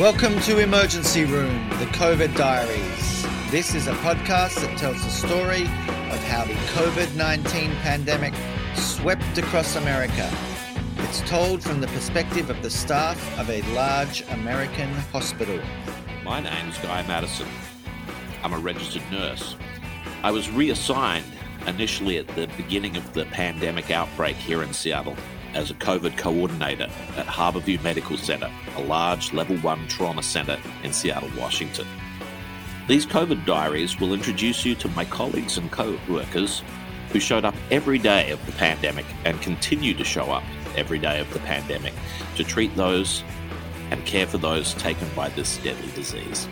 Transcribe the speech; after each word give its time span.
Welcome 0.00 0.40
to 0.40 0.58
Emergency 0.58 1.24
Room, 1.24 1.68
the 1.78 1.86
COVID 1.86 2.36
Diaries. 2.36 3.22
This 3.52 3.76
is 3.76 3.86
a 3.86 3.92
podcast 3.92 4.56
that 4.56 4.76
tells 4.76 5.00
the 5.00 5.08
story 5.08 5.62
of 5.62 6.18
how 6.24 6.44
the 6.44 6.54
COVID 6.74 7.14
19 7.14 7.70
pandemic 7.76 8.34
swept 8.74 9.38
across 9.38 9.76
America. 9.76 10.28
It's 10.96 11.20
told 11.30 11.62
from 11.62 11.80
the 11.80 11.86
perspective 11.86 12.50
of 12.50 12.60
the 12.60 12.70
staff 12.70 13.38
of 13.38 13.48
a 13.48 13.62
large 13.72 14.22
American 14.30 14.92
hospital. 15.12 15.60
My 16.24 16.40
name's 16.40 16.76
Guy 16.78 17.06
Madison. 17.06 17.46
I'm 18.42 18.52
a 18.52 18.58
registered 18.58 19.08
nurse. 19.12 19.54
I 20.24 20.32
was 20.32 20.50
reassigned 20.50 21.24
initially 21.68 22.18
at 22.18 22.26
the 22.34 22.48
beginning 22.56 22.96
of 22.96 23.12
the 23.12 23.26
pandemic 23.26 23.92
outbreak 23.92 24.34
here 24.34 24.64
in 24.64 24.72
Seattle 24.72 25.16
as 25.54 25.70
a 25.70 25.74
COVID 25.74 26.16
coordinator 26.18 26.88
at 27.16 27.26
Harborview 27.26 27.82
Medical 27.82 28.16
Center, 28.16 28.50
a 28.76 28.82
large 28.82 29.32
level 29.32 29.56
1 29.58 29.88
trauma 29.88 30.22
center 30.22 30.58
in 30.82 30.92
Seattle, 30.92 31.30
Washington. 31.38 31.86
These 32.86 33.06
COVID 33.06 33.46
diaries 33.46 33.98
will 33.98 34.12
introduce 34.12 34.64
you 34.64 34.74
to 34.76 34.88
my 34.90 35.04
colleagues 35.04 35.56
and 35.56 35.70
co 35.70 35.98
workers 36.08 36.62
who 37.10 37.20
showed 37.20 37.44
up 37.44 37.54
every 37.70 37.98
day 37.98 38.30
of 38.30 38.44
the 38.44 38.52
pandemic 38.52 39.06
and 39.24 39.40
continue 39.40 39.94
to 39.94 40.04
show 40.04 40.30
up 40.32 40.42
every 40.76 40.98
day 40.98 41.20
of 41.20 41.32
the 41.32 41.38
pandemic 41.40 41.94
to 42.36 42.44
treat 42.44 42.74
those 42.76 43.22
and 43.90 44.04
care 44.04 44.26
for 44.26 44.38
those 44.38 44.74
taken 44.74 45.08
by 45.14 45.28
this 45.30 45.58
deadly 45.58 45.90
disease. 45.92 46.48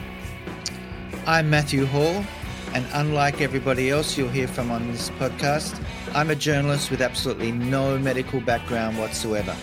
I'm 1.27 1.50
Matthew 1.50 1.87
Hall, 1.87 2.25
and 2.74 2.86
unlike 2.92 3.40
everybody 3.40 3.90
else 3.90 4.16
you'll 4.16 4.28
hear 4.28 4.48
from 4.48 4.70
on 4.70 4.90
this 4.92 5.10
podcast, 5.10 5.78
I'm 6.14 6.30
a 6.30 6.34
journalist 6.34 6.90
with 6.90 7.00
absolutely 7.00 7.52
no 7.52 7.98
medical 7.98 8.40
background 8.40 8.98
whatsoever. 8.98 9.55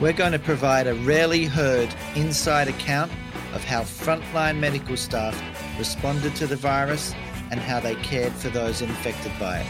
We're 0.00 0.12
going 0.12 0.32
to 0.32 0.38
provide 0.38 0.86
a 0.86 0.94
rarely 0.94 1.44
heard 1.44 1.94
inside 2.16 2.68
account 2.68 3.12
of 3.54 3.62
how 3.62 3.82
frontline 3.82 4.58
medical 4.58 4.96
staff 4.96 5.40
responded 5.78 6.34
to 6.36 6.46
the 6.46 6.56
virus 6.56 7.14
and 7.50 7.60
how 7.60 7.80
they 7.80 7.94
cared 7.96 8.32
for 8.32 8.48
those 8.48 8.82
infected 8.82 9.32
by 9.38 9.58
it. 9.58 9.66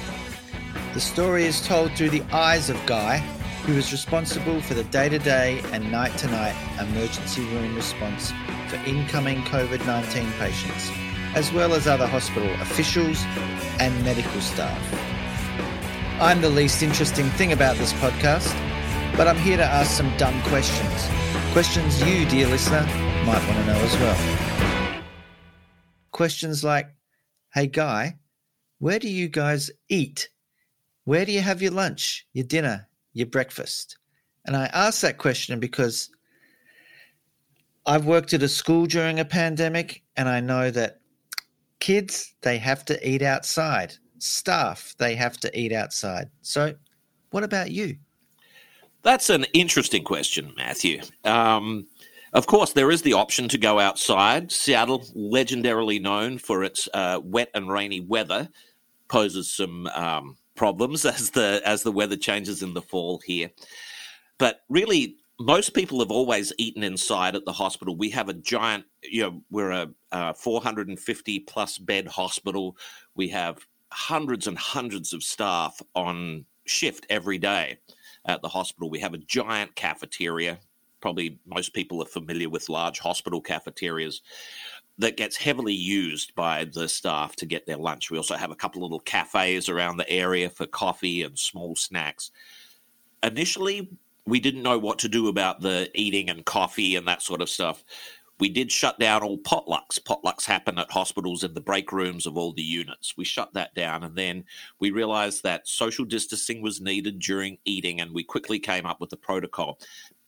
The 0.95 1.01
story 1.01 1.45
is 1.45 1.67
told 1.67 1.93
through 1.93 2.11
the 2.11 2.23
eyes 2.33 2.71
of 2.71 2.87
Guy, 2.87 3.19
who 3.67 3.75
is 3.75 3.93
responsible 3.93 4.61
for 4.61 4.75
the 4.75 4.85
day 4.85 5.09
to 5.09 5.19
day 5.19 5.61
and 5.73 5.91
night 5.91 6.17
to 6.19 6.29
night 6.29 6.55
emergency 6.81 7.43
room 7.47 7.75
response 7.75 8.33
for 8.69 8.77
incoming 8.87 9.43
COVID 9.43 9.85
19 9.87 10.31
patients, 10.39 10.91
as 11.35 11.53
well 11.53 11.75
as 11.75 11.87
other 11.87 12.07
hospital 12.07 12.49
officials 12.61 13.23
and 13.81 14.05
medical 14.05 14.41
staff. 14.41 14.81
I'm 16.21 16.41
the 16.41 16.49
least 16.49 16.83
interesting 16.83 17.27
thing 17.31 17.53
about 17.53 17.77
this 17.77 17.93
podcast, 17.95 18.53
but 19.17 19.27
I'm 19.27 19.39
here 19.39 19.57
to 19.57 19.65
ask 19.65 19.91
some 19.91 20.17
dumb 20.17 20.41
questions. 20.43 21.09
Questions 21.53 22.01
you, 22.03 22.25
dear 22.27 22.47
listener, 22.47 22.83
might 23.27 23.45
want 23.47 23.59
to 23.59 23.67
know 23.67 23.79
as 23.79 23.97
well. 23.99 25.03
Questions 26.13 26.63
like 26.63 26.95
Hey, 27.53 27.67
Guy, 27.67 28.17
where 28.79 28.99
do 28.99 29.09
you 29.09 29.29
guys 29.29 29.71
eat? 29.89 30.29
Where 31.05 31.25
do 31.25 31.33
you 31.33 31.41
have 31.41 31.63
your 31.63 31.73
lunch, 31.73 32.27
your 32.33 32.45
dinner, 32.45 32.89
your 33.13 33.27
breakfast? 33.27 33.99
And 34.47 34.57
I 34.57 34.67
ask 34.67 35.01
that 35.01 35.19
question 35.19 35.59
because 35.59 36.11
I've 37.87 38.07
worked 38.07 38.35
at 38.35 38.43
a 38.43 38.49
school 38.49 38.87
during 38.87 39.21
a 39.21 39.25
pandemic, 39.25 40.03
and 40.17 40.29
I 40.29 40.41
know 40.41 40.71
that 40.71 41.01
kids, 41.81 42.35
they 42.43 42.59
have 42.59 42.85
to 42.87 43.09
eat 43.09 43.23
outside 43.23 43.95
staff 44.25 44.95
they 44.99 45.15
have 45.15 45.37
to 45.39 45.59
eat 45.59 45.73
outside. 45.73 46.31
So, 46.43 46.75
what 47.31 47.45
about 47.45 47.71
you? 47.71 47.97
That's 49.03 49.29
an 49.31 49.45
interesting 49.53 50.03
question, 50.03 50.53
Matthew. 50.57 51.03
Um, 51.25 51.87
of 52.33 52.47
course, 52.47 52.73
there 52.73 52.91
is 52.91 53.03
the 53.03 53.13
option 53.13 53.49
to 53.49 53.59
go 53.59 53.79
outside. 53.79 54.51
Seattle, 54.51 55.01
legendarily 55.15 56.01
known 56.01 56.39
for 56.39 56.65
its 56.65 56.89
uh, 56.95 57.21
wet 57.23 57.51
and 57.55 57.69
rainy 57.69 58.01
weather, 58.01 58.49
poses 59.09 59.53
some 59.53 59.87
um, 59.89 60.37
problems 60.55 61.05
as 61.05 61.31
the 61.31 61.61
as 61.65 61.83
the 61.83 61.93
weather 61.93 62.17
changes 62.17 62.63
in 62.63 62.75
the 62.75 62.83
fall 62.83 63.21
here. 63.25 63.51
But 64.39 64.61
really, 64.69 65.17
most 65.41 65.75
people 65.75 65.99
have 65.99 66.11
always 66.11 66.53
eaten 66.59 66.83
inside 66.83 67.35
at 67.35 67.45
the 67.45 67.53
hospital. 67.53 67.97
We 67.97 68.11
have 68.11 68.29
a 68.29 68.35
giant, 68.35 68.85
you 69.03 69.23
know, 69.23 69.43
we're 69.51 69.73
a, 69.73 69.89
a 70.13 70.35
450 70.35 71.41
plus 71.41 71.79
bed 71.79 72.07
hospital. 72.07 72.77
We 73.17 73.29
have 73.29 73.59
hundreds 73.91 74.47
and 74.47 74.57
hundreds 74.57 75.13
of 75.13 75.23
staff 75.23 75.81
on 75.95 76.45
shift 76.67 77.07
every 77.11 77.39
day 77.39 77.79
at 78.27 78.43
the 78.43 78.49
hospital. 78.49 78.91
We 78.91 79.01
have 79.01 79.15
a 79.15 79.19
giant 79.19 79.75
cafeteria. 79.75 80.59
Probably 81.01 81.39
most 81.47 81.75
people 81.75 82.01
are 82.03 82.07
familiar 82.07 82.49
with 82.49 82.69
large 82.69 82.99
hospital 83.01 83.41
cafeterias 83.41 84.23
that 84.99 85.17
gets 85.17 85.37
heavily 85.37 85.75
used 85.75 86.35
by 86.37 86.65
the 86.65 86.89
staff 86.89 87.35
to 87.37 87.47
get 87.47 87.67
their 87.67 87.77
lunch. 87.77 88.11
We 88.11 88.17
also 88.17 88.37
have 88.37 88.53
a 88.53 88.57
couple 88.57 88.81
of 88.81 88.85
little 88.85 89.01
cafes 89.01 89.69
around 89.69 89.97
the 89.97 90.09
area 90.09 90.49
for 90.49 90.67
coffee 90.67 91.23
and 91.23 91.37
small 91.37 91.75
snacks. 91.75 92.31
Initially, 93.23 93.91
we 94.27 94.41
didn't 94.41 94.63
know 94.63 94.79
what 94.79 94.99
to 95.01 95.09
do 95.09 95.29
about 95.29 95.61
the 95.61 95.91
eating 95.95 96.31
and 96.31 96.45
coffee 96.45 96.97
and 96.97 97.07
that 97.07 97.23
sort 97.23 97.43
of 97.43 97.49
stuff 97.49 97.85
we 98.41 98.49
did 98.49 98.71
shut 98.71 98.99
down 98.99 99.23
all 99.23 99.39
potlucks. 99.39 100.01
Potlucks 100.01 100.45
happen 100.45 100.79
at 100.79 100.91
hospitals 100.91 101.45
in 101.45 101.55
the 101.55 101.61
break 101.61 101.93
rooms 101.93 102.27
of 102.27 102.37
all 102.37 102.53
the 102.53 102.63
units. 102.63 103.17
We 103.17 103.25
shut 103.25 103.53
that 103.55 103.75
down, 103.75 104.05
and 104.05 104.17
then 104.17 104.45
we 104.81 104.91
realized 104.91 105.43
that 105.43 105.69
social 105.69 106.05
distancing 106.05 106.61
was 106.61 106.81
needed 106.81 107.19
during 107.19 107.59
eating, 107.65 108.01
and 108.01 108.13
we 108.13 108.25
quickly 108.25 108.59
came 108.59 108.87
up 108.87 109.01
with 109.01 109.13
a 109.13 109.17
protocol. 109.17 109.79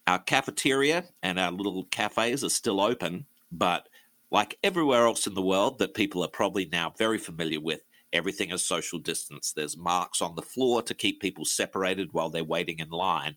Our 0.07 0.21
cafeteria 0.21 1.05
and 1.23 1.39
our 1.39 1.51
little 1.51 1.85
cafes 1.85 2.45
are 2.45 2.49
still 2.49 2.81
open, 2.81 3.27
but 3.51 3.89
like 4.31 4.59
everywhere 4.63 5.07
else 5.07 5.27
in 5.27 5.35
the 5.35 5.43
world 5.43 5.79
that 5.79 5.95
people 5.95 6.23
are 6.23 6.29
probably 6.29 6.67
now 6.67 6.93
very 6.97 7.19
familiar 7.19 7.61
with, 7.61 7.81
Everything 8.13 8.51
is 8.51 8.65
social 8.65 8.99
distance. 8.99 9.53
There's 9.53 9.77
marks 9.77 10.23
on 10.23 10.35
the 10.35 10.43
floor 10.43 10.83
to 10.83 10.95
keep 10.95 11.21
people 11.21 11.45
separated 11.45 12.13
while 12.13 12.31
they're 12.31 12.45
waiting 12.45 12.79
in 12.79 12.91
line. 12.91 13.37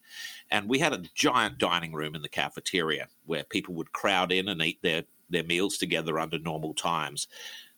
And 0.51 0.69
we 0.69 0.79
had 0.79 0.93
a 0.93 1.03
giant 1.15 1.57
dining 1.57 1.93
room 1.93 2.15
in 2.15 2.21
the 2.21 2.29
cafeteria 2.29 3.07
where 3.25 3.43
people 3.43 3.73
would 3.75 3.91
crowd 3.91 4.31
in 4.31 4.47
and 4.47 4.61
eat 4.61 4.81
their, 4.81 5.03
their 5.29 5.43
meals 5.43 5.77
together 5.77 6.19
under 6.19 6.39
normal 6.39 6.73
times. 6.73 7.27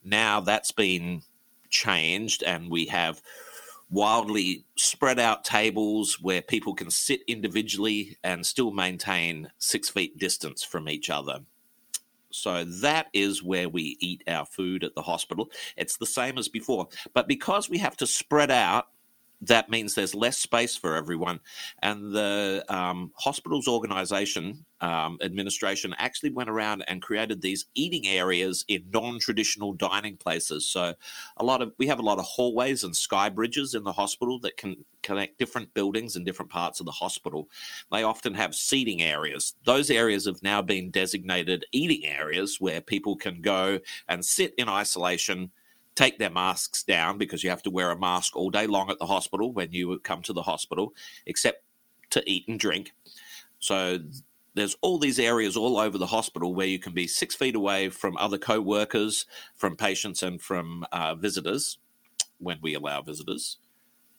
Now 0.03 0.41
that's 0.41 0.72
been 0.72 1.22
changed, 1.69 2.44
and 2.44 2.69
we 2.69 2.85
have 2.88 3.22
wildly 3.90 4.63
spread 4.75 5.19
out 5.19 5.44
tables 5.44 6.19
where 6.22 6.41
people 6.41 6.73
can 6.73 6.90
sit 6.90 7.22
individually 7.28 8.18
and 8.23 8.46
still 8.46 8.72
maintain 8.72 9.50
six 9.58 9.90
feet 9.90 10.18
distance 10.18 10.63
from 10.63 10.88
each 10.88 11.09
other. 11.09 11.40
So 12.31 12.64
that 12.64 13.08
is 13.14 13.44
where 13.44 13.69
we 13.69 13.97
eat 14.00 14.24
our 14.28 14.46
food 14.46 14.84
at 14.84 14.96
the 14.96 15.02
hospital. 15.02 15.50
It's 15.78 15.97
the 15.97 16.06
same 16.06 16.38
as 16.38 16.50
before. 16.50 16.88
But 17.14 17.28
because 17.28 17.69
we 17.69 17.78
have 17.80 17.97
to 17.97 18.08
spread 18.08 18.52
out 18.52 18.88
that 19.41 19.69
means 19.69 19.96
there's 19.96 20.13
less 20.13 20.38
space 20.38 20.75
for 20.75 20.96
everyone. 20.96 21.40
And 21.81 22.13
the 22.13 22.63
um, 22.69 23.12
hospital's 23.16 23.68
organization 23.68 24.66
um, 24.81 25.18
administration 25.22 25.96
actually 25.97 26.31
went 26.31 26.50
around 26.50 26.84
and 26.88 27.02
created 27.02 27.41
these 27.41 27.66
eating 27.75 28.07
areas 28.07 28.66
in 28.68 28.84
non-traditional 28.91 29.74
dining 29.74 30.18
places. 30.18 30.66
So 30.66 30.94
a 31.38 31.44
lot 31.44 31.62
of 31.62 31.72
we 31.78 31.88
have 31.88 32.00
a 32.00 32.03
lot 32.03 32.19
of 32.19 32.25
hallways 32.25 32.84
and 32.84 32.96
sky 32.96 33.29
bridges 33.29 33.74
in 33.74 33.84
the 33.84 33.91
hospital 33.91 34.40
that 34.40 34.57
can 34.57 34.75
connect 35.03 35.40
different 35.40 35.73
buildings 35.73 36.16
and 36.16 36.25
different 36.25 36.52
parts 36.52 36.79
of 36.79 36.85
the 36.85 36.91
hospital. 36.91 37.50
They 37.91 38.03
often 38.03 38.34
have 38.34 38.56
seating 38.56 39.02
areas. 39.02 39.53
Those 39.66 39.90
areas 39.90 40.25
have 40.25 40.41
now 40.44 40.62
been 40.62 40.91
designated 40.91 41.66
eating 41.72 42.06
areas 42.06 42.58
where 42.59 42.81
people 42.81 43.16
can 43.16 43.41
go 43.41 43.79
and 44.08 44.23
sit 44.23 44.53
in 44.58 44.69
isolation 44.69 45.52
take 46.02 46.18
their 46.18 46.32
masks 46.32 46.82
down 46.82 47.20
because 47.20 47.44
you 47.44 47.50
have 47.52 47.62
to 47.62 47.70
wear 47.70 47.92
a 47.92 48.00
mask 48.00 48.36
all 48.36 48.50
day 48.50 48.66
long 48.66 48.90
at 48.90 48.98
the 48.98 49.06
hospital 49.06 49.54
when 49.54 49.72
you 49.72 50.00
come 50.00 50.24
to 50.24 50.34
the 50.34 50.42
hospital, 50.42 50.96
except 51.28 51.64
to 52.09 52.24
eat 52.26 52.48
and 52.48 52.59
drink. 52.59 52.92
So 53.59 54.00
there's 54.56 54.76
all 54.82 54.98
these 54.98 55.20
areas 55.20 55.56
all 55.56 55.78
over 55.78 56.00
the 56.00 56.08
hospital 56.08 56.56
where 56.56 56.66
you 56.66 56.80
can 56.80 56.94
be 56.94 57.08
six 57.08 57.36
feet 57.36 57.56
away 57.56 57.90
from 57.90 58.18
other 58.18 58.40
co-workers, 58.40 59.28
from 59.56 59.76
patients, 59.76 60.24
and 60.24 60.42
from 60.42 60.86
uh, 60.92 61.14
visitors 61.14 61.78
when 62.40 62.58
we 62.64 62.74
allow 62.74 63.04
visitors, 63.04 63.58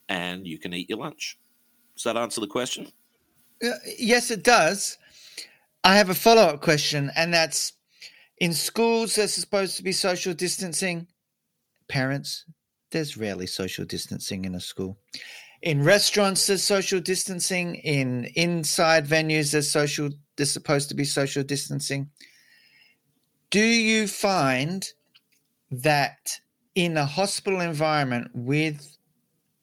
and 0.08 0.46
you 0.46 0.58
can 0.58 0.73
eat 0.73 0.88
your 0.88 1.00
lunch. 1.00 1.37
Does 1.96 2.05
that 2.05 2.17
answer 2.17 2.40
the 2.40 2.46
question? 2.46 2.93
Uh, 3.61 3.70
yes, 3.99 4.31
it 4.31 4.44
does. 4.44 4.99
I 5.82 5.96
have 5.96 6.11
a 6.11 6.14
follow-up 6.14 6.61
question, 6.61 7.11
and 7.17 7.35
that's 7.35 7.73
in 8.38 8.52
schools. 8.52 9.17
There's 9.17 9.35
supposed 9.35 9.76
to 9.78 9.82
be 9.82 9.90
social 9.93 10.32
distancing 10.32 11.08
parents, 11.92 12.46
there's 12.90 13.18
rarely 13.18 13.46
social 13.46 13.84
distancing 13.84 14.46
in 14.46 14.54
a 14.54 14.60
school. 14.60 14.96
In 15.60 15.84
restaurants, 15.84 16.46
there's 16.46 16.62
social 16.62 17.00
distancing. 17.00 17.74
In 17.76 18.24
inside 18.34 19.06
venues, 19.06 19.52
there's 19.52 19.70
social. 19.70 20.08
There's 20.36 20.50
supposed 20.50 20.88
to 20.88 20.94
be 20.94 21.04
social 21.04 21.42
distancing. 21.42 22.10
Do 23.50 23.64
you 23.64 24.06
find 24.06 24.88
that 25.70 26.40
in 26.74 26.96
a 26.96 27.04
hospital 27.04 27.60
environment 27.60 28.30
with 28.34 28.96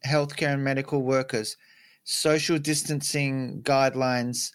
healthcare 0.06 0.54
and 0.54 0.64
medical 0.64 1.02
workers, 1.02 1.58
social 2.04 2.60
distancing 2.60 3.62
guidelines 3.64 4.52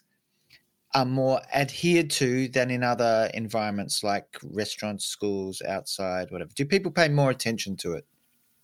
are 0.95 1.05
more 1.05 1.41
adhered 1.53 2.09
to 2.09 2.47
than 2.47 2.71
in 2.71 2.81
other 2.81 3.29
environments 3.33 4.03
like 4.03 4.37
restaurants, 4.43 5.05
schools, 5.05 5.61
outside, 5.67 6.31
whatever? 6.31 6.51
Do 6.55 6.65
people 6.65 6.91
pay 6.91 7.09
more 7.09 7.29
attention 7.29 7.75
to 7.77 7.93
it? 7.93 8.07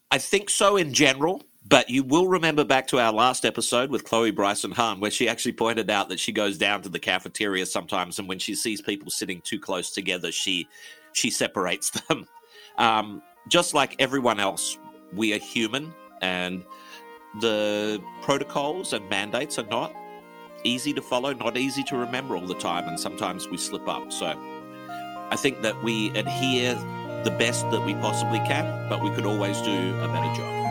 I 0.10 0.18
think 0.18 0.50
so 0.50 0.78
in 0.78 0.94
general. 0.94 1.44
But 1.68 1.92
you 1.92 2.04
will 2.04 2.28
remember 2.28 2.63
back 2.63 2.88
to 2.88 3.00
our 3.00 3.13
last 3.13 3.45
episode 3.45 3.92
with 3.92 4.04
Chloe 4.04 4.31
Bryson 4.31 4.74
Cahn, 4.74 5.00
where 5.00 5.12
she 5.12 5.30
actually 5.30 5.51
pointed 5.51 5.92
out 5.92 6.10
that 6.10 6.19
she 6.19 6.31
goes 6.31 6.57
down 6.57 6.81
to 6.81 6.89
the 6.89 6.98
cafeteria 6.98 7.68
sometimes, 7.68 8.18
and 8.18 8.28
when 8.28 8.39
she 8.39 8.56
sees 8.56 8.81
people 8.81 9.12
sitting 9.12 9.42
too 9.42 9.60
close 9.60 9.92
together, 9.92 10.31
she 10.31 10.68
she 11.13 11.30
separates 11.30 11.89
them. 12.07 12.28
Um, 12.80 13.22
just 13.48 13.75
like 13.75 13.95
everyone 14.00 14.39
else, 14.39 14.80
we 15.13 15.36
are 15.36 15.38
human, 15.38 15.94
and 16.22 16.63
the 17.42 18.01
protocols 18.24 18.94
and 18.94 19.07
mandates 19.07 19.60
are 19.60 19.68
not 19.68 19.94
easy 20.63 20.93
to 20.93 21.01
follow, 21.01 21.33
not 21.33 21.57
easy 21.57 21.83
to 21.83 21.97
remember 21.97 22.35
all 22.35 22.45
the 22.45 22.55
time, 22.55 22.87
and 22.87 22.99
sometimes 22.99 23.47
we 23.47 23.57
slip 23.57 23.87
up. 23.87 24.11
So 24.11 24.27
I 25.29 25.35
think 25.35 25.61
that 25.61 25.81
we 25.83 26.09
adhere 26.09 26.75
the 27.23 27.31
best 27.31 27.69
that 27.71 27.85
we 27.85 27.93
possibly 27.95 28.39
can, 28.39 28.89
but 28.89 29.01
we 29.01 29.09
could 29.11 29.25
always 29.25 29.59
do 29.61 29.97
a 29.99 30.07
better 30.07 30.35
job. 30.35 30.61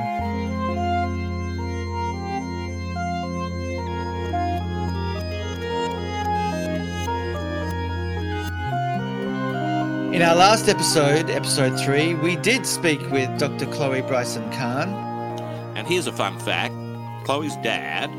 In 10.14 10.22
our 10.22 10.34
last 10.34 10.68
episode, 10.68 11.30
episode 11.30 11.80
three, 11.80 12.14
we 12.14 12.36
did 12.36 12.66
speak 12.66 13.00
with 13.10 13.38
Dr. 13.38 13.64
Chloe 13.66 14.02
Bryson 14.02 14.50
Cahn. 14.50 14.88
And 15.76 15.86
here's 15.86 16.08
a 16.08 16.12
fun 16.12 16.38
fact 16.40 16.74
Chloe's 17.24 17.56
dad 17.58 18.10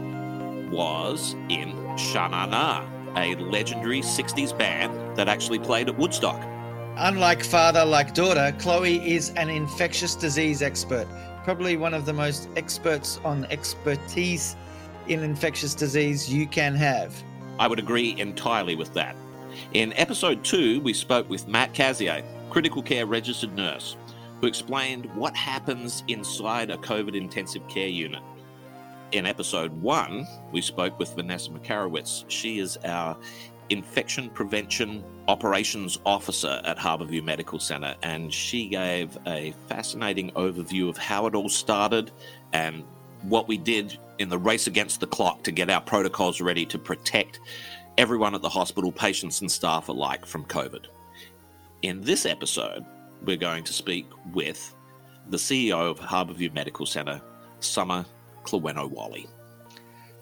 was 0.71 1.35
in 1.49 1.75
Sha 1.97 2.27
Na 2.27 2.45
Na, 2.45 2.87
a 3.15 3.35
legendary 3.35 4.01
60s 4.01 4.57
band 4.57 5.17
that 5.17 5.27
actually 5.27 5.59
played 5.59 5.89
at 5.89 5.97
Woodstock. 5.97 6.41
Unlike 6.97 7.43
father, 7.43 7.85
like 7.85 8.13
daughter, 8.13 8.55
Chloe 8.59 8.97
is 9.09 9.31
an 9.31 9.49
infectious 9.49 10.15
disease 10.15 10.61
expert, 10.61 11.07
probably 11.43 11.77
one 11.77 11.93
of 11.93 12.05
the 12.05 12.13
most 12.13 12.49
experts 12.55 13.19
on 13.23 13.45
expertise 13.45 14.55
in 15.07 15.23
infectious 15.23 15.73
disease 15.73 16.31
you 16.31 16.47
can 16.47 16.75
have. 16.75 17.13
I 17.59 17.67
would 17.67 17.79
agree 17.79 18.15
entirely 18.19 18.75
with 18.75 18.93
that. 18.93 19.15
In 19.73 19.93
episode 19.93 20.43
two, 20.43 20.79
we 20.81 20.93
spoke 20.93 21.29
with 21.29 21.47
Matt 21.47 21.73
Cazier, 21.73 22.23
critical 22.49 22.81
care 22.81 23.05
registered 23.05 23.55
nurse, 23.55 23.97
who 24.39 24.47
explained 24.47 25.13
what 25.15 25.35
happens 25.35 26.03
inside 26.07 26.69
a 26.69 26.77
COVID 26.77 27.15
intensive 27.15 27.67
care 27.67 27.87
unit. 27.87 28.21
In 29.11 29.25
episode 29.25 29.73
one, 29.81 30.25
we 30.53 30.61
spoke 30.61 30.97
with 30.97 31.13
Vanessa 31.15 31.49
Makarowitz. 31.49 32.23
She 32.29 32.59
is 32.59 32.77
our 32.85 33.17
infection 33.69 34.29
prevention 34.29 35.03
operations 35.27 35.99
officer 36.05 36.61
at 36.63 36.77
Harborview 36.77 37.21
Medical 37.21 37.59
Center, 37.59 37.93
and 38.03 38.33
she 38.33 38.69
gave 38.69 39.17
a 39.27 39.53
fascinating 39.67 40.31
overview 40.31 40.87
of 40.87 40.97
how 40.97 41.25
it 41.25 41.35
all 41.35 41.49
started 41.49 42.11
and 42.53 42.85
what 43.23 43.49
we 43.49 43.57
did 43.57 43.97
in 44.19 44.29
the 44.29 44.37
race 44.37 44.67
against 44.67 45.01
the 45.01 45.07
clock 45.07 45.43
to 45.43 45.51
get 45.51 45.69
our 45.69 45.81
protocols 45.81 46.39
ready 46.39 46.65
to 46.65 46.79
protect 46.79 47.41
everyone 47.97 48.33
at 48.33 48.41
the 48.41 48.47
hospital, 48.47 48.93
patients 48.93 49.41
and 49.41 49.51
staff 49.51 49.89
alike, 49.89 50.25
from 50.25 50.45
COVID. 50.45 50.85
In 51.81 51.99
this 51.99 52.25
episode, 52.25 52.85
we're 53.25 53.35
going 53.35 53.65
to 53.65 53.73
speak 53.73 54.07
with 54.31 54.73
the 55.27 55.37
CEO 55.37 55.91
of 55.91 55.99
Harborview 55.99 56.53
Medical 56.53 56.85
Center, 56.85 57.21
Sommer 57.59 58.05
Kleweno-Walley. 58.43 59.27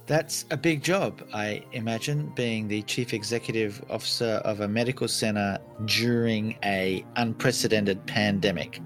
That's 0.06 0.46
a 0.50 0.58
big 0.58 0.82
job, 0.82 1.22
I 1.34 1.64
imagine, 1.72 2.32
being 2.36 2.68
the 2.68 2.82
chief 2.82 3.14
executive 3.14 3.84
officer 3.92 4.42
of 4.44 4.62
a 4.62 4.68
medical 4.68 5.08
center 5.08 5.60
during 5.86 6.58
a 6.64 7.06
unprecedented 7.16 8.04
pandemic. 8.08 8.82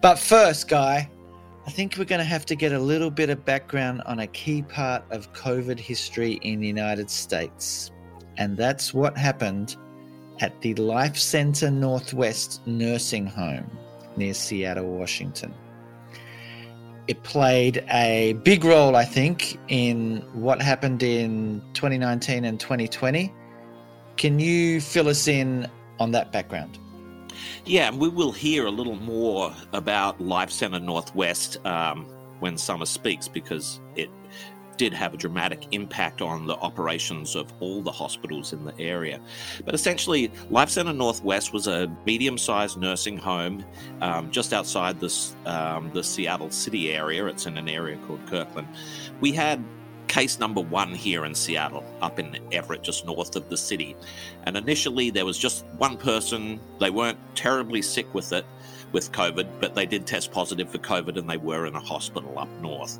But 0.00 0.18
first, 0.18 0.68
Guy, 0.68 1.08
I 1.66 1.70
think 1.70 1.96
we're 1.96 2.04
going 2.04 2.18
to 2.20 2.24
have 2.24 2.46
to 2.46 2.56
get 2.56 2.72
a 2.72 2.78
little 2.78 3.10
bit 3.10 3.30
of 3.30 3.44
background 3.44 4.02
on 4.06 4.20
a 4.20 4.26
key 4.26 4.62
part 4.62 5.04
of 5.10 5.32
COVID 5.32 5.78
history 5.78 6.34
in 6.42 6.60
the 6.60 6.66
United 6.66 7.10
States. 7.10 7.92
And 8.36 8.56
that's 8.56 8.92
what 8.92 9.16
happened 9.16 9.76
at 10.40 10.60
the 10.60 10.74
Life 10.74 11.16
Center 11.16 11.70
Northwest 11.70 12.66
Nursing 12.66 13.26
Home 13.26 13.70
near 14.16 14.34
Seattle, 14.34 14.86
Washington. 14.86 15.54
It 17.08 17.22
played 17.22 17.84
a 17.90 18.32
big 18.42 18.64
role, 18.64 18.96
I 18.96 19.04
think, 19.04 19.58
in 19.68 20.24
what 20.32 20.60
happened 20.60 21.02
in 21.02 21.62
2019 21.74 22.44
and 22.44 22.58
2020. 22.58 23.32
Can 24.16 24.40
you 24.40 24.80
fill 24.80 25.08
us 25.08 25.28
in 25.28 25.68
on 26.00 26.10
that 26.12 26.32
background? 26.32 26.78
Yeah, 27.64 27.90
we 27.94 28.08
will 28.08 28.32
hear 28.32 28.66
a 28.66 28.70
little 28.70 28.96
more 28.96 29.54
about 29.72 30.20
Life 30.20 30.50
Center 30.50 30.80
Northwest 30.80 31.64
um, 31.64 32.06
when 32.40 32.58
Sommer 32.58 32.86
speaks 32.86 33.28
because 33.28 33.80
did 34.76 34.92
have 34.92 35.14
a 35.14 35.16
dramatic 35.16 35.66
impact 35.72 36.22
on 36.22 36.46
the 36.46 36.54
operations 36.56 37.34
of 37.34 37.52
all 37.60 37.82
the 37.82 37.92
hospitals 37.92 38.52
in 38.52 38.64
the 38.64 38.78
area. 38.78 39.20
But 39.64 39.74
essentially, 39.74 40.30
Life 40.50 40.70
Center 40.70 40.92
Northwest 40.92 41.52
was 41.52 41.66
a 41.66 41.94
medium 42.04 42.38
sized 42.38 42.78
nursing 42.78 43.16
home 43.16 43.64
um, 44.00 44.30
just 44.30 44.52
outside 44.52 45.00
this, 45.00 45.36
um, 45.46 45.90
the 45.92 46.02
Seattle 46.02 46.50
city 46.50 46.92
area. 46.92 47.26
It's 47.26 47.46
in 47.46 47.56
an 47.56 47.68
area 47.68 47.98
called 48.06 48.24
Kirkland. 48.26 48.68
We 49.20 49.32
had 49.32 49.64
case 50.08 50.38
number 50.38 50.60
one 50.60 50.94
here 50.94 51.24
in 51.24 51.34
Seattle, 51.34 51.84
up 52.00 52.18
in 52.18 52.38
Everett, 52.52 52.82
just 52.82 53.04
north 53.04 53.36
of 53.36 53.48
the 53.48 53.56
city. 53.56 53.96
And 54.44 54.56
initially, 54.56 55.10
there 55.10 55.24
was 55.24 55.38
just 55.38 55.64
one 55.78 55.96
person. 55.96 56.60
They 56.78 56.90
weren't 56.90 57.18
terribly 57.34 57.82
sick 57.82 58.12
with 58.14 58.32
it, 58.32 58.46
with 58.92 59.12
COVID, 59.12 59.48
but 59.60 59.74
they 59.74 59.86
did 59.86 60.06
test 60.06 60.32
positive 60.32 60.70
for 60.70 60.78
COVID 60.78 61.18
and 61.18 61.28
they 61.28 61.36
were 61.36 61.66
in 61.66 61.74
a 61.74 61.80
hospital 61.80 62.38
up 62.38 62.48
north. 62.60 62.98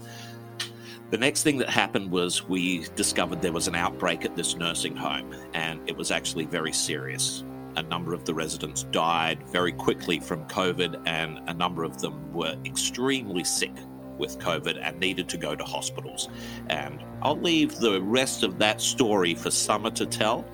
The 1.08 1.18
next 1.18 1.44
thing 1.44 1.58
that 1.58 1.70
happened 1.70 2.10
was 2.10 2.48
we 2.48 2.84
discovered 2.96 3.40
there 3.40 3.52
was 3.52 3.68
an 3.68 3.76
outbreak 3.76 4.24
at 4.24 4.34
this 4.34 4.56
nursing 4.56 4.96
home, 4.96 5.32
and 5.54 5.80
it 5.88 5.96
was 5.96 6.10
actually 6.10 6.46
very 6.46 6.72
serious. 6.72 7.44
A 7.76 7.82
number 7.84 8.12
of 8.12 8.24
the 8.24 8.34
residents 8.34 8.82
died 8.82 9.38
very 9.46 9.70
quickly 9.70 10.18
from 10.18 10.44
COVID, 10.48 11.00
and 11.06 11.38
a 11.46 11.54
number 11.54 11.84
of 11.84 12.00
them 12.00 12.32
were 12.32 12.56
extremely 12.64 13.44
sick 13.44 13.70
with 14.18 14.40
COVID 14.40 14.80
and 14.82 14.98
needed 14.98 15.28
to 15.28 15.36
go 15.36 15.54
to 15.54 15.62
hospitals. 15.62 16.28
And 16.70 17.04
I'll 17.22 17.40
leave 17.40 17.76
the 17.76 18.02
rest 18.02 18.42
of 18.42 18.58
that 18.58 18.80
story 18.80 19.36
for 19.36 19.52
Sommer 19.52 19.92
to 19.92 20.06
tell. 20.06 20.44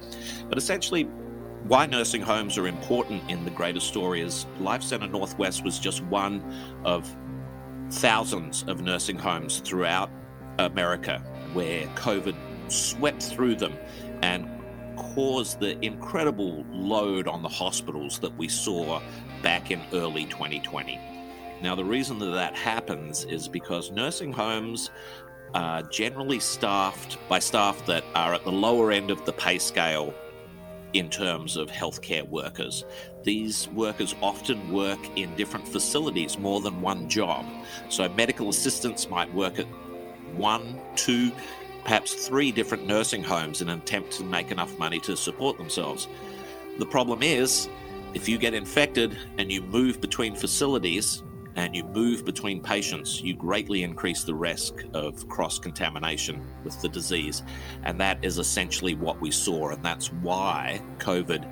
But 0.50 0.58
essentially, 0.58 1.04
why 1.64 1.86
nursing 1.86 2.20
homes 2.20 2.58
are 2.58 2.66
important 2.66 3.22
in 3.30 3.46
the 3.46 3.50
greater 3.52 3.80
story 3.80 4.20
is 4.20 4.44
Life 4.60 4.82
Center 4.82 5.06
Northwest 5.06 5.64
was 5.64 5.78
just 5.78 6.04
one 6.04 6.44
of 6.84 7.16
thousands 7.90 8.64
of 8.66 8.82
nursing 8.82 9.18
homes 9.18 9.60
throughout 9.60 10.10
America, 10.66 11.22
where 11.52 11.86
COVID 11.88 12.36
swept 12.68 13.22
through 13.22 13.56
them 13.56 13.76
and 14.22 14.48
caused 14.96 15.60
the 15.60 15.78
incredible 15.84 16.64
load 16.70 17.28
on 17.28 17.42
the 17.42 17.48
hospitals 17.48 18.18
that 18.18 18.36
we 18.36 18.48
saw 18.48 19.00
back 19.42 19.70
in 19.70 19.80
early 19.92 20.24
2020. 20.26 20.98
Now, 21.62 21.74
the 21.74 21.84
reason 21.84 22.18
that 22.18 22.32
that 22.32 22.56
happens 22.56 23.24
is 23.24 23.48
because 23.48 23.90
nursing 23.90 24.32
homes 24.32 24.90
are 25.54 25.82
generally 25.82 26.40
staffed 26.40 27.18
by 27.28 27.38
staff 27.38 27.84
that 27.86 28.04
are 28.14 28.34
at 28.34 28.44
the 28.44 28.52
lower 28.52 28.90
end 28.90 29.10
of 29.10 29.24
the 29.24 29.32
pay 29.32 29.58
scale 29.58 30.14
in 30.92 31.08
terms 31.08 31.56
of 31.56 31.70
healthcare 31.70 32.28
workers. 32.28 32.84
These 33.22 33.68
workers 33.68 34.14
often 34.20 34.72
work 34.72 34.98
in 35.16 35.34
different 35.36 35.66
facilities, 35.66 36.38
more 36.38 36.60
than 36.60 36.80
one 36.80 37.08
job. 37.08 37.46
So, 37.88 38.08
medical 38.10 38.48
assistants 38.48 39.08
might 39.08 39.32
work 39.32 39.58
at 39.58 39.66
one, 40.36 40.80
two, 40.96 41.32
perhaps 41.82 42.14
three 42.14 42.52
different 42.52 42.86
nursing 42.86 43.22
homes 43.22 43.62
in 43.62 43.68
an 43.68 43.78
attempt 43.78 44.12
to 44.12 44.24
make 44.24 44.50
enough 44.50 44.78
money 44.78 45.00
to 45.00 45.16
support 45.16 45.58
themselves. 45.58 46.08
The 46.78 46.86
problem 46.86 47.22
is, 47.22 47.68
if 48.14 48.28
you 48.28 48.38
get 48.38 48.54
infected 48.54 49.16
and 49.38 49.50
you 49.50 49.62
move 49.62 50.00
between 50.00 50.34
facilities 50.34 51.22
and 51.56 51.74
you 51.74 51.84
move 51.84 52.24
between 52.24 52.62
patients, 52.62 53.20
you 53.20 53.34
greatly 53.34 53.82
increase 53.82 54.24
the 54.24 54.34
risk 54.34 54.84
of 54.94 55.28
cross 55.28 55.58
contamination 55.58 56.42
with 56.64 56.80
the 56.80 56.88
disease. 56.88 57.42
And 57.84 58.00
that 58.00 58.24
is 58.24 58.38
essentially 58.38 58.94
what 58.94 59.20
we 59.20 59.30
saw. 59.30 59.70
And 59.70 59.82
that's 59.82 60.12
why 60.12 60.80
COVID 60.98 61.46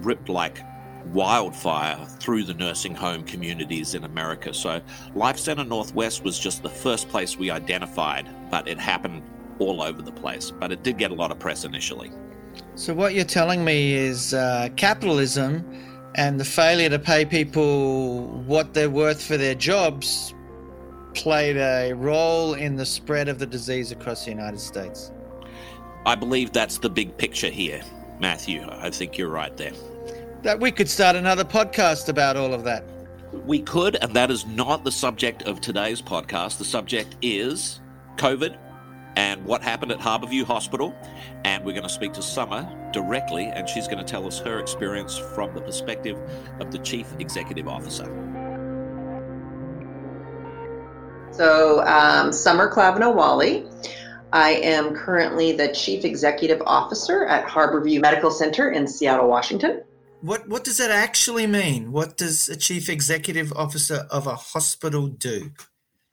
ripped 0.00 0.28
like 0.28 0.58
wildfire 1.06 2.04
through 2.18 2.44
the 2.44 2.54
nursing 2.54 2.94
home 2.94 3.22
communities 3.24 3.94
in 3.94 4.04
America. 4.04 4.54
So, 4.54 4.80
Life 5.14 5.38
Center 5.38 5.64
Northwest 5.64 6.24
was 6.24 6.38
just 6.38 6.62
the 6.62 6.70
first 6.70 7.08
place 7.08 7.36
we 7.36 7.50
identified, 7.50 8.28
but 8.50 8.68
it 8.68 8.78
happened 8.78 9.22
all 9.58 9.82
over 9.82 10.02
the 10.02 10.12
place. 10.12 10.50
But 10.50 10.72
it 10.72 10.82
did 10.82 10.98
get 10.98 11.10
a 11.10 11.14
lot 11.14 11.30
of 11.30 11.38
press 11.38 11.64
initially. 11.64 12.10
So, 12.74 12.94
what 12.94 13.14
you're 13.14 13.24
telling 13.24 13.64
me 13.64 13.94
is 13.94 14.34
uh, 14.34 14.68
capitalism 14.76 15.64
and 16.16 16.38
the 16.38 16.44
failure 16.44 16.88
to 16.88 16.98
pay 16.98 17.24
people 17.24 18.26
what 18.46 18.74
they're 18.74 18.90
worth 18.90 19.22
for 19.22 19.36
their 19.36 19.54
jobs 19.54 20.34
played 21.14 21.56
a 21.56 21.92
role 21.92 22.54
in 22.54 22.76
the 22.76 22.86
spread 22.86 23.28
of 23.28 23.38
the 23.38 23.46
disease 23.46 23.92
across 23.92 24.24
the 24.24 24.30
United 24.30 24.60
States. 24.60 25.12
I 26.06 26.14
believe 26.14 26.52
that's 26.52 26.78
the 26.78 26.90
big 26.90 27.16
picture 27.16 27.48
here, 27.48 27.82
Matthew. 28.20 28.66
I 28.68 28.90
think 28.90 29.16
you're 29.16 29.30
right 29.30 29.56
there. 29.56 29.72
That 30.44 30.60
we 30.60 30.72
could 30.72 30.90
start 30.90 31.16
another 31.16 31.42
podcast 31.42 32.10
about 32.10 32.36
all 32.36 32.52
of 32.52 32.64
that. 32.64 32.84
We 33.46 33.60
could, 33.60 33.96
and 34.02 34.12
that 34.12 34.30
is 34.30 34.44
not 34.44 34.84
the 34.84 34.92
subject 34.92 35.44
of 35.44 35.62
today's 35.62 36.02
podcast. 36.02 36.58
The 36.58 36.66
subject 36.66 37.16
is 37.22 37.80
COVID 38.16 38.54
and 39.16 39.42
what 39.46 39.62
happened 39.62 39.90
at 39.90 40.00
Harborview 40.00 40.44
Hospital. 40.44 40.94
And 41.46 41.64
we're 41.64 41.72
going 41.72 41.84
to 41.84 41.88
speak 41.88 42.12
to 42.12 42.22
Sommer 42.22 42.68
directly, 42.92 43.46
and 43.46 43.66
she's 43.66 43.88
going 43.88 43.96
to 43.96 44.04
tell 44.04 44.26
us 44.26 44.38
her 44.40 44.58
experience 44.58 45.16
from 45.16 45.54
the 45.54 45.62
perspective 45.62 46.20
of 46.60 46.70
the 46.70 46.78
Chief 46.80 47.06
Executive 47.18 47.66
Officer. 47.66 48.04
So, 51.30 51.82
um, 51.86 52.34
Sommer 52.34 52.70
Kleweno 52.70 53.14
Walley. 53.14 53.66
I 54.34 54.50
am 54.56 54.94
currently 54.94 55.52
the 55.52 55.72
Chief 55.72 56.04
Executive 56.04 56.60
Officer 56.66 57.24
at 57.24 57.46
Harborview 57.46 58.02
Medical 58.02 58.30
Center 58.30 58.70
in 58.70 58.86
Seattle, 58.86 59.26
Washington. 59.26 59.82
What 60.24 60.48
what 60.48 60.64
does 60.64 60.78
that 60.78 60.90
actually 60.90 61.46
mean? 61.46 61.92
What 61.92 62.16
does 62.16 62.48
a 62.48 62.56
chief 62.56 62.88
executive 62.88 63.52
officer 63.52 64.06
of 64.10 64.26
a 64.26 64.34
hospital 64.34 65.06
do? 65.06 65.50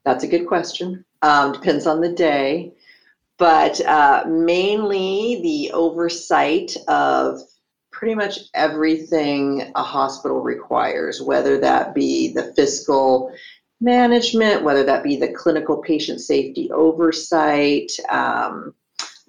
That's 0.04 0.26
a 0.26 0.28
good 0.28 0.48
question. 0.48 1.06
Um, 1.22 1.54
depends 1.54 1.88
on 1.88 2.02
the 2.02 2.12
day, 2.12 2.74
but 3.38 3.80
uh, 3.86 4.26
mainly 4.28 5.40
the 5.42 5.72
oversight 5.72 6.76
of 6.90 7.40
pretty 7.92 8.16
much 8.16 8.40
everything 8.54 9.72
a 9.76 9.84
hospital 9.84 10.42
requires, 10.42 11.22
whether 11.22 11.58
that 11.60 11.96
be 11.96 12.34
the 12.34 12.54
fiscal 12.54 13.34
management, 13.80 14.66
whether 14.66 14.84
that 14.84 15.06
be 15.06 15.16
the 15.16 15.32
clinical 15.32 15.78
patient 15.78 16.20
safety 16.20 16.70
oversight. 16.72 17.94
Um, 18.10 18.76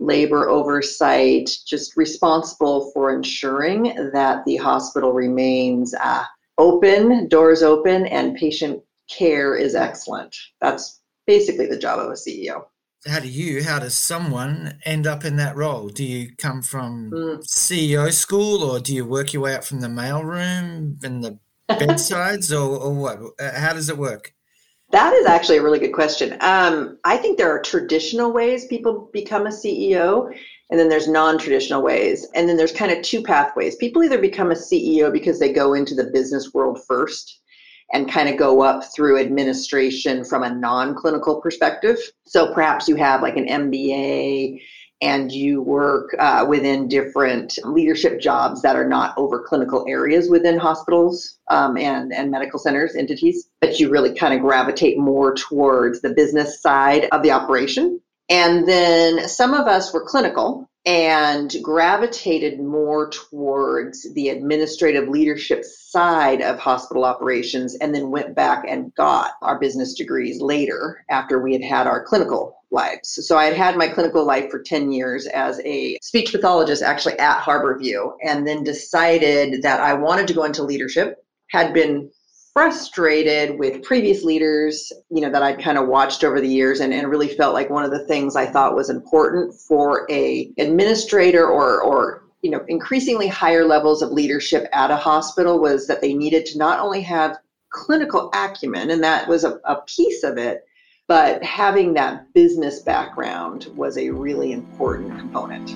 labor 0.03 0.49
oversight, 0.49 1.51
just 1.67 1.97
responsible 1.97 2.91
for 2.93 3.15
ensuring 3.15 3.95
that 4.13 4.45
the 4.45 4.57
hospital 4.57 5.13
remains 5.13 5.95
uh, 5.95 6.25
open, 6.59 7.29
doors 7.29 7.63
open, 7.63 8.07
and 8.07 8.37
patient 8.37 8.83
care 9.11 9.55
is 9.55 9.75
excellent. 9.75 10.35
That's 10.61 11.01
basically 11.27 11.67
the 11.67 11.79
job 11.79 11.99
of 11.99 12.09
a 12.09 12.15
CEO. 12.15 12.65
How 13.07 13.19
do 13.19 13.29
you, 13.29 13.65
how 13.65 13.81
does 13.81 13.95
someone 13.95 14.79
end 14.85 15.07
up 15.07 15.25
in 15.25 15.37
that 15.37 15.57
role? 15.57 15.89
Do 15.89 16.05
you 16.05 16.37
come 16.37 16.63
from 16.63 17.11
mm. 17.11 17.39
CEO 17.45 18.13
school 18.13 18.63
or 18.63 18.79
do 18.79 18.95
you 18.95 19.05
work 19.05 19.33
your 19.33 19.43
way 19.43 19.55
up 19.55 19.65
from 19.65 19.81
the 19.81 19.89
mailroom 19.89 21.03
and 21.03 21.25
the 21.25 21.39
bedsides 21.69 22.53
or, 22.53 22.79
or 22.79 22.95
what? 22.95 23.19
Uh, 23.41 23.59
how 23.59 23.73
does 23.73 23.89
it 23.89 23.99
work? 23.99 24.35
That 24.93 25.15
is 25.15 25.25
actually 25.25 25.57
a 25.57 25.63
really 25.63 25.79
good 25.79 25.95
question. 25.95 26.37
Um, 26.41 26.99
I 27.05 27.17
think 27.17 27.39
there 27.39 27.51
are 27.51 27.63
traditional 27.63 28.31
ways 28.31 28.67
people 28.67 29.09
become 29.15 29.47
a 29.47 29.51
CEO, 29.51 30.31
and 30.71 30.79
then 30.79 30.91
there's 30.91 31.09
non 31.09 31.39
traditional 31.39 31.83
ways. 31.83 32.27
And 32.35 32.47
then 32.47 32.59
there's 32.59 32.73
kind 32.73 32.93
of 32.93 33.03
two 33.03 33.23
pathways. 33.23 33.77
People 33.77 34.05
either 34.05 34.19
become 34.19 34.51
a 34.51 34.55
CEO 34.55 35.11
because 35.11 35.39
they 35.39 35.51
go 35.51 35.73
into 35.73 35.95
the 35.95 36.11
business 36.13 36.53
world 36.53 36.79
first 36.87 37.41
and 37.95 38.11
kind 38.11 38.29
of 38.29 38.37
go 38.37 38.61
up 38.61 38.85
through 38.95 39.19
administration 39.19 40.27
from 40.27 40.43
a 40.43 40.55
non 40.55 40.95
clinical 40.95 41.41
perspective. 41.41 41.99
So 42.27 42.53
perhaps 42.53 42.87
you 42.87 42.97
have 42.97 43.23
like 43.23 43.39
an 43.39 43.47
MBA 43.47 44.61
and 45.03 45.33
you 45.33 45.61
work 45.61 46.15
uh, 46.19 46.47
within 46.49 46.87
different 46.87 47.59
leadership 47.65 48.21
jobs 48.21 48.63
that 48.63 48.77
are 48.77 48.89
not 48.89 49.13
over 49.19 49.43
clinical 49.43 49.85
areas 49.89 50.31
within 50.31 50.57
hospitals 50.57 51.39
um, 51.51 51.77
and, 51.77 52.13
and 52.13 52.31
medical 52.31 52.59
centers 52.59 52.95
entities, 52.95 53.51
but 53.61 53.81
you 53.81 53.91
really 53.91 54.15
kind 54.15 54.33
of 54.33 54.41
gravitate 54.41 54.97
more 54.97 55.35
towards 55.35 56.01
the 56.01 56.15
business 56.15 56.63
side 56.63 57.09
of 57.11 57.23
the 57.23 57.33
operation. 57.33 58.01
And 58.29 58.67
then 58.67 59.29
some 59.29 59.53
of 59.53 59.67
us 59.67 59.93
were 59.93 60.07
clinical 60.07 60.71
and 60.85 61.55
gravitated 61.63 62.61
more 62.61 63.09
towards 63.11 64.13
the 64.15 64.31
administrative 64.31 65.09
leadership 65.09 65.65
side 65.65 66.43
of 66.43 66.59
hospital 66.59 67.05
operations 67.05 67.77
and 67.77 67.95
then 67.95 68.11
went 68.11 68.35
back 68.35 68.65
and 68.67 68.93
got 68.97 69.33
our 69.43 69.61
business 69.61 69.95
degrees 69.95 70.41
later 70.41 71.05
after 71.09 71.41
we 71.41 71.53
had 71.53 71.63
had 71.63 71.87
our 71.87 72.03
clinical 72.03 72.57
lives. 72.73 73.25
So 73.27 73.37
I 73.37 73.45
had 73.45 73.55
had 73.55 73.77
my 73.77 73.87
clinical 73.87 74.25
life 74.25 74.51
for 74.51 74.61
10 74.61 74.91
years 74.91 75.27
as 75.27 75.61
a 75.65 75.99
speech 76.03 76.33
pathologist 76.33 76.83
actually 76.83 77.19
at 77.19 77.43
Harborview 77.43 78.13
and 78.25 78.47
then 78.47 78.65
decided 78.65 79.63
that 79.63 79.81
I 79.81 79.93
wanted 79.95 80.27
to 80.29 80.35
go 80.35 80.45
into 80.45 80.65
leadership, 80.65 81.25
had 81.51 81.73
been 81.75 82.11
frustrated 82.53 83.59
with 83.59 83.83
previous 83.83 84.25
leaders, 84.25 84.93
you 85.11 85.21
know, 85.21 85.31
that 85.31 85.43
I'd 85.43 85.63
kind 85.63 85.79
of 85.79 85.89
watched 85.89 86.23
over 86.23 86.41
the 86.41 86.49
years 86.49 86.81
and, 86.81 86.93
and 86.93 87.09
really 87.09 87.29
felt 87.29 87.55
like 87.55 87.71
one 87.71 87.85
of 87.85 87.91
the 87.91 88.05
things 88.07 88.37
I 88.37 88.47
thought 88.47 88.75
was 88.75 88.91
important 88.91 89.55
for 89.55 90.07
a 90.11 90.51
administrator 90.59 91.47
or 91.47 91.81
or 91.81 92.23
you 92.43 92.51
know 92.51 92.65
increasingly 92.69 93.29
higher 93.29 93.65
levels 93.65 94.03
of 94.03 94.11
leadership 94.11 94.67
at 94.73 94.91
a 94.91 94.97
hospital 94.97 95.61
was 95.61 95.87
that 95.87 96.01
they 96.01 96.13
needed 96.13 96.45
to 96.47 96.59
not 96.59 96.81
only 96.81 97.01
have 97.01 97.39
clinical 97.71 98.31
acumen 98.35 98.91
and 98.91 99.03
that 99.03 99.27
was 99.29 99.45
a, 99.45 99.59
a 99.65 99.81
piece 99.87 100.23
of 100.23 100.37
it 100.37 100.65
but 101.09 101.43
having 101.43 101.95
that 101.95 102.33
business 102.35 102.81
background 102.81 103.69
was 103.75 103.97
a 103.97 104.11
really 104.11 104.53
important 104.53 105.17
component 105.19 105.75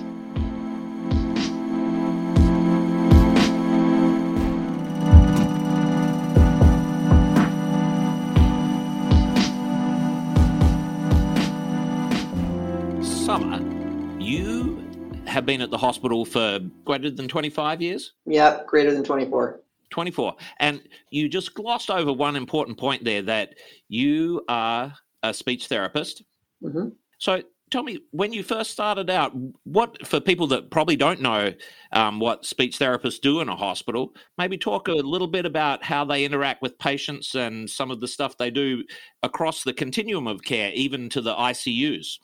have 15.37 15.45
been 15.45 15.61
at 15.61 15.69
the 15.69 15.77
hospital 15.77 16.25
for 16.25 16.59
greater 16.83 17.11
than 17.11 17.27
25 17.27 17.79
years? 17.79 18.13
Yep, 18.25 18.65
greater 18.65 18.91
than 18.91 19.03
24. 19.03 19.61
24. 19.91 20.35
And 20.59 20.81
you 21.11 21.29
just 21.29 21.53
glossed 21.53 21.91
over 21.91 22.11
one 22.11 22.35
important 22.35 22.79
point 22.79 23.03
there 23.03 23.21
that 23.21 23.53
you 23.87 24.43
are 24.49 24.91
a 25.21 25.33
speech 25.35 25.67
therapist. 25.67 26.23
Mm-hmm. 26.63 26.87
So 27.19 27.43
tell 27.69 27.83
me, 27.83 27.99
when 28.09 28.33
you 28.33 28.41
first 28.41 28.71
started 28.71 29.11
out, 29.11 29.31
what, 29.63 30.07
for 30.07 30.19
people 30.19 30.47
that 30.47 30.71
probably 30.71 30.95
don't 30.95 31.21
know 31.21 31.53
um, 31.91 32.19
what 32.19 32.43
speech 32.43 32.79
therapists 32.79 33.21
do 33.21 33.39
in 33.39 33.47
a 33.47 33.55
hospital, 33.55 34.15
maybe 34.39 34.57
talk 34.57 34.87
a 34.87 34.93
little 34.93 35.27
bit 35.27 35.45
about 35.45 35.83
how 35.83 36.03
they 36.03 36.25
interact 36.25 36.63
with 36.63 36.79
patients 36.79 37.35
and 37.35 37.69
some 37.69 37.91
of 37.91 38.01
the 38.01 38.07
stuff 38.07 38.39
they 38.39 38.49
do 38.49 38.83
across 39.21 39.63
the 39.63 39.73
continuum 39.73 40.25
of 40.25 40.41
care, 40.41 40.71
even 40.73 41.09
to 41.09 41.21
the 41.21 41.35
ICUs. 41.35 42.17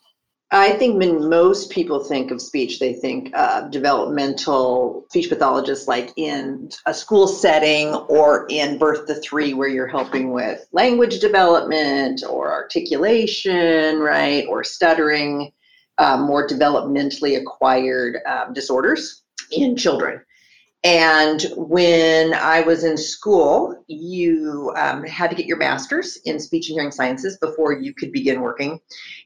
I 0.50 0.72
think 0.72 0.98
when 0.98 1.28
most 1.28 1.70
people 1.70 2.04
think 2.04 2.30
of 2.30 2.40
speech, 2.40 2.78
they 2.78 2.92
think 2.92 3.30
uh, 3.34 3.62
developmental 3.68 5.04
speech 5.08 5.28
pathologists, 5.28 5.88
like 5.88 6.12
in 6.16 6.68
a 6.86 6.94
school 6.94 7.26
setting 7.26 7.94
or 7.94 8.46
in 8.50 8.78
birth 8.78 9.06
to 9.06 9.14
three, 9.16 9.54
where 9.54 9.68
you're 9.68 9.88
helping 9.88 10.32
with 10.32 10.64
language 10.72 11.18
development 11.18 12.22
or 12.28 12.52
articulation, 12.52 13.98
right, 13.98 14.46
or 14.48 14.62
stuttering, 14.62 15.50
uh, 15.98 16.18
more 16.18 16.46
developmentally 16.46 17.40
acquired 17.40 18.18
um, 18.26 18.52
disorders 18.52 19.22
in 19.50 19.76
children. 19.76 20.20
And 20.84 21.42
when 21.56 22.34
I 22.34 22.60
was 22.60 22.84
in 22.84 22.98
school, 22.98 23.82
you 23.86 24.70
um, 24.76 25.02
had 25.02 25.30
to 25.30 25.36
get 25.36 25.46
your 25.46 25.56
master's 25.56 26.18
in 26.26 26.38
speech 26.38 26.68
and 26.68 26.76
hearing 26.76 26.90
sciences 26.90 27.38
before 27.38 27.72
you 27.72 27.94
could 27.94 28.12
begin 28.12 28.42
working. 28.42 28.78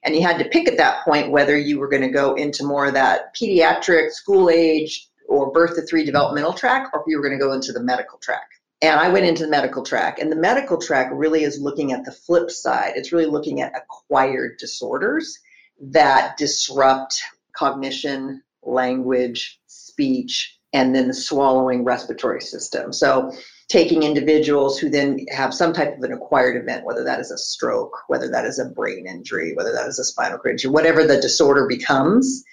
And 0.04 0.14
you 0.14 0.22
had 0.22 0.38
to 0.38 0.48
pick 0.48 0.68
at 0.68 0.76
that 0.76 1.04
point 1.04 1.32
whether 1.32 1.58
you 1.58 1.80
were 1.80 1.88
going 1.88 2.02
to 2.02 2.10
go 2.10 2.34
into 2.34 2.64
more 2.64 2.86
of 2.86 2.94
that 2.94 3.34
pediatric, 3.34 4.12
school 4.12 4.48
age, 4.48 5.08
or 5.28 5.50
birth 5.50 5.74
to 5.74 5.82
three 5.82 6.04
developmental 6.04 6.52
track, 6.52 6.90
or 6.92 7.00
if 7.00 7.06
you 7.08 7.16
were 7.16 7.28
going 7.28 7.36
to 7.36 7.44
go 7.44 7.52
into 7.52 7.72
the 7.72 7.82
medical 7.82 8.18
track. 8.18 8.48
And 8.80 9.00
I 9.00 9.08
went 9.08 9.26
into 9.26 9.42
the 9.42 9.50
medical 9.50 9.82
track. 9.82 10.20
And 10.20 10.30
the 10.30 10.36
medical 10.36 10.80
track 10.80 11.10
really 11.12 11.42
is 11.42 11.60
looking 11.60 11.92
at 11.92 12.04
the 12.04 12.12
flip 12.12 12.52
side, 12.52 12.92
it's 12.94 13.10
really 13.10 13.26
looking 13.26 13.60
at 13.62 13.76
acquired 13.76 14.58
disorders 14.58 15.36
that 15.80 16.36
disrupt 16.36 17.20
cognition, 17.52 18.44
language, 18.62 19.60
speech 19.66 20.57
and 20.72 20.94
then 20.94 21.08
the 21.08 21.14
swallowing 21.14 21.84
respiratory 21.84 22.40
system. 22.40 22.92
So 22.92 23.32
taking 23.68 24.02
individuals 24.02 24.78
who 24.78 24.88
then 24.88 25.24
have 25.30 25.52
some 25.52 25.72
type 25.72 25.96
of 25.96 26.02
an 26.02 26.12
acquired 26.12 26.62
event, 26.62 26.84
whether 26.84 27.04
that 27.04 27.20
is 27.20 27.30
a 27.30 27.38
stroke, 27.38 27.96
whether 28.08 28.28
that 28.30 28.44
is 28.44 28.58
a 28.58 28.66
brain 28.66 29.06
injury, 29.06 29.54
whether 29.54 29.72
that 29.72 29.86
is 29.86 29.98
a 29.98 30.04
spinal 30.04 30.38
cord 30.38 30.52
injury, 30.52 30.70
whatever 30.70 31.06
the 31.06 31.20
disorder 31.20 31.66
becomes, 31.66 32.44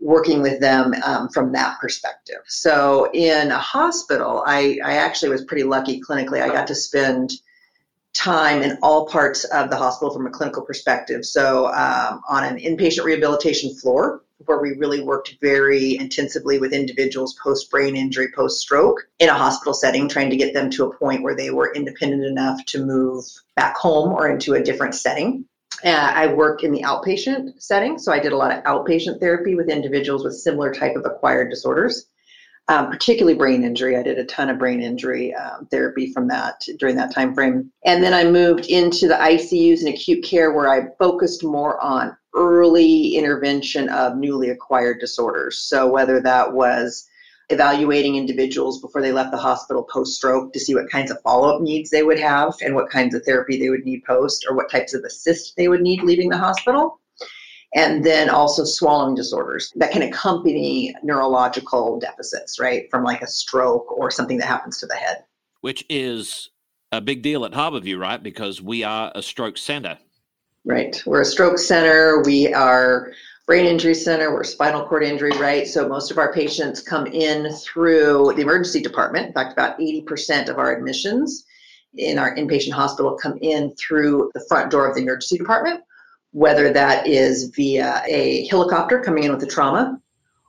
working 0.00 0.42
with 0.42 0.60
them 0.60 0.92
um, 1.04 1.28
from 1.28 1.52
that 1.52 1.78
perspective. 1.80 2.40
So 2.46 3.10
in 3.12 3.52
a 3.52 3.58
hospital, 3.58 4.42
I, 4.46 4.78
I 4.84 4.96
actually 4.96 5.30
was 5.30 5.44
pretty 5.44 5.64
lucky 5.64 6.00
clinically. 6.00 6.42
I 6.42 6.48
got 6.48 6.66
to 6.66 6.74
spend 6.74 7.30
time 8.12 8.62
in 8.62 8.76
all 8.82 9.06
parts 9.06 9.44
of 9.44 9.70
the 9.70 9.76
hospital 9.76 10.12
from 10.12 10.26
a 10.26 10.30
clinical 10.30 10.62
perspective. 10.62 11.24
So 11.24 11.66
um, 11.68 12.20
on 12.28 12.44
an 12.44 12.58
inpatient 12.58 13.04
rehabilitation 13.04 13.74
floor, 13.76 14.23
where 14.38 14.60
we 14.60 14.76
really 14.76 15.02
worked 15.02 15.36
very 15.40 15.96
intensively 15.96 16.58
with 16.58 16.72
individuals 16.72 17.38
post 17.42 17.70
brain 17.70 17.96
injury, 17.96 18.28
post 18.34 18.60
stroke 18.60 19.06
in 19.18 19.28
a 19.28 19.34
hospital 19.34 19.74
setting, 19.74 20.08
trying 20.08 20.30
to 20.30 20.36
get 20.36 20.54
them 20.54 20.70
to 20.70 20.84
a 20.84 20.96
point 20.96 21.22
where 21.22 21.36
they 21.36 21.50
were 21.50 21.72
independent 21.74 22.24
enough 22.24 22.64
to 22.66 22.84
move 22.84 23.24
back 23.56 23.76
home 23.76 24.12
or 24.12 24.28
into 24.28 24.54
a 24.54 24.62
different 24.62 24.94
setting. 24.94 25.44
Uh, 25.84 26.12
I 26.14 26.26
work 26.28 26.62
in 26.62 26.72
the 26.72 26.82
outpatient 26.82 27.60
setting, 27.60 27.98
so 27.98 28.12
I 28.12 28.18
did 28.18 28.32
a 28.32 28.36
lot 28.36 28.56
of 28.56 28.62
outpatient 28.64 29.20
therapy 29.20 29.54
with 29.54 29.68
individuals 29.68 30.24
with 30.24 30.34
similar 30.34 30.72
type 30.72 30.96
of 30.96 31.04
acquired 31.04 31.50
disorders, 31.50 32.06
um, 32.68 32.90
particularly 32.90 33.36
brain 33.36 33.64
injury. 33.64 33.96
I 33.96 34.02
did 34.02 34.18
a 34.18 34.24
ton 34.24 34.50
of 34.50 34.58
brain 34.58 34.80
injury 34.80 35.34
um, 35.34 35.66
therapy 35.66 36.12
from 36.12 36.28
that 36.28 36.62
during 36.78 36.96
that 36.96 37.12
time 37.12 37.34
frame, 37.34 37.70
and 37.84 38.02
then 38.02 38.14
I 38.14 38.24
moved 38.24 38.66
into 38.66 39.08
the 39.08 39.14
ICUs 39.14 39.80
and 39.80 39.88
acute 39.88 40.24
care 40.24 40.52
where 40.52 40.70
I 40.70 40.88
focused 40.98 41.44
more 41.44 41.80
on 41.82 42.16
early 42.34 43.14
intervention 43.16 43.88
of 43.88 44.16
newly 44.16 44.50
acquired 44.50 45.00
disorders. 45.00 45.58
So 45.58 45.86
whether 45.86 46.20
that 46.20 46.52
was 46.52 47.08
evaluating 47.50 48.16
individuals 48.16 48.80
before 48.80 49.02
they 49.02 49.12
left 49.12 49.30
the 49.30 49.36
hospital 49.36 49.82
post 49.82 50.16
stroke 50.16 50.52
to 50.52 50.60
see 50.60 50.74
what 50.74 50.90
kinds 50.90 51.10
of 51.10 51.20
follow 51.22 51.54
up 51.54 51.60
needs 51.60 51.90
they 51.90 52.02
would 52.02 52.18
have 52.18 52.54
and 52.62 52.74
what 52.74 52.90
kinds 52.90 53.14
of 53.14 53.22
therapy 53.24 53.58
they 53.58 53.68
would 53.68 53.84
need 53.84 54.02
post 54.04 54.46
or 54.48 54.56
what 54.56 54.70
types 54.70 54.94
of 54.94 55.04
assist 55.04 55.54
they 55.56 55.68
would 55.68 55.82
need 55.82 56.02
leaving 56.02 56.30
the 56.30 56.38
hospital. 56.38 57.00
And 57.76 58.04
then 58.04 58.30
also 58.30 58.64
swallowing 58.64 59.16
disorders 59.16 59.72
that 59.76 59.90
can 59.90 60.02
accompany 60.02 60.94
neurological 61.02 61.98
deficits, 61.98 62.60
right? 62.60 62.88
From 62.88 63.02
like 63.02 63.20
a 63.20 63.26
stroke 63.26 63.90
or 63.90 64.12
something 64.12 64.38
that 64.38 64.46
happens 64.46 64.78
to 64.78 64.86
the 64.86 64.94
head. 64.94 65.24
Which 65.60 65.84
is 65.88 66.50
a 66.92 67.00
big 67.00 67.22
deal 67.22 67.44
at 67.44 67.50
Harborview, 67.52 67.98
right? 67.98 68.22
Because 68.22 68.62
we 68.62 68.84
are 68.84 69.10
a 69.14 69.22
stroke 69.22 69.58
center. 69.58 69.98
Right. 70.64 71.02
We're 71.04 71.20
a 71.20 71.26
stroke 71.26 71.58
center. 71.58 72.22
We 72.24 72.52
are 72.54 73.12
brain 73.46 73.66
injury 73.66 73.94
center, 73.94 74.32
we're 74.32 74.44
spinal 74.44 74.86
cord 74.86 75.02
injury, 75.02 75.32
right? 75.32 75.66
So 75.68 75.86
most 75.86 76.10
of 76.10 76.18
our 76.18 76.32
patients 76.32 76.80
come 76.80 77.06
in 77.06 77.52
through 77.52 78.32
the 78.36 78.42
emergency 78.42 78.80
department. 78.80 79.26
In 79.26 79.32
fact, 79.32 79.52
about 79.52 79.78
80% 79.78 80.48
of 80.48 80.58
our 80.58 80.74
admissions 80.74 81.44
in 81.96 82.18
our 82.18 82.34
inpatient 82.36 82.72
hospital 82.72 83.18
come 83.20 83.38
in 83.42 83.74
through 83.76 84.30
the 84.34 84.44
front 84.48 84.70
door 84.70 84.88
of 84.88 84.96
the 84.96 85.02
emergency 85.02 85.36
department, 85.36 85.82
whether 86.32 86.72
that 86.72 87.06
is 87.06 87.50
via 87.54 88.02
a 88.06 88.46
helicopter 88.46 89.00
coming 89.00 89.24
in 89.24 89.32
with 89.32 89.42
a 89.42 89.46
trauma 89.46 90.00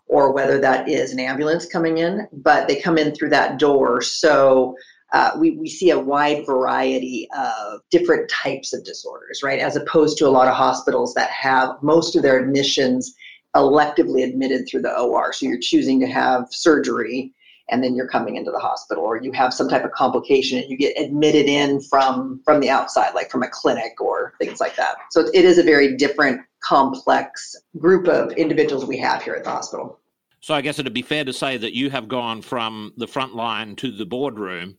or 0.08 0.32
whether 0.32 0.60
that 0.60 0.88
is 0.88 1.12
an 1.12 1.20
ambulance 1.20 1.66
coming 1.66 1.98
in, 1.98 2.28
but 2.32 2.68
they 2.68 2.80
come 2.80 2.98
in 2.98 3.14
through 3.14 3.30
that 3.30 3.60
door. 3.60 4.02
So 4.02 4.76
uh, 5.16 5.32
we, 5.38 5.52
we 5.52 5.70
see 5.70 5.92
a 5.92 5.98
wide 5.98 6.46
variety 6.46 7.26
of 7.38 7.80
different 7.90 8.30
types 8.30 8.74
of 8.74 8.84
disorders, 8.84 9.42
right? 9.42 9.60
As 9.60 9.78
opposed 9.78 10.18
to 10.18 10.28
a 10.28 10.30
lot 10.30 10.50
of 10.50 10.56
hospitals 10.56 11.14
that 11.14 11.30
have 11.30 11.82
most 11.82 12.18
of 12.18 12.22
their 12.22 12.38
admissions 12.38 13.16
electively 13.56 14.28
admitted 14.28 14.68
through 14.68 14.82
the 14.82 14.94
OR. 14.94 15.32
So 15.32 15.46
you're 15.46 15.58
choosing 15.58 16.02
to 16.02 16.08
have 16.08 16.48
surgery 16.50 17.34
and 17.70 17.82
then 17.82 17.96
you're 17.96 18.10
coming 18.10 18.36
into 18.36 18.52
the 18.52 18.60
hospital 18.60 19.06
or 19.06 19.16
you 19.16 19.32
have 19.32 19.54
some 19.54 19.70
type 19.70 19.86
of 19.86 19.92
complication 19.94 20.60
and 20.60 20.70
you 20.70 20.76
get 20.76 21.00
admitted 21.00 21.46
in 21.46 21.80
from 21.82 22.42
from 22.44 22.60
the 22.60 22.70
outside 22.70 23.16
like 23.16 23.32
from 23.32 23.42
a 23.42 23.48
clinic 23.48 24.00
or 24.00 24.34
things 24.40 24.60
like 24.60 24.76
that 24.76 24.98
so 25.10 25.22
it 25.34 25.46
is 25.46 25.58
a 25.58 25.64
very 25.64 25.98
different 25.98 26.40
complex 26.60 27.56
group 27.80 28.08
of 28.08 28.32
individuals 28.34 28.86
we 28.86 29.00
have 29.00 29.24
here 29.24 29.34
at 29.34 29.44
the 29.44 29.50
hospital 29.50 30.00
so 30.42 30.54
i 30.54 30.62
guess 30.62 30.78
it'd 30.78 30.94
be 30.94 31.02
fair 31.02 31.26
to 31.26 31.34
say 31.34 31.58
that 31.58 31.74
you 31.74 31.90
have 31.90 32.08
gone 32.08 32.40
from 32.40 32.94
the 32.98 33.08
front 33.08 33.36
line 33.36 33.76
to 33.76 33.90
the 33.90 34.06
boardroom 34.06 34.78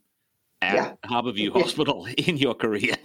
at 0.63 0.75
yeah. 0.75 0.93
Harborview 1.05 1.53
Hospital 1.61 2.07
in 2.19 2.37
your 2.37 2.55
career. 2.55 2.97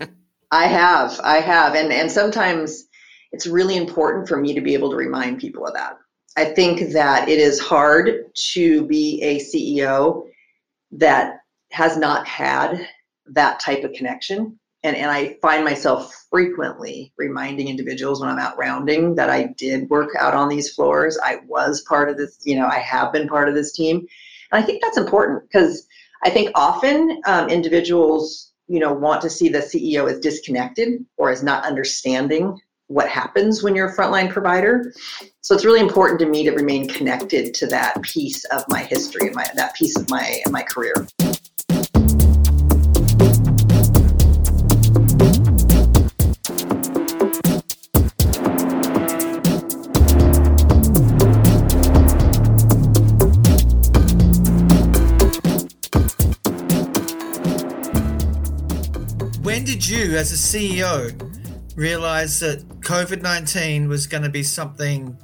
I 0.52 0.66
have, 0.66 1.20
I 1.24 1.38
have, 1.38 1.76
and 1.76 1.94
and 1.94 2.12
sometimes 2.12 2.88
it's 3.32 3.48
really 3.48 3.78
important 3.78 4.28
for 4.28 4.38
me 4.38 4.54
to 4.54 4.62
be 4.62 4.74
able 4.74 4.90
to 4.92 4.98
remind 4.98 5.40
people 5.40 5.66
of 5.66 5.74
that. 5.74 5.98
I 6.38 6.46
think 6.46 6.94
that 6.94 7.30
it 7.30 7.40
is 7.40 7.60
hard 7.60 8.26
to 8.54 8.86
be 8.86 9.22
a 9.22 9.40
CEO 9.40 10.28
that 10.92 11.40
has 11.72 11.98
not 11.98 12.28
had 12.28 12.88
that 13.28 13.60
type 13.60 13.84
of 13.84 13.94
connection. 13.94 14.60
And, 14.84 14.96
and 14.96 15.12
I 15.12 15.38
find 15.42 15.64
myself 15.64 16.26
frequently 16.30 17.14
reminding 17.18 17.68
individuals 17.68 18.20
when 18.20 18.30
I'm 18.30 18.40
out 18.40 18.58
rounding 18.58 19.16
that 19.16 19.30
I 19.30 19.54
did 19.58 19.90
work 19.90 20.10
out 20.18 20.34
on 20.34 20.50
these 20.50 20.74
floors. 20.74 21.18
I 21.24 21.40
was 21.48 21.82
part 21.82 22.10
of 22.10 22.18
this, 22.18 22.40
you 22.44 22.56
know, 22.56 22.66
I 22.66 22.80
have 22.80 23.14
been 23.14 23.28
part 23.28 23.48
of 23.48 23.56
this 23.56 23.74
team. 23.74 23.98
And 24.52 24.64
I 24.64 24.66
think 24.66 24.82
that's 24.82 24.98
important 24.98 25.44
because 25.44 25.88
I 26.24 26.30
think 26.30 26.52
often 26.56 27.22
um, 27.26 27.50
individuals, 27.50 28.52
you 28.68 28.80
know, 28.80 28.94
want 28.94 29.22
to 29.22 29.30
see 29.30 29.50
the 29.50 29.60
CEO 29.60 30.10
as 30.10 30.20
disconnected 30.20 31.06
or 31.18 31.32
as 31.32 31.44
not 31.44 31.66
understanding 31.66 32.60
what 32.88 33.10
happens 33.10 33.64
when 33.64 33.74
you're 33.74 33.88
a 33.88 33.96
frontline 33.96 34.30
provider. 34.30 34.94
So 35.42 35.56
it's 35.56 35.66
really 35.66 35.80
important 35.80 36.20
to 36.20 36.26
me 36.26 36.44
to 36.44 36.52
remain 36.52 36.88
connected 36.88 37.54
to 37.56 37.68
that 37.68 38.02
piece 38.02 38.44
of 38.46 38.64
my 38.68 38.80
history 38.80 39.28
and 39.28 39.36
my 39.36 39.46
that 39.56 39.76
piece 39.76 39.98
of 39.98 40.10
my 40.10 40.42
my 40.50 40.62
career. 40.62 40.94
You, 59.80 60.18
as 60.18 60.32
a 60.32 60.36
CEO, 60.36 61.76
realize 61.76 62.40
that 62.40 62.68
COVID 62.82 63.22
19 63.22 63.88
was 63.88 64.08
going 64.08 64.24
to 64.24 64.30
be 64.30 64.44
something 64.44 65.18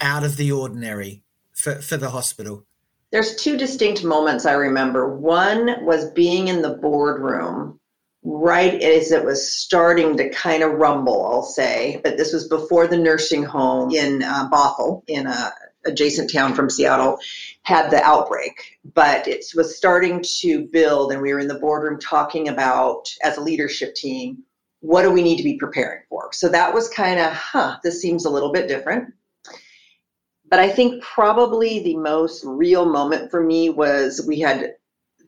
out 0.00 0.24
of 0.24 0.36
the 0.36 0.52
ordinary 0.52 1.22
for, 1.52 1.76
for 1.76 1.96
the 1.96 2.10
hospital? 2.10 2.66
There's 3.12 3.36
two 3.36 3.56
distinct 3.56 4.02
moments 4.02 4.46
I 4.46 4.54
remember. 4.54 5.16
One 5.16 5.84
was 5.84 6.10
being 6.10 6.48
in 6.48 6.62
the 6.62 6.74
boardroom 6.74 7.78
right 8.24 8.82
as 8.82 9.12
it 9.12 9.24
was 9.24 9.46
starting 9.46 10.16
to 10.16 10.30
kind 10.30 10.62
of 10.62 10.72
rumble, 10.72 11.24
I'll 11.26 11.42
say, 11.42 12.00
but 12.02 12.16
this 12.16 12.32
was 12.32 12.48
before 12.48 12.86
the 12.86 12.96
nursing 12.96 13.44
home 13.44 13.94
in 13.94 14.22
uh, 14.22 14.48
Bothell, 14.50 15.02
in 15.06 15.26
a 15.26 15.52
adjacent 15.86 16.32
town 16.32 16.54
from 16.54 16.70
Seattle 16.70 17.18
had 17.64 17.90
the 17.90 18.02
outbreak, 18.02 18.78
but 18.94 19.26
it 19.26 19.44
was 19.54 19.76
starting 19.76 20.22
to 20.40 20.66
build, 20.66 21.12
and 21.12 21.20
we 21.20 21.32
were 21.32 21.40
in 21.40 21.48
the 21.48 21.58
boardroom 21.58 21.98
talking 21.98 22.48
about, 22.48 23.08
as 23.22 23.38
a 23.38 23.42
leadership 23.42 23.94
team, 23.94 24.42
what 24.80 25.02
do 25.02 25.10
we 25.10 25.22
need 25.22 25.38
to 25.38 25.42
be 25.42 25.56
preparing 25.56 26.02
for? 26.08 26.30
So 26.32 26.48
that 26.50 26.72
was 26.72 26.88
kind 26.88 27.18
of, 27.18 27.32
huh, 27.32 27.78
this 27.82 28.02
seems 28.02 28.26
a 28.26 28.30
little 28.30 28.52
bit 28.52 28.68
different. 28.68 29.12
But 30.50 30.60
I 30.60 30.68
think 30.68 31.02
probably 31.02 31.82
the 31.82 31.96
most 31.96 32.44
real 32.44 32.84
moment 32.84 33.30
for 33.30 33.42
me 33.42 33.70
was 33.70 34.24
we 34.28 34.38
had 34.40 34.74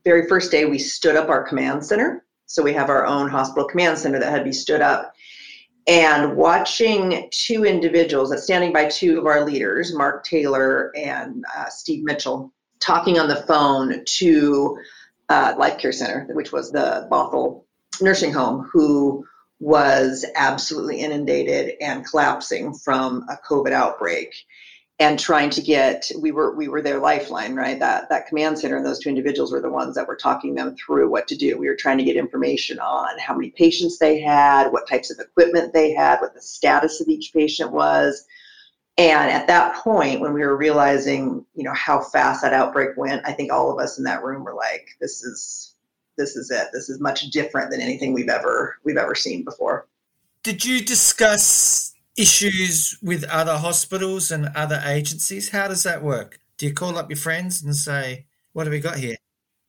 very 0.05 0.29
first 0.29 0.51
day 0.51 0.67
we 0.67 0.79
stood 0.79 1.17
up 1.17 1.31
our 1.31 1.43
command 1.43 1.85
center. 1.85 2.25
So 2.45 2.63
we 2.63 2.75
have 2.75 2.91
our 2.91 3.07
own 3.07 3.29
hospital 3.29 3.67
command 3.67 3.99
center 3.99 4.21
that 4.21 4.31
had 4.31 4.39
to 4.39 4.45
be 4.45 4.53
stood 4.53 4.83
up 4.83 5.15
and 5.87 6.37
watching 6.37 7.29
two 7.31 7.65
individuals, 7.65 8.43
standing 8.43 8.73
by 8.73 8.87
two 8.87 9.19
of 9.19 9.27
our 9.27 9.45
leaders, 9.45 9.95
Mark 9.95 10.25
Taylor 10.25 10.93
and 10.97 11.45
uh, 11.57 11.69
Steve 11.69 12.05
Mitchell, 12.05 12.53
talking 12.81 13.19
on 13.19 13.29
the 13.29 13.43
phone 13.43 14.05
to 14.05 14.79
uh, 15.29 15.55
Life 15.59 15.79
Care 15.79 15.93
Center, 15.93 16.27
which 16.33 16.53
was 16.53 16.73
the 16.73 17.07
Bothell 17.11 17.65
nursing 18.01 18.33
home, 18.33 18.69
who 18.73 19.25
was 19.61 20.27
absolutely 20.35 21.01
inundated 21.01 21.75
and 21.81 22.05
collapsing 22.05 22.75
from 22.75 23.25
a 23.31 23.39
COVID 23.49 23.73
outbreak 23.73 24.35
and 24.99 25.19
trying 25.19 25.51
to 25.51 25.61
get 25.61 26.11
we 26.19 26.31
were 26.31 26.55
we 26.55 26.69
were 26.69 26.81
their 26.81 26.99
lifeline 26.99 27.55
right? 27.55 27.79
That 27.79 28.09
that 28.09 28.27
command 28.27 28.59
center 28.59 28.77
and 28.77 28.87
those 28.87 28.99
two 28.99 29.09
individuals 29.09 29.53
were 29.53 29.61
the 29.61 29.71
ones 29.71 29.95
that 29.95 30.09
were 30.09 30.17
talking 30.17 30.55
them 30.55 30.75
through 30.77 31.11
what 31.11 31.29
to 31.29 31.37
do. 31.37 31.59
We 31.59 31.69
were 31.69 31.77
trying 31.77 31.99
to 31.99 32.05
get 32.05 32.17
information 32.17 32.79
on 32.79 33.19
how 33.19 33.35
many 33.35 33.51
patients 33.51 33.99
they 33.99 34.21
had 34.21 34.73
what 34.73 34.89
types 34.89 35.11
of 35.11 35.19
equipment 35.19 35.73
they 35.73 35.93
had 35.93 36.21
what 36.21 36.35
the 36.35 36.43
status 36.43 37.01
of 37.01 37.09
each 37.09 37.33
patient 37.33 37.73
was. 37.73 38.27
And 38.99 39.31
at 39.31 39.47
that 39.49 39.77
point 39.77 40.21
when 40.21 40.33
we 40.33 40.41
were 40.41 40.57
realizing 40.57 41.45
you 41.55 41.65
know 41.65 41.75
how 41.75 42.01
fast 42.01 42.43
that 42.43 42.55
outbreak 42.55 42.97
went 42.97 43.21
i 43.27 43.33
think 43.33 43.53
all 43.53 43.71
of 43.71 43.79
us 43.79 43.99
in 43.99 44.05
that 44.05 44.25
room 44.25 44.43
were 44.43 44.55
like 44.55 44.89
this 45.01 45.23
is 45.23 45.75
this 46.17 46.37
is 46.37 46.51
it. 46.51 46.69
This 46.73 46.89
is 46.89 47.01
much 47.01 47.23
different 47.31 47.71
than 47.71 47.81
anything 47.81 48.13
we've 48.13 48.29
ever 48.29 48.79
we've 48.85 48.97
ever 48.97 49.15
seen 49.15 49.45
before. 49.45 49.87
Did 50.43 50.65
you 50.65 50.85
discuss 50.85 51.95
issues 52.17 52.97
with 53.03 53.25
other 53.25 53.57
hospitals 53.57 54.31
and 54.31 54.51
other 54.55 54.83
agencies? 54.85 55.51
How 55.51 55.69
does 55.69 55.83
that 55.83 56.03
work? 56.03 56.41
Do 56.59 56.67
you 56.67 56.73
call 56.73 56.99
up 56.99 57.11
your 57.11 57.17
friends 57.19 57.63
and 57.63 57.75
say, 57.75 58.27
What 58.53 58.67
have 58.67 58.73
we 58.73 58.81
got 58.81 58.99
here? 58.99 59.17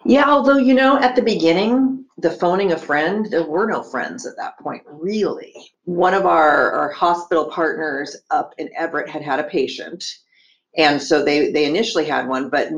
Yeah, 0.06 0.30
although, 0.30 0.58
you 0.58 0.74
know, 0.74 0.98
at 1.00 1.16
the 1.16 1.22
beginning, 1.22 2.06
the 2.18 2.32
phoning 2.32 2.72
a 2.72 2.78
friend, 2.78 3.28
there 3.30 3.44
were 3.44 3.68
no 3.68 3.84
friends 3.84 4.26
at 4.26 4.38
that 4.38 4.58
point, 4.60 4.84
really. 4.88 5.54
One 5.84 6.14
of 6.14 6.26
our, 6.26 6.72
our 6.72 6.92
hospital 6.92 7.46
partners 7.46 8.16
up 8.32 8.54
in 8.58 8.70
Everett 8.76 9.10
had 9.10 9.22
had 9.22 9.40
a 9.40 9.44
patient. 9.44 10.04
And 10.78 11.02
so 11.02 11.24
they, 11.24 11.52
they 11.52 11.66
initially 11.66 12.06
had 12.06 12.28
one, 12.28 12.50
but 12.50 12.70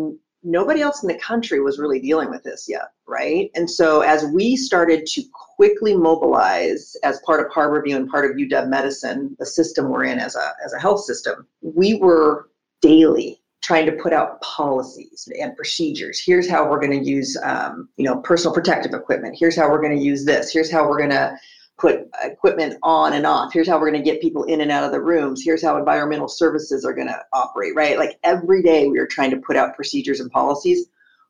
nobody 0.43 0.81
else 0.81 1.03
in 1.03 1.07
the 1.07 1.19
country 1.19 1.59
was 1.59 1.79
really 1.79 1.99
dealing 1.99 2.29
with 2.29 2.43
this 2.43 2.65
yet, 2.67 2.91
right? 3.07 3.51
And 3.55 3.69
so 3.69 4.01
as 4.01 4.25
we 4.25 4.55
started 4.55 5.05
to 5.07 5.23
quickly 5.55 5.95
mobilize 5.95 6.95
as 7.03 7.19
part 7.25 7.45
of 7.45 7.51
Harborview 7.51 7.95
and 7.95 8.09
part 8.09 8.29
of 8.29 8.37
UW 8.37 8.67
Medicine, 8.69 9.35
the 9.39 9.45
system 9.45 9.89
we're 9.89 10.05
in 10.05 10.19
as 10.19 10.35
a 10.35 10.51
as 10.65 10.73
a 10.73 10.79
health 10.79 11.01
system, 11.01 11.47
we 11.61 11.95
were 11.95 12.49
daily 12.81 13.41
trying 13.61 13.85
to 13.85 13.91
put 13.91 14.13
out 14.13 14.41
policies 14.41 15.27
and 15.39 15.55
procedures. 15.55 16.21
Here's 16.25 16.49
how 16.49 16.69
we're 16.69 16.79
going 16.79 17.03
to 17.03 17.09
use, 17.09 17.37
um, 17.43 17.89
you 17.97 18.05
know, 18.05 18.17
personal 18.21 18.53
protective 18.53 18.93
equipment. 18.93 19.35
Here's 19.37 19.55
how 19.55 19.69
we're 19.69 19.81
going 19.81 19.97
to 19.97 20.03
use 20.03 20.25
this. 20.25 20.51
Here's 20.51 20.71
how 20.71 20.87
we're 20.87 20.97
going 20.97 21.09
to 21.09 21.37
put 21.79 22.07
equipment 22.21 22.77
on 22.83 23.13
and 23.13 23.25
off. 23.25 23.53
Here's 23.53 23.67
how 23.67 23.79
we're 23.79 23.89
going 23.89 24.03
to 24.03 24.11
get 24.11 24.21
people 24.21 24.43
in 24.43 24.61
and 24.61 24.71
out 24.71 24.83
of 24.83 24.91
the 24.91 25.01
rooms. 25.01 25.41
Here's 25.43 25.63
how 25.63 25.77
environmental 25.77 26.27
services 26.27 26.83
are 26.85 26.93
going 26.93 27.07
to 27.07 27.21
operate, 27.33 27.73
right? 27.75 27.97
Like 27.97 28.19
every 28.23 28.61
day 28.61 28.87
we 28.87 28.99
are 28.99 29.07
trying 29.07 29.31
to 29.31 29.37
put 29.37 29.55
out 29.55 29.75
procedures 29.75 30.19
and 30.19 30.29
policies. 30.29 30.87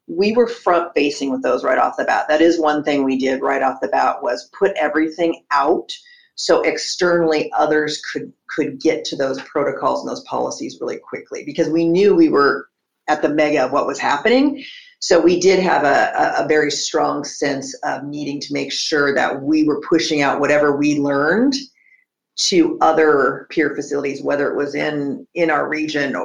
We 0.08 0.32
were 0.32 0.48
front 0.48 0.92
facing 0.96 1.32
with 1.32 1.44
those 1.44 1.64
right 1.64 1.78
off 1.78 1.98
the 1.98 2.04
bat. 2.04 2.26
That 2.28 2.42
is 2.42 2.60
one 2.60 2.84
thing 2.84 3.04
we 3.04 3.18
did 3.18 3.42
right 3.42 3.62
off 3.62 3.80
the 3.80 3.88
bat 3.90 4.24
was 4.24 4.50
put 4.58 4.72
everything 4.76 5.44
out 5.52 5.94
so 6.40 6.62
externally 6.62 7.52
others 7.52 8.02
could 8.02 8.32
could 8.48 8.80
get 8.80 9.04
to 9.04 9.18
those 9.18 9.42
protocols 9.42 10.02
and 10.02 10.10
those 10.10 10.24
policies 10.24 10.78
really 10.80 10.98
quickly 10.98 11.44
because 11.44 11.68
we 11.68 11.86
knew 11.86 12.16
we 12.16 12.30
were 12.30 12.70
at 13.10 13.22
the 13.22 13.28
mega 13.28 13.66
of 13.66 13.74
what 13.74 13.86
was 13.86 14.00
happening 14.00 14.64
so 15.00 15.20
we 15.20 15.40
did 15.40 15.60
have 15.60 15.86
a, 15.86 16.44
a, 16.44 16.48
very 16.48 16.70
strong 16.70 17.24
sense 17.24 17.74
of 17.84 18.04
needing 18.04 18.40
to 18.42 18.54
make 18.54 18.72
sure 18.72 19.16
that 19.16 19.42
we 19.42 19.64
were 19.64 19.82
pushing 19.82 20.22
out 20.22 20.42
whatever 20.42 20.76
we 20.76 21.00
learned 21.00 21.56
to 22.36 22.78
other 22.82 23.48
peer 23.50 23.74
facilities, 23.76 24.22
whether 24.22 24.52
it 24.52 24.58
was 24.58 24.76
in 24.76 25.26
in 25.36 25.50
our 25.50 25.70
region 25.70 26.16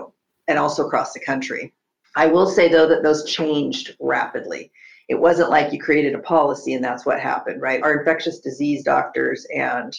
and 0.49 0.59
also 0.59 0.87
across 0.87 1.13
the 1.13 1.21
country. 1.21 1.73
I 2.17 2.27
will 2.27 2.47
say 2.47 2.69
though 2.69 2.89
that 2.89 3.03
those 3.03 3.25
changed 3.25 3.97
rapidly. 4.01 4.73
It 5.09 5.17
wasn't 5.17 5.51
like 5.51 5.73
you 5.73 5.79
created 5.79 6.15
a 6.15 6.21
policy 6.21 6.75
and 6.75 6.83
that's 6.83 7.07
what 7.07 7.21
happened, 7.21 7.61
right? 7.61 7.83
Our 7.83 7.99
infectious 7.99 8.41
disease 8.41 8.83
doctors 8.83 9.47
and 9.55 9.97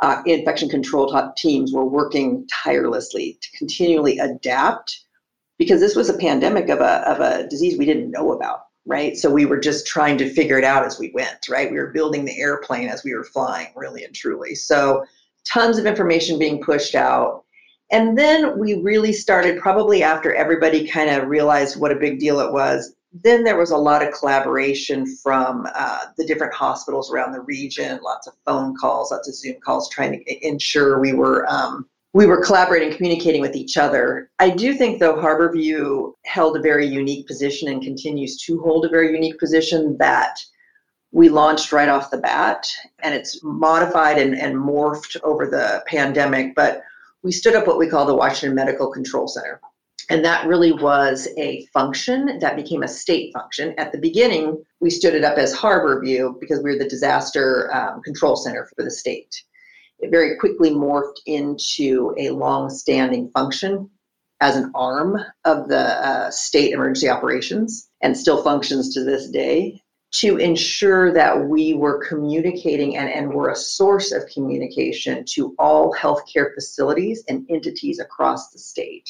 uh, 0.00 0.22
infection 0.26 0.68
control 0.68 1.14
teams 1.36 1.72
were 1.72 1.84
working 1.84 2.46
tirelessly 2.50 3.38
to 3.40 3.58
continually 3.58 4.18
adapt 4.18 5.04
because 5.60 5.78
this 5.78 5.94
was 5.94 6.08
a 6.08 6.16
pandemic 6.16 6.70
of 6.70 6.80
a, 6.80 7.06
of 7.06 7.20
a 7.20 7.46
disease 7.46 7.76
we 7.76 7.84
didn't 7.84 8.10
know 8.10 8.32
about 8.32 8.64
right? 8.86 9.14
So 9.18 9.30
we 9.30 9.44
were 9.44 9.60
just 9.60 9.86
trying 9.86 10.16
to 10.18 10.32
figure 10.32 10.58
it 10.58 10.64
out 10.64 10.86
as 10.86 10.98
we 10.98 11.12
went 11.14 11.46
right? 11.50 11.70
We 11.70 11.76
were 11.76 11.92
building 11.92 12.24
the 12.24 12.40
airplane 12.40 12.88
as 12.88 13.04
we 13.04 13.14
were 13.14 13.24
flying 13.24 13.68
really 13.76 14.02
and 14.02 14.14
truly. 14.14 14.54
So 14.54 15.04
tons 15.44 15.76
of 15.76 15.84
information 15.84 16.38
being 16.38 16.62
pushed 16.62 16.94
out. 16.94 17.44
And 17.92 18.16
then 18.16 18.58
we 18.58 18.74
really 18.80 19.12
started 19.12 19.60
probably 19.60 20.02
after 20.02 20.32
everybody 20.32 20.88
kind 20.88 21.10
of 21.10 21.28
realized 21.28 21.78
what 21.78 21.92
a 21.92 21.96
big 21.96 22.18
deal 22.18 22.40
it 22.40 22.52
was 22.52 22.94
then 23.12 23.42
there 23.42 23.58
was 23.58 23.72
a 23.72 23.76
lot 23.76 24.06
of 24.06 24.14
collaboration 24.14 25.04
from 25.16 25.66
uh, 25.74 26.04
the 26.16 26.24
different 26.24 26.54
hospitals 26.54 27.12
around 27.12 27.32
the 27.32 27.40
region 27.40 27.98
lots 28.04 28.28
of 28.28 28.34
phone 28.46 28.72
calls 28.76 29.10
lots 29.10 29.28
of 29.28 29.34
zoom 29.34 29.56
calls 29.64 29.90
trying 29.90 30.12
to 30.12 30.46
ensure 30.46 31.00
we 31.00 31.12
were 31.12 31.44
um, 31.48 31.88
we 32.12 32.26
were 32.26 32.42
collaborating, 32.42 32.96
communicating 32.96 33.40
with 33.40 33.54
each 33.54 33.76
other. 33.76 34.30
I 34.40 34.50
do 34.50 34.74
think, 34.74 34.98
though, 34.98 35.14
Harborview 35.14 36.12
held 36.24 36.56
a 36.56 36.60
very 36.60 36.86
unique 36.86 37.26
position 37.26 37.68
and 37.68 37.82
continues 37.82 38.36
to 38.42 38.60
hold 38.60 38.84
a 38.84 38.88
very 38.88 39.12
unique 39.12 39.38
position 39.38 39.96
that 39.98 40.36
we 41.12 41.28
launched 41.28 41.72
right 41.72 41.88
off 41.88 42.10
the 42.10 42.18
bat, 42.18 42.68
and 43.02 43.14
it's 43.14 43.42
modified 43.42 44.18
and, 44.18 44.36
and 44.36 44.56
morphed 44.56 45.16
over 45.22 45.46
the 45.46 45.82
pandemic. 45.86 46.54
But 46.54 46.82
we 47.22 47.32
stood 47.32 47.54
up 47.54 47.66
what 47.66 47.78
we 47.78 47.88
call 47.88 48.06
the 48.06 48.14
Washington 48.14 48.54
Medical 48.54 48.90
Control 48.90 49.28
Center. 49.28 49.60
And 50.08 50.24
that 50.24 50.48
really 50.48 50.72
was 50.72 51.28
a 51.38 51.66
function 51.66 52.38
that 52.40 52.56
became 52.56 52.82
a 52.82 52.88
state 52.88 53.32
function. 53.32 53.74
At 53.78 53.92
the 53.92 53.98
beginning, 53.98 54.60
we 54.80 54.90
stood 54.90 55.14
it 55.14 55.22
up 55.22 55.38
as 55.38 55.54
Harborview 55.54 56.40
because 56.40 56.60
we 56.64 56.70
were 56.70 56.78
the 56.78 56.88
disaster 56.88 57.72
um, 57.72 58.02
control 58.02 58.34
center 58.34 58.68
for 58.74 58.82
the 58.82 58.90
state 58.90 59.44
it 60.00 60.10
very 60.10 60.36
quickly 60.36 60.70
morphed 60.70 61.20
into 61.26 62.14
a 62.18 62.30
long-standing 62.30 63.30
function 63.30 63.90
as 64.40 64.56
an 64.56 64.70
arm 64.74 65.18
of 65.44 65.68
the 65.68 66.06
uh, 66.06 66.30
state 66.30 66.72
emergency 66.72 67.08
operations 67.08 67.90
and 68.00 68.16
still 68.16 68.42
functions 68.42 68.94
to 68.94 69.04
this 69.04 69.28
day 69.28 69.82
to 70.12 70.38
ensure 70.38 71.12
that 71.12 71.48
we 71.48 71.74
were 71.74 72.04
communicating 72.06 72.96
and, 72.96 73.08
and 73.08 73.32
were 73.32 73.50
a 73.50 73.56
source 73.56 74.10
of 74.10 74.26
communication 74.26 75.24
to 75.24 75.54
all 75.58 75.94
healthcare 75.94 76.52
facilities 76.54 77.22
and 77.28 77.46
entities 77.48 78.00
across 78.00 78.50
the 78.50 78.58
state. 78.58 79.08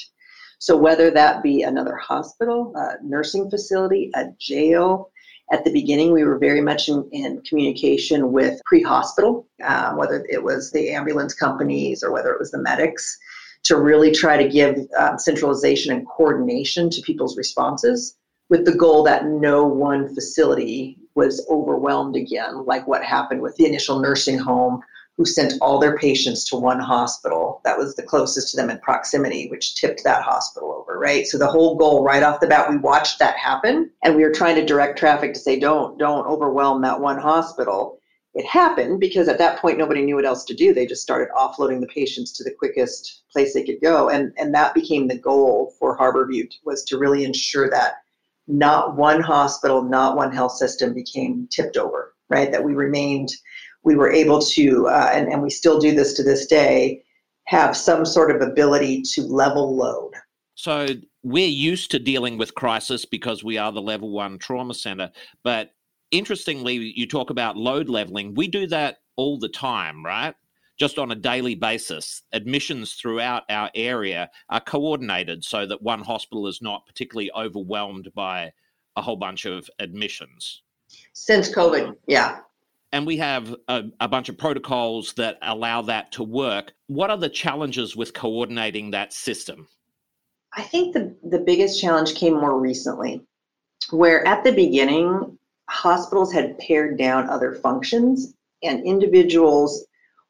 So, 0.58 0.76
whether 0.76 1.10
that 1.12 1.42
be 1.42 1.62
another 1.62 1.96
hospital, 1.96 2.74
a 2.76 2.96
nursing 3.02 3.48
facility, 3.48 4.10
a 4.14 4.26
jail, 4.38 5.10
at 5.52 5.64
the 5.64 5.72
beginning, 5.72 6.12
we 6.12 6.24
were 6.24 6.38
very 6.38 6.60
much 6.60 6.88
in, 6.88 7.08
in 7.12 7.42
communication 7.42 8.32
with 8.32 8.60
pre 8.64 8.82
hospital, 8.82 9.48
uh, 9.64 9.92
whether 9.94 10.24
it 10.28 10.42
was 10.42 10.70
the 10.70 10.90
ambulance 10.90 11.34
companies 11.34 12.02
or 12.04 12.12
whether 12.12 12.30
it 12.30 12.38
was 12.38 12.52
the 12.52 12.58
medics, 12.58 13.18
to 13.64 13.76
really 13.76 14.12
try 14.12 14.40
to 14.40 14.48
give 14.48 14.86
um, 14.96 15.18
centralization 15.18 15.92
and 15.92 16.06
coordination 16.06 16.88
to 16.90 17.02
people's 17.02 17.36
responses 17.36 18.16
with 18.48 18.64
the 18.64 18.74
goal 18.74 19.02
that 19.04 19.26
no 19.26 19.64
one 19.64 20.12
facility 20.14 20.98
was 21.14 21.46
overwhelmed 21.50 22.16
again, 22.16 22.64
like 22.64 22.86
what 22.86 23.02
happened 23.02 23.40
with 23.40 23.56
the 23.56 23.66
initial 23.66 24.00
nursing 24.00 24.38
home 24.38 24.80
who 25.20 25.26
sent 25.26 25.52
all 25.60 25.78
their 25.78 25.98
patients 25.98 26.46
to 26.46 26.56
one 26.56 26.80
hospital 26.80 27.60
that 27.62 27.76
was 27.76 27.94
the 27.94 28.02
closest 28.02 28.50
to 28.50 28.56
them 28.56 28.70
in 28.70 28.78
proximity, 28.78 29.50
which 29.50 29.74
tipped 29.74 30.02
that 30.02 30.22
hospital 30.22 30.72
over, 30.72 30.98
right? 30.98 31.26
So 31.26 31.36
the 31.36 31.46
whole 31.46 31.76
goal 31.76 32.02
right 32.02 32.22
off 32.22 32.40
the 32.40 32.46
bat, 32.46 32.70
we 32.70 32.78
watched 32.78 33.18
that 33.18 33.36
happen 33.36 33.90
and 34.02 34.16
we 34.16 34.22
were 34.22 34.32
trying 34.32 34.54
to 34.54 34.64
direct 34.64 34.98
traffic 34.98 35.34
to 35.34 35.38
say, 35.38 35.60
don't, 35.60 35.98
don't 35.98 36.26
overwhelm 36.26 36.80
that 36.80 36.98
one 36.98 37.18
hospital. 37.18 38.00
It 38.32 38.46
happened 38.46 38.98
because 38.98 39.28
at 39.28 39.36
that 39.36 39.58
point 39.58 39.76
nobody 39.76 40.00
knew 40.00 40.14
what 40.14 40.24
else 40.24 40.42
to 40.46 40.54
do. 40.54 40.72
They 40.72 40.86
just 40.86 41.02
started 41.02 41.28
offloading 41.36 41.82
the 41.82 41.88
patients 41.88 42.32
to 42.38 42.42
the 42.42 42.54
quickest 42.58 43.24
place 43.30 43.52
they 43.52 43.64
could 43.64 43.82
go. 43.82 44.08
And 44.08 44.32
and 44.38 44.54
that 44.54 44.72
became 44.72 45.06
the 45.06 45.18
goal 45.18 45.74
for 45.78 45.98
Harborview 45.98 46.48
was 46.64 46.82
to 46.84 46.96
really 46.96 47.24
ensure 47.24 47.68
that 47.68 47.96
not 48.48 48.96
one 48.96 49.20
hospital, 49.20 49.82
not 49.82 50.16
one 50.16 50.32
health 50.32 50.52
system 50.52 50.94
became 50.94 51.46
tipped 51.50 51.76
over, 51.76 52.14
right? 52.30 52.50
That 52.50 52.64
we 52.64 52.72
remained 52.72 53.28
we 53.82 53.94
were 53.94 54.10
able 54.10 54.40
to, 54.40 54.88
uh, 54.88 55.10
and, 55.12 55.28
and 55.28 55.42
we 55.42 55.50
still 55.50 55.78
do 55.78 55.94
this 55.94 56.14
to 56.14 56.22
this 56.22 56.46
day, 56.46 57.02
have 57.44 57.76
some 57.76 58.04
sort 58.04 58.30
of 58.30 58.42
ability 58.42 59.02
to 59.02 59.22
level 59.22 59.76
load. 59.76 60.12
So 60.54 60.88
we're 61.22 61.48
used 61.48 61.90
to 61.92 61.98
dealing 61.98 62.36
with 62.36 62.54
crisis 62.54 63.04
because 63.04 63.42
we 63.42 63.56
are 63.56 63.72
the 63.72 63.80
level 63.80 64.10
one 64.10 64.38
trauma 64.38 64.74
center. 64.74 65.10
But 65.42 65.70
interestingly, 66.10 66.92
you 66.94 67.06
talk 67.06 67.30
about 67.30 67.56
load 67.56 67.88
leveling. 67.88 68.34
We 68.34 68.48
do 68.48 68.66
that 68.66 68.98
all 69.16 69.38
the 69.38 69.48
time, 69.48 70.04
right? 70.04 70.34
Just 70.78 70.98
on 70.98 71.10
a 71.10 71.16
daily 71.16 71.54
basis. 71.54 72.22
Admissions 72.32 72.94
throughout 72.94 73.44
our 73.48 73.70
area 73.74 74.30
are 74.50 74.60
coordinated 74.60 75.44
so 75.44 75.66
that 75.66 75.82
one 75.82 76.02
hospital 76.02 76.46
is 76.46 76.60
not 76.60 76.86
particularly 76.86 77.30
overwhelmed 77.34 78.10
by 78.14 78.52
a 78.96 79.02
whole 79.02 79.16
bunch 79.16 79.46
of 79.46 79.68
admissions. 79.78 80.62
Since 81.12 81.54
COVID, 81.54 81.96
yeah 82.06 82.40
and 82.92 83.06
we 83.06 83.16
have 83.18 83.54
a, 83.68 83.84
a, 84.00 84.08
bunch 84.08 84.28
of 84.28 84.36
protocols 84.36 85.12
that 85.14 85.38
allow 85.42 85.82
that 85.82 86.12
to 86.12 86.22
work. 86.22 86.72
What 86.88 87.10
are 87.10 87.16
the 87.16 87.28
challenges 87.28 87.96
with 87.96 88.14
coordinating 88.14 88.90
that 88.90 89.12
system? 89.12 89.68
I 90.56 90.62
think 90.62 90.94
the, 90.94 91.14
the 91.22 91.38
biggest 91.38 91.80
challenge 91.80 92.14
came 92.14 92.34
more 92.34 92.58
recently, 92.58 93.22
where 93.90 94.26
at 94.26 94.42
the 94.42 94.52
beginning, 94.52 95.38
hospitals 95.68 96.32
had 96.32 96.58
pared 96.58 96.98
down 96.98 97.30
other 97.30 97.54
functions 97.54 98.34
and 98.62 98.84
individuals 98.84 99.86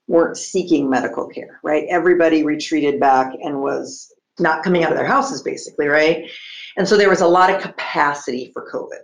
weren't 0.06 0.36
seeking 0.36 0.90
medical 0.90 1.26
care, 1.28 1.60
right? 1.62 1.86
Everybody 1.88 2.42
retreated 2.42 3.00
back 3.00 3.32
and 3.42 3.62
was 3.62 4.12
not 4.38 4.62
coming 4.62 4.84
out 4.84 4.92
of 4.92 4.98
their 4.98 5.06
houses, 5.06 5.42
basically, 5.42 5.86
right? 5.86 6.28
And 6.76 6.86
so 6.86 6.96
there 6.96 7.08
was 7.08 7.20
a 7.20 7.26
lot 7.26 7.50
of 7.50 7.62
capacity 7.62 8.50
for 8.52 8.70
COVID 8.70 9.00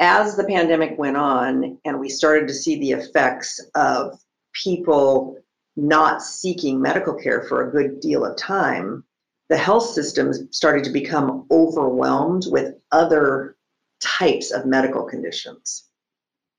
as 0.00 0.34
the 0.34 0.44
pandemic 0.44 0.98
went 0.98 1.18
on 1.18 1.78
and 1.84 2.00
we 2.00 2.08
started 2.08 2.48
to 2.48 2.54
see 2.54 2.78
the 2.78 2.92
effects 2.92 3.60
of 3.74 4.18
people 4.54 5.36
not 5.76 6.22
seeking 6.22 6.80
medical 6.80 7.14
care 7.14 7.42
for 7.42 7.68
a 7.68 7.70
good 7.70 8.00
deal 8.00 8.24
of 8.24 8.36
time, 8.36 9.04
the 9.50 9.58
health 9.58 9.84
systems 9.84 10.42
started 10.50 10.84
to 10.84 10.90
become 10.90 11.46
overwhelmed 11.50 12.46
with 12.48 12.74
other 12.92 13.56
types 14.00 14.50
of 14.50 14.64
medical 14.64 15.04
conditions. 15.04 15.84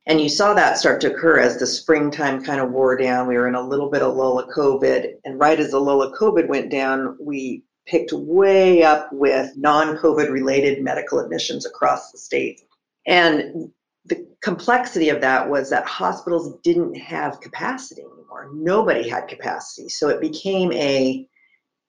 And 0.05 0.21
you 0.21 0.29
saw 0.29 0.53
that 0.53 0.77
start 0.77 1.01
to 1.01 1.13
occur 1.13 1.39
as 1.39 1.57
the 1.57 1.67
springtime 1.67 2.43
kind 2.43 2.61
of 2.61 2.71
wore 2.71 2.95
down. 2.95 3.27
We 3.27 3.37
were 3.37 3.47
in 3.47 3.55
a 3.55 3.67
little 3.67 3.89
bit 3.89 4.01
of 4.01 4.15
lull 4.15 4.39
of 4.39 4.49
COVID. 4.49 5.13
And 5.25 5.39
right 5.39 5.59
as 5.59 5.71
the 5.71 5.79
lull 5.79 6.01
of 6.01 6.17
COVID 6.17 6.47
went 6.47 6.71
down, 6.71 7.17
we 7.19 7.63
picked 7.87 8.11
way 8.13 8.83
up 8.83 9.11
with 9.11 9.55
non 9.57 9.97
COVID 9.97 10.31
related 10.31 10.83
medical 10.83 11.19
admissions 11.19 11.65
across 11.65 12.11
the 12.11 12.17
state. 12.17 12.61
And 13.05 13.71
the 14.05 14.27
complexity 14.41 15.09
of 15.09 15.21
that 15.21 15.49
was 15.49 15.69
that 15.69 15.85
hospitals 15.85 16.57
didn't 16.63 16.95
have 16.95 17.41
capacity 17.41 18.01
anymore. 18.01 18.49
Nobody 18.53 19.07
had 19.07 19.27
capacity. 19.27 19.89
So 19.89 20.09
it 20.09 20.21
became 20.21 20.71
a 20.73 21.27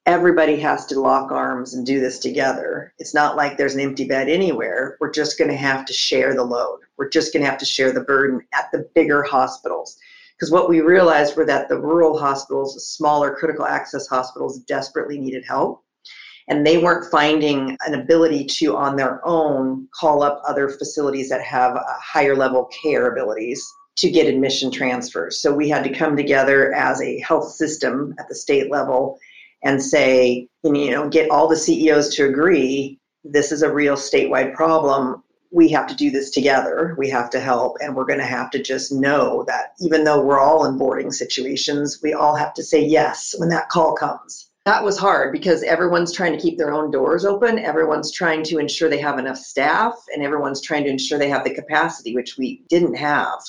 everybody 0.04 0.58
has 0.58 0.84
to 0.86 1.00
lock 1.00 1.30
arms 1.30 1.74
and 1.74 1.86
do 1.86 2.00
this 2.00 2.18
together. 2.18 2.92
It's 2.98 3.14
not 3.14 3.36
like 3.36 3.56
there's 3.56 3.74
an 3.74 3.80
empty 3.80 4.04
bed 4.04 4.28
anywhere. 4.28 4.96
We're 5.00 5.12
just 5.12 5.38
going 5.38 5.50
to 5.50 5.56
have 5.56 5.84
to 5.86 5.92
share 5.92 6.34
the 6.34 6.42
load. 6.42 6.80
We're 6.96 7.08
just 7.08 7.32
going 7.32 7.44
to 7.44 7.48
have 7.48 7.60
to 7.60 7.64
share 7.64 7.92
the 7.92 8.00
burden 8.00 8.40
at 8.52 8.68
the 8.72 8.88
bigger 8.96 9.22
hospitals. 9.22 9.96
Because 10.36 10.50
what 10.50 10.68
we 10.68 10.80
realized 10.80 11.36
were 11.36 11.44
that 11.46 11.68
the 11.68 11.80
rural 11.80 12.18
hospitals, 12.18 12.84
smaller 12.84 13.32
critical 13.32 13.64
access 13.64 14.08
hospitals, 14.08 14.58
desperately 14.60 15.18
needed 15.18 15.44
help 15.46 15.84
and 16.52 16.66
they 16.66 16.76
weren't 16.76 17.10
finding 17.10 17.78
an 17.86 17.94
ability 17.94 18.44
to 18.44 18.76
on 18.76 18.94
their 18.94 19.26
own 19.26 19.88
call 19.98 20.22
up 20.22 20.42
other 20.46 20.68
facilities 20.68 21.30
that 21.30 21.40
have 21.40 21.74
uh, 21.76 21.82
higher 21.98 22.36
level 22.36 22.66
care 22.66 23.10
abilities 23.10 23.66
to 23.96 24.10
get 24.10 24.26
admission 24.26 24.70
transfers. 24.70 25.40
So 25.40 25.54
we 25.54 25.70
had 25.70 25.82
to 25.84 25.94
come 25.94 26.14
together 26.14 26.74
as 26.74 27.00
a 27.00 27.20
health 27.20 27.52
system 27.52 28.14
at 28.18 28.28
the 28.28 28.34
state 28.34 28.70
level 28.70 29.18
and 29.64 29.82
say, 29.82 30.46
you 30.62 30.90
know, 30.90 31.08
get 31.08 31.30
all 31.30 31.48
the 31.48 31.56
CEOs 31.56 32.14
to 32.16 32.26
agree 32.26 32.98
this 33.24 33.50
is 33.50 33.62
a 33.62 33.72
real 33.72 33.96
statewide 33.96 34.52
problem. 34.52 35.22
We 35.52 35.70
have 35.70 35.86
to 35.86 35.96
do 35.96 36.10
this 36.10 36.30
together. 36.30 36.94
We 36.98 37.08
have 37.08 37.30
to 37.30 37.40
help. 37.40 37.78
And 37.80 37.96
we're 37.96 38.04
going 38.04 38.18
to 38.18 38.26
have 38.26 38.50
to 38.50 38.62
just 38.62 38.92
know 38.92 39.44
that 39.48 39.72
even 39.80 40.04
though 40.04 40.20
we're 40.20 40.40
all 40.40 40.66
in 40.66 40.76
boarding 40.76 41.12
situations, 41.12 42.00
we 42.02 42.12
all 42.12 42.34
have 42.34 42.52
to 42.54 42.62
say 42.62 42.84
yes 42.84 43.34
when 43.38 43.48
that 43.48 43.70
call 43.70 43.94
comes. 43.94 44.50
That 44.64 44.84
was 44.84 44.96
hard 44.96 45.32
because 45.32 45.64
everyone's 45.64 46.12
trying 46.12 46.32
to 46.32 46.38
keep 46.40 46.56
their 46.56 46.72
own 46.72 46.90
doors 46.92 47.24
open. 47.24 47.58
Everyone's 47.58 48.12
trying 48.12 48.44
to 48.44 48.58
ensure 48.58 48.88
they 48.88 48.98
have 48.98 49.18
enough 49.18 49.38
staff 49.38 49.94
and 50.14 50.22
everyone's 50.22 50.60
trying 50.60 50.84
to 50.84 50.90
ensure 50.90 51.18
they 51.18 51.28
have 51.28 51.42
the 51.42 51.54
capacity, 51.54 52.14
which 52.14 52.38
we 52.38 52.62
didn't 52.68 52.94
have 52.94 53.40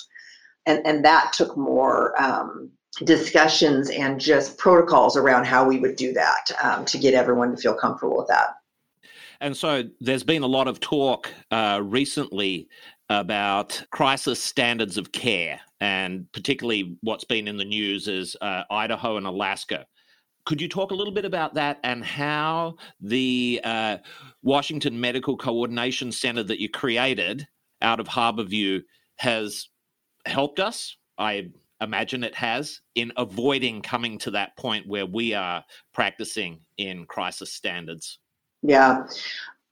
and 0.65 0.85
and 0.85 1.03
that 1.05 1.33
took 1.33 1.57
more 1.57 2.19
um, 2.21 2.69
discussions 3.03 3.89
and 3.89 4.19
just 4.19 4.57
protocols 4.57 5.17
around 5.17 5.45
how 5.45 5.67
we 5.67 5.79
would 5.79 5.95
do 5.95 6.13
that 6.13 6.51
um, 6.61 6.85
to 6.85 6.97
get 6.97 7.13
everyone 7.13 7.51
to 7.51 7.57
feel 7.57 7.73
comfortable 7.73 8.17
with 8.17 8.27
that. 8.27 8.55
And 9.41 9.57
so 9.57 9.83
there's 9.99 10.23
been 10.23 10.43
a 10.43 10.47
lot 10.47 10.67
of 10.67 10.79
talk 10.79 11.29
uh, 11.51 11.81
recently 11.83 12.69
about 13.09 13.83
crisis 13.91 14.39
standards 14.39 14.97
of 14.97 15.11
care, 15.11 15.59
and 15.81 16.31
particularly 16.31 16.95
what's 17.01 17.25
been 17.25 17.47
in 17.47 17.57
the 17.57 17.65
news 17.65 18.07
is 18.07 18.37
uh, 18.41 18.63
Idaho 18.71 19.17
and 19.17 19.27
Alaska. 19.27 19.85
Could 20.45 20.61
you 20.61 20.67
talk 20.67 20.91
a 20.91 20.95
little 20.95 21.13
bit 21.13 21.25
about 21.25 21.53
that 21.53 21.79
and 21.83 22.03
how 22.03 22.75
the 22.99 23.61
uh, 23.63 23.97
Washington 24.41 24.99
Medical 24.99 25.37
Coordination 25.37 26.11
Center 26.11 26.43
that 26.43 26.59
you 26.59 26.69
created 26.69 27.47
out 27.81 27.99
of 27.99 28.07
Harborview 28.07 28.81
has 29.17 29.69
helped 30.25 30.59
us. 30.59 30.97
I 31.17 31.49
imagine 31.81 32.23
it 32.23 32.35
has 32.35 32.81
in 32.95 33.11
avoiding 33.17 33.81
coming 33.81 34.17
to 34.19 34.31
that 34.31 34.55
point 34.57 34.87
where 34.87 35.05
we 35.05 35.33
are 35.33 35.63
practicing 35.93 36.61
in 36.77 37.05
crisis 37.05 37.53
standards. 37.53 38.19
Yeah. 38.61 39.05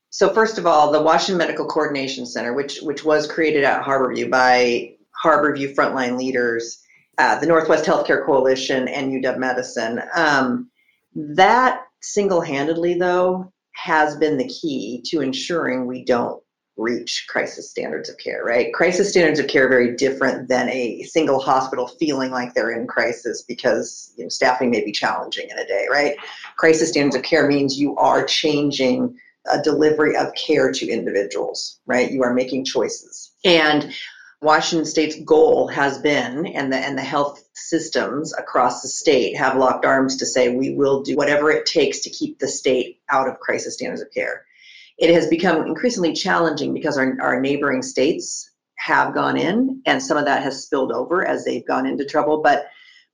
So 0.09 0.33
first 0.33 0.57
of 0.57 0.65
all, 0.65 0.91
the 0.91 1.01
Washington 1.01 1.37
Medical 1.37 1.65
Coordination 1.65 2.25
Center, 2.25 2.53
which 2.53 2.79
which 2.81 3.05
was 3.05 3.31
created 3.31 3.63
at 3.63 3.81
Harborview 3.81 4.29
by 4.29 4.95
Harborview 5.23 5.73
frontline 5.73 6.17
leaders, 6.17 6.83
uh, 7.21 7.39
the 7.39 7.45
Northwest 7.45 7.85
Healthcare 7.85 8.25
Coalition, 8.25 8.87
and 8.87 9.11
UW 9.11 9.37
Medicine. 9.37 10.01
Um, 10.15 10.71
that 11.13 11.83
single-handedly, 12.01 12.95
though, 12.95 13.53
has 13.73 14.15
been 14.17 14.37
the 14.37 14.47
key 14.47 15.03
to 15.05 15.21
ensuring 15.21 15.85
we 15.85 16.03
don't 16.03 16.41
reach 16.77 17.27
crisis 17.29 17.69
standards 17.69 18.09
of 18.09 18.17
care, 18.17 18.43
right? 18.43 18.73
Crisis 18.73 19.11
standards 19.11 19.39
of 19.39 19.45
care 19.47 19.67
are 19.67 19.69
very 19.69 19.95
different 19.95 20.49
than 20.49 20.67
a 20.69 21.03
single 21.03 21.39
hospital 21.39 21.87
feeling 21.87 22.31
like 22.31 22.55
they're 22.55 22.71
in 22.71 22.87
crisis 22.87 23.43
because 23.43 24.13
you 24.17 24.23
know, 24.23 24.29
staffing 24.29 24.71
may 24.71 24.83
be 24.83 24.91
challenging 24.91 25.47
in 25.49 25.59
a 25.59 25.67
day, 25.67 25.85
right? 25.91 26.15
Crisis 26.57 26.89
standards 26.89 27.15
of 27.15 27.21
care 27.21 27.47
means 27.47 27.79
you 27.79 27.95
are 27.97 28.25
changing 28.25 29.15
a 29.51 29.61
delivery 29.61 30.15
of 30.15 30.33
care 30.33 30.71
to 30.71 30.89
individuals, 30.89 31.79
right? 31.85 32.11
You 32.11 32.23
are 32.23 32.33
making 32.33 32.65
choices. 32.65 33.31
And 33.45 33.93
Washington 34.41 34.85
State's 34.85 35.21
goal 35.23 35.67
has 35.67 35.99
been, 35.99 36.47
and 36.47 36.73
the 36.73 36.77
and 36.77 36.97
the 36.97 37.03
health 37.03 37.43
systems 37.53 38.33
across 38.33 38.81
the 38.81 38.87
state 38.87 39.37
have 39.37 39.57
locked 39.57 39.85
arms 39.85 40.17
to 40.17 40.25
say 40.25 40.49
we 40.49 40.73
will 40.73 41.03
do 41.03 41.15
whatever 41.15 41.51
it 41.51 41.65
takes 41.65 41.99
to 41.99 42.09
keep 42.09 42.39
the 42.39 42.47
state 42.47 42.99
out 43.09 43.27
of 43.27 43.39
crisis 43.39 43.75
standards 43.75 44.01
of 44.01 44.11
care 44.11 44.45
it 45.01 45.11
has 45.11 45.27
become 45.27 45.65
increasingly 45.65 46.13
challenging 46.13 46.73
because 46.73 46.95
our, 46.95 47.17
our 47.21 47.41
neighboring 47.41 47.81
states 47.81 48.51
have 48.75 49.15
gone 49.15 49.35
in 49.35 49.81
and 49.87 50.01
some 50.01 50.15
of 50.15 50.25
that 50.25 50.43
has 50.43 50.63
spilled 50.63 50.91
over 50.91 51.25
as 51.25 51.43
they've 51.43 51.67
gone 51.67 51.87
into 51.87 52.05
trouble. 52.05 52.41
But 52.43 52.67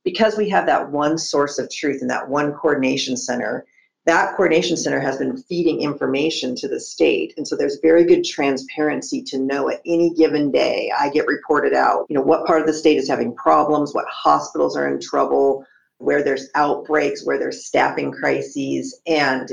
because 0.04 0.36
we 0.36 0.50
have 0.50 0.66
that 0.66 0.90
one 0.90 1.16
source 1.16 1.58
of 1.58 1.70
truth 1.70 2.02
and 2.02 2.10
that 2.10 2.28
one 2.28 2.52
coordination 2.52 3.16
center, 3.16 3.66
that 4.08 4.34
coordination 4.36 4.74
center 4.74 5.00
has 5.00 5.18
been 5.18 5.36
feeding 5.36 5.82
information 5.82 6.56
to 6.56 6.66
the 6.66 6.80
state. 6.80 7.34
And 7.36 7.46
so 7.46 7.54
there's 7.56 7.78
very 7.82 8.04
good 8.04 8.24
transparency 8.24 9.22
to 9.24 9.38
know 9.38 9.68
at 9.68 9.82
any 9.84 10.14
given 10.14 10.50
day, 10.50 10.90
I 10.98 11.10
get 11.10 11.26
reported 11.26 11.74
out, 11.74 12.06
you 12.08 12.14
know, 12.14 12.22
what 12.22 12.46
part 12.46 12.62
of 12.62 12.66
the 12.66 12.72
state 12.72 12.96
is 12.96 13.06
having 13.06 13.34
problems, 13.34 13.92
what 13.92 14.06
hospitals 14.08 14.78
are 14.78 14.88
in 14.88 14.98
trouble, 14.98 15.62
where 15.98 16.22
there's 16.22 16.48
outbreaks, 16.54 17.26
where 17.26 17.38
there's 17.38 17.66
staffing 17.66 18.10
crises. 18.10 18.98
And 19.06 19.50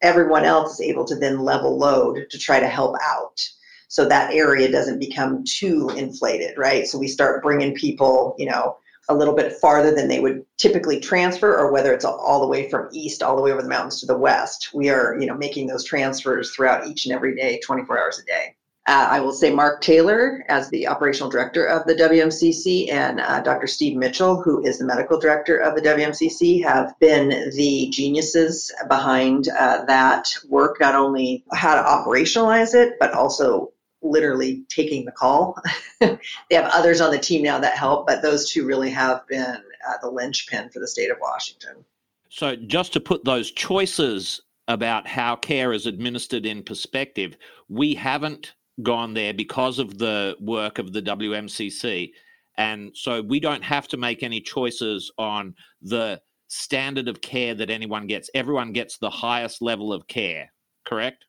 everyone 0.00 0.44
else 0.44 0.74
is 0.74 0.80
able 0.82 1.04
to 1.06 1.16
then 1.16 1.40
level 1.40 1.76
load 1.76 2.30
to 2.30 2.38
try 2.38 2.60
to 2.60 2.68
help 2.68 2.94
out 3.02 3.40
so 3.88 4.06
that 4.06 4.32
area 4.32 4.70
doesn't 4.70 5.00
become 5.00 5.42
too 5.44 5.90
inflated 5.96 6.56
right 6.56 6.86
so 6.86 6.98
we 6.98 7.08
start 7.08 7.42
bringing 7.42 7.74
people 7.74 8.36
you 8.38 8.46
know 8.46 8.76
a 9.08 9.14
little 9.14 9.34
bit 9.34 9.54
farther 9.54 9.94
than 9.94 10.08
they 10.08 10.20
would 10.20 10.44
typically 10.56 11.00
transfer 11.00 11.56
or 11.56 11.72
whether 11.72 11.92
it's 11.92 12.04
all 12.04 12.40
the 12.40 12.46
way 12.46 12.68
from 12.68 12.88
east 12.92 13.22
all 13.22 13.36
the 13.36 13.42
way 13.42 13.52
over 13.52 13.62
the 13.62 13.68
mountains 13.68 14.00
to 14.00 14.06
the 14.06 14.16
west 14.16 14.70
we 14.74 14.90
are 14.90 15.18
you 15.18 15.26
know 15.26 15.36
making 15.36 15.66
those 15.66 15.84
transfers 15.84 16.54
throughout 16.54 16.86
each 16.86 17.06
and 17.06 17.14
every 17.14 17.34
day 17.34 17.60
24 17.64 17.98
hours 17.98 18.18
a 18.18 18.24
day 18.24 18.54
uh, 18.88 19.06
I 19.10 19.20
will 19.20 19.34
say 19.34 19.50
Mark 19.50 19.82
Taylor 19.82 20.42
as 20.48 20.70
the 20.70 20.88
operational 20.88 21.28
director 21.28 21.66
of 21.66 21.86
the 21.86 21.94
WMCC 21.94 22.90
and 22.90 23.20
uh, 23.20 23.40
Dr. 23.40 23.66
Steve 23.66 23.98
Mitchell, 23.98 24.40
who 24.40 24.64
is 24.64 24.78
the 24.78 24.86
medical 24.86 25.20
director 25.20 25.58
of 25.58 25.74
the 25.74 25.82
WMCC, 25.82 26.64
have 26.64 26.98
been 26.98 27.50
the 27.54 27.90
geniuses 27.90 28.72
behind 28.88 29.50
uh, 29.50 29.84
that 29.84 30.32
work, 30.48 30.80
not 30.80 30.94
only 30.94 31.44
how 31.52 31.74
to 31.74 31.82
operationalize 31.82 32.74
it, 32.74 32.94
but 32.98 33.12
also 33.12 33.74
literally 34.10 34.64
taking 34.68 35.04
the 35.04 35.12
call. 35.12 35.56
they 36.00 36.18
have 36.52 36.70
others 36.72 37.00
on 37.00 37.10
the 37.10 37.18
team 37.18 37.42
now 37.42 37.58
that 37.58 37.76
help, 37.76 38.06
but 38.06 38.22
those 38.22 38.50
two 38.50 38.66
really 38.66 38.90
have 38.90 39.26
been 39.28 39.56
uh, 39.88 39.92
the 40.02 40.10
linchpin 40.10 40.68
for 40.70 40.80
the 40.80 40.88
state 40.88 41.10
of 41.10 41.18
Washington. 41.20 41.84
So, 42.30 42.56
just 42.56 42.92
to 42.92 43.00
put 43.00 43.24
those 43.24 43.50
choices 43.50 44.42
about 44.68 45.06
how 45.06 45.36
care 45.36 45.72
is 45.72 45.86
administered 45.86 46.44
in 46.44 46.62
perspective, 46.62 47.36
we 47.68 47.94
haven't 47.94 48.54
gone 48.82 49.14
there 49.14 49.34
because 49.34 49.78
of 49.78 49.98
the 49.98 50.36
work 50.40 50.78
of 50.78 50.92
the 50.92 51.02
WMCC. 51.02 52.12
And 52.56 52.90
so 52.94 53.22
we 53.22 53.40
don't 53.40 53.62
have 53.62 53.88
to 53.88 53.96
make 53.96 54.22
any 54.22 54.40
choices 54.40 55.10
on 55.16 55.54
the 55.80 56.20
standard 56.48 57.08
of 57.08 57.20
care 57.20 57.54
that 57.54 57.70
anyone 57.70 58.06
gets. 58.06 58.30
Everyone 58.34 58.72
gets 58.72 58.98
the 58.98 59.10
highest 59.10 59.62
level 59.62 59.92
of 59.92 60.06
care, 60.06 60.52
correct? 60.84 61.24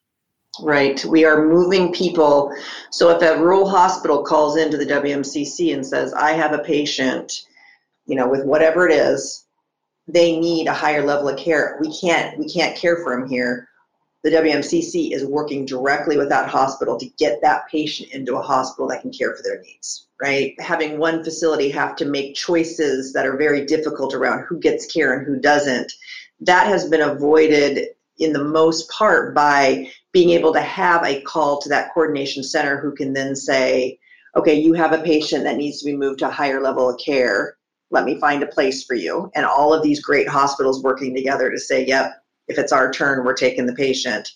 Right. 0.62 1.04
We 1.06 1.26
are 1.26 1.46
moving 1.46 1.94
people. 1.94 2.54
So 2.92 3.10
if 3.12 3.22
a 3.22 3.40
rural 3.40 3.70
hospital 3.70 4.24
calls 4.24 4.58
into 4.58 4.78
the 4.78 4.86
WMCC 4.86 5.74
and 5.74 5.86
says, 5.86 6.14
I 6.14 6.34
have 6.34 6.54
a 6.54 6.64
patient, 6.64 7.32
you 8.06 8.16
know, 8.16 8.28
with 8.28 8.44
whatever 8.44 8.88
it 8.88 8.94
is, 8.94 9.46
they 10.08 10.38
need 10.38 10.68
a 10.68 10.74
higher 10.74 11.06
level 11.06 11.30
of 11.30 11.40
care. 11.40 11.78
We 11.80 11.96
can't 11.98 12.38
we 12.40 12.50
can't 12.50 12.76
care 12.76 12.98
for 12.98 13.16
them 13.16 13.30
here 13.30 13.70
the 14.24 14.32
WMCC 14.32 15.14
is 15.14 15.26
working 15.26 15.66
directly 15.66 16.18
with 16.18 16.30
that 16.30 16.50
hospital 16.50 16.98
to 17.00 17.10
get 17.18 17.42
that 17.42 17.68
patient 17.70 18.12
into 18.12 18.36
a 18.36 18.42
hospital 18.42 18.88
that 18.90 19.02
can 19.02 19.12
care 19.12 19.34
for 19.34 19.42
their 19.44 19.62
needs, 19.62 20.08
right? 20.22 20.54
Having 20.60 21.00
one 21.00 21.24
facility 21.24 21.70
have 21.70 21.96
to 21.98 22.06
make 22.06 22.36
choices 22.36 23.14
that 23.14 23.26
are 23.26 23.38
very 23.38 23.66
difficult 23.66 24.14
around 24.14 24.44
who 24.44 24.60
gets 24.60 24.92
care 24.92 25.14
and 25.14 25.26
who 25.26 25.40
doesn't, 25.40 25.94
that 26.42 26.68
has 26.68 26.90
been 26.90 27.02
avoided 27.02 27.88
in 28.19 28.34
the 28.34 28.43
most 28.43 28.89
part 28.89 29.34
by 29.34 29.89
being 30.12 30.32
able 30.32 30.53
to 30.53 30.62
have 30.62 31.03
a 31.05 31.21
call 31.21 31.62
to 31.62 31.69
that 31.69 31.93
coordination 31.93 32.43
center 32.43 32.79
who 32.79 32.93
can 32.93 33.13
then 33.13 33.36
say, 33.36 33.97
okay, 34.36 34.53
you 34.53 34.73
have 34.73 34.93
a 34.93 35.03
patient 35.03 35.43
that 35.43 35.58
needs 35.58 35.79
to 35.79 35.86
be 35.86 35.95
moved 35.95 36.19
to 36.19 36.27
a 36.27 36.32
higher 36.32 36.62
level 36.62 36.89
of 36.89 36.99
care. 37.03 37.58
Let 37.91 38.05
me 38.05 38.19
find 38.19 38.43
a 38.43 38.47
place 38.47 38.84
for 38.84 38.95
you. 38.95 39.32
And 39.36 39.45
all 39.45 39.73
of 39.73 39.82
these 39.82 40.01
great 40.01 40.27
hospitals 40.27 40.84
working 40.84 41.15
together 41.15 41.49
to 41.49 41.58
say, 41.58 41.86
yep, 41.86 42.21
if 42.47 42.58
it's 42.58 42.71
our 42.71 42.91
turn, 42.91 43.23
we're 43.25 43.34
taking 43.34 43.65
the 43.65 43.73
patient. 43.73 44.29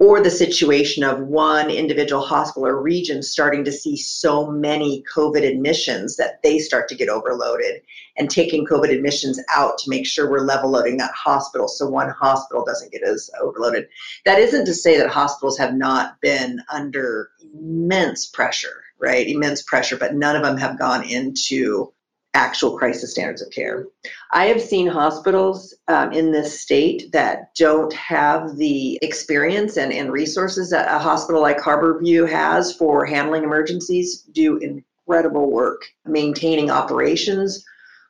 Or 0.00 0.20
the 0.20 0.30
situation 0.30 1.04
of 1.04 1.20
one 1.20 1.70
individual 1.70 2.20
hospital 2.20 2.66
or 2.66 2.82
region 2.82 3.22
starting 3.22 3.64
to 3.64 3.70
see 3.70 3.96
so 3.96 4.50
many 4.50 5.04
COVID 5.14 5.48
admissions 5.48 6.16
that 6.16 6.42
they 6.42 6.58
start 6.58 6.88
to 6.88 6.96
get 6.96 7.08
overloaded 7.08 7.80
and 8.16 8.28
taking 8.28 8.66
COVID 8.66 8.92
admissions 8.92 9.40
out 9.52 9.78
to 9.78 9.90
make 9.90 10.04
sure 10.04 10.28
we're 10.28 10.40
level 10.40 10.70
loading 10.70 10.96
that 10.96 11.12
hospital 11.12 11.68
so 11.68 11.88
one 11.88 12.10
hospital 12.10 12.64
doesn't 12.64 12.90
get 12.90 13.04
as 13.04 13.30
overloaded. 13.40 13.88
That 14.24 14.40
isn't 14.40 14.66
to 14.66 14.74
say 14.74 14.98
that 14.98 15.10
hospitals 15.10 15.56
have 15.58 15.74
not 15.74 16.20
been 16.20 16.60
under 16.68 17.30
immense 17.54 18.26
pressure, 18.26 18.82
right? 18.98 19.28
Immense 19.28 19.62
pressure, 19.62 19.96
but 19.96 20.16
none 20.16 20.34
of 20.34 20.42
them 20.42 20.56
have 20.56 20.76
gone 20.76 21.08
into 21.08 21.93
actual 22.34 22.76
crisis 22.76 23.12
standards 23.12 23.40
of 23.40 23.50
care. 23.50 23.86
I 24.32 24.46
have 24.46 24.60
seen 24.60 24.86
hospitals 24.86 25.74
um, 25.88 26.12
in 26.12 26.32
this 26.32 26.60
state 26.60 27.12
that 27.12 27.54
don't 27.54 27.92
have 27.92 28.56
the 28.56 28.98
experience 29.02 29.76
and, 29.76 29.92
and 29.92 30.12
resources 30.12 30.70
that 30.70 30.92
a 30.94 30.98
hospital 30.98 31.40
like 31.40 31.58
Harborview 31.58 32.28
has 32.28 32.74
for 32.74 33.06
handling 33.06 33.44
emergencies 33.44 34.22
do 34.32 34.58
incredible 34.58 35.50
work 35.50 35.86
maintaining 36.04 36.70
operations 36.70 37.64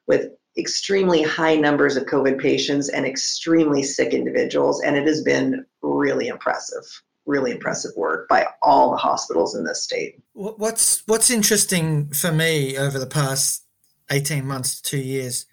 with 0.06 0.30
extremely 0.56 1.22
high 1.22 1.56
numbers 1.56 1.96
of 1.96 2.04
COVID 2.04 2.40
patients 2.40 2.88
and 2.88 3.04
extremely 3.04 3.82
sick 3.82 4.14
individuals, 4.14 4.80
and 4.82 4.96
it 4.96 5.06
has 5.06 5.22
been 5.22 5.66
really 5.82 6.28
impressive. 6.28 6.84
really 7.26 7.52
impressive 7.52 7.90
work 7.96 8.28
by 8.28 8.46
all 8.60 8.90
the 8.90 8.98
hospitals 8.98 9.54
in 9.54 9.64
this 9.64 9.82
state. 9.82 10.20
What's 10.34 11.02
what's 11.06 11.30
interesting 11.30 12.10
for 12.10 12.30
me 12.30 12.76
over 12.76 12.98
the 12.98 13.06
past 13.06 13.63
18 14.10 14.46
months 14.46 14.80
to 14.80 14.90
two 14.90 14.98
years 14.98 15.46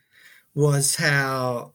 was 0.54 0.98
how 0.98 1.74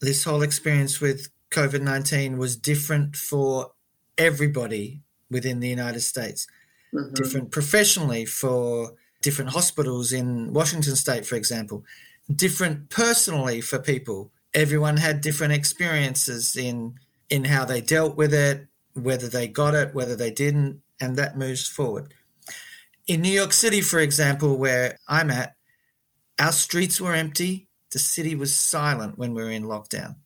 this 0.00 0.24
whole 0.24 0.42
experience 0.42 1.00
with 1.00 1.28
COVID 1.50 1.82
19 1.82 2.38
was 2.38 2.56
different 2.56 3.16
for 3.16 3.72
everybody 4.16 5.00
within 5.30 5.60
the 5.60 5.68
United 5.68 6.00
States, 6.00 6.46
mm-hmm. 6.92 7.14
different 7.14 7.50
professionally 7.50 8.24
for 8.24 8.92
different 9.22 9.50
hospitals 9.50 10.12
in 10.12 10.52
Washington 10.52 10.96
state, 10.96 11.26
for 11.26 11.36
example, 11.36 11.84
different 12.32 12.90
personally 12.90 13.60
for 13.60 13.78
people. 13.78 14.30
Everyone 14.54 14.96
had 14.96 15.20
different 15.20 15.52
experiences 15.52 16.56
in 16.56 16.98
in 17.30 17.44
how 17.44 17.64
they 17.64 17.80
dealt 17.80 18.16
with 18.16 18.32
it, 18.32 18.66
whether 18.94 19.28
they 19.28 19.46
got 19.46 19.74
it, 19.74 19.94
whether 19.94 20.16
they 20.16 20.30
didn't, 20.30 20.80
and 21.00 21.16
that 21.16 21.36
moves 21.36 21.68
forward. 21.68 22.14
In 23.06 23.20
New 23.20 23.32
York 23.32 23.52
City, 23.52 23.80
for 23.80 23.98
example, 24.00 24.56
where 24.56 24.98
I'm 25.08 25.30
at, 25.30 25.54
our 26.38 26.52
streets 26.52 27.00
were 27.00 27.14
empty. 27.14 27.68
The 27.92 27.98
city 27.98 28.34
was 28.34 28.54
silent 28.54 29.18
when 29.18 29.34
we 29.34 29.42
were 29.42 29.50
in 29.50 29.64
lockdown. 29.64 30.16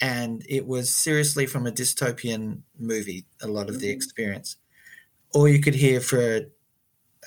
And 0.00 0.44
it 0.48 0.66
was 0.66 0.90
seriously 0.90 1.46
from 1.46 1.66
a 1.66 1.72
dystopian 1.72 2.62
movie, 2.78 3.26
a 3.40 3.46
lot 3.46 3.68
of 3.68 3.80
the 3.80 3.86
mm-hmm. 3.86 3.96
experience. 3.96 4.56
All 5.32 5.48
you 5.48 5.60
could 5.60 5.74
hear 5.74 6.00
for 6.00 6.20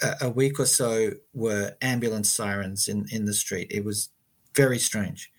a, 0.02 0.16
a 0.22 0.30
week 0.30 0.60
or 0.60 0.66
so 0.66 1.12
were 1.34 1.76
ambulance 1.82 2.30
sirens 2.30 2.88
in, 2.88 3.08
in 3.12 3.26
the 3.26 3.34
street. 3.34 3.72
It 3.72 3.86
was 3.86 4.10
very 4.54 4.80
strange. 4.80 5.32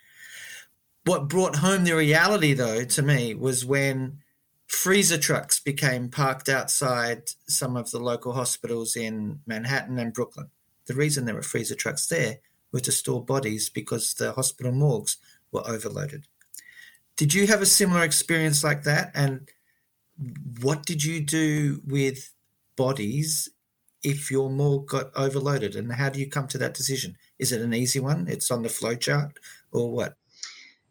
What 1.04 1.28
brought 1.28 1.56
home 1.56 1.84
the 1.84 1.96
reality, 1.96 2.54
though, 2.54 2.84
to 2.84 3.02
me 3.02 3.34
was 3.34 3.64
when 3.64 4.18
freezer 4.66 5.18
trucks 5.18 5.60
became 5.60 6.10
parked 6.10 6.48
outside 6.48 7.22
some 7.46 7.76
of 7.76 7.90
the 7.90 7.98
local 7.98 8.32
hospitals 8.32 8.96
in 8.96 9.40
Manhattan 9.46 9.98
and 9.98 10.12
Brooklyn. 10.12 10.50
The 10.86 10.94
reason 10.94 11.24
there 11.24 11.34
were 11.34 11.42
freezer 11.42 11.74
trucks 11.74 12.06
there 12.06 12.38
were 12.72 12.80
to 12.80 12.92
store 12.92 13.24
bodies 13.24 13.68
because 13.68 14.14
the 14.14 14.32
hospital 14.32 14.72
morgues 14.72 15.16
were 15.52 15.66
overloaded. 15.66 16.26
Did 17.16 17.34
you 17.34 17.46
have 17.46 17.62
a 17.62 17.66
similar 17.66 18.04
experience 18.04 18.62
like 18.62 18.84
that? 18.84 19.10
And 19.14 19.48
what 20.60 20.86
did 20.86 21.04
you 21.04 21.20
do 21.20 21.80
with 21.86 22.32
bodies 22.76 23.48
if 24.04 24.30
your 24.30 24.50
morgue 24.50 24.88
got 24.88 25.10
overloaded? 25.16 25.74
And 25.74 25.92
how 25.92 26.10
do 26.10 26.20
you 26.20 26.28
come 26.28 26.46
to 26.48 26.58
that 26.58 26.74
decision? 26.74 27.16
Is 27.38 27.52
it 27.52 27.60
an 27.60 27.74
easy 27.74 28.00
one? 28.00 28.26
It's 28.28 28.50
on 28.50 28.62
the 28.62 28.68
flow 28.68 28.94
chart 28.94 29.38
or 29.72 29.90
what? 29.90 30.16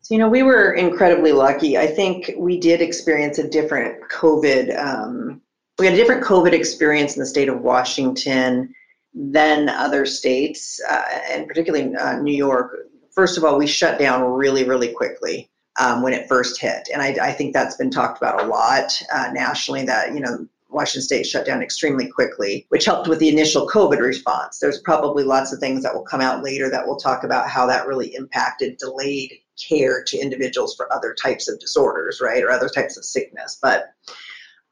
So, 0.02 0.16
you 0.16 0.20
know, 0.20 0.30
we 0.30 0.44
were 0.44 0.74
incredibly 0.74 1.34
lucky. 1.34 1.78
I 1.78 1.88
think 1.88 2.32
we 2.38 2.60
did 2.60 2.82
experience 2.82 3.40
a 3.40 3.50
different 3.50 4.10
COVID. 4.10 4.78
Um, 4.78 5.42
we 5.80 5.86
had 5.86 5.94
a 5.94 5.98
different 5.98 6.24
COVID 6.24 6.54
experience 6.54 7.16
in 7.16 7.20
the 7.20 7.26
state 7.26 7.50
of 7.50 7.62
Washington 7.62 8.74
than 9.18 9.68
other 9.68 10.06
states, 10.06 10.80
uh, 10.90 11.04
and 11.32 11.48
particularly 11.48 11.96
uh, 11.96 12.20
New 12.20 12.36
York. 12.36 12.78
First 13.12 13.38
of 13.38 13.44
all, 13.44 13.58
we 13.58 13.66
shut 13.66 13.98
down 13.98 14.24
really, 14.24 14.64
really 14.64 14.90
quickly 14.94 15.50
um, 15.80 16.04
when 16.04 16.14
it 16.14 16.28
first 16.28 16.62
hit, 16.62 16.88
and 16.94 17.02
I, 17.02 17.18
I, 17.22 17.32
think 17.32 17.54
that's 17.54 17.76
been 17.76 17.90
talked 17.90 18.20
about 18.20 18.44
a 18.44 18.48
lot 18.48 19.02
uh, 19.12 19.30
nationally. 19.34 19.84
That 19.86 20.14
you 20.14 20.20
know, 20.20 20.48
Washington 20.70 21.02
State 21.02 21.26
shut 21.26 21.48
down 21.48 21.64
extremely 21.64 22.08
quickly, 22.08 22.68
which 22.70 22.86
helped 22.86 23.08
with 23.08 23.18
the 23.18 23.30
initial 23.30 23.68
COVID 23.68 24.00
response. 24.00 24.60
There's 24.60 24.82
probably 24.82 25.24
lots 25.24 25.52
of 25.52 25.60
things 25.60 25.82
that 25.82 25.96
will 25.96 26.04
come 26.04 26.22
out 26.22 26.44
later 26.44 26.70
that 26.70 26.86
will 26.86 26.98
talk 26.98 27.24
about 27.24 27.50
how 27.50 27.66
that 27.66 27.88
really 27.88 28.14
impacted 28.14 28.78
delayed 28.78 29.34
care 29.58 30.04
to 30.04 30.18
individuals 30.20 30.76
for 30.76 30.92
other 30.94 31.16
types 31.16 31.48
of 31.48 31.60
disorders, 31.60 32.22
right, 32.22 32.44
or 32.44 32.52
other 32.52 32.70
types 32.70 32.98
of 32.98 33.04
sickness. 33.04 33.58
But 33.60 33.86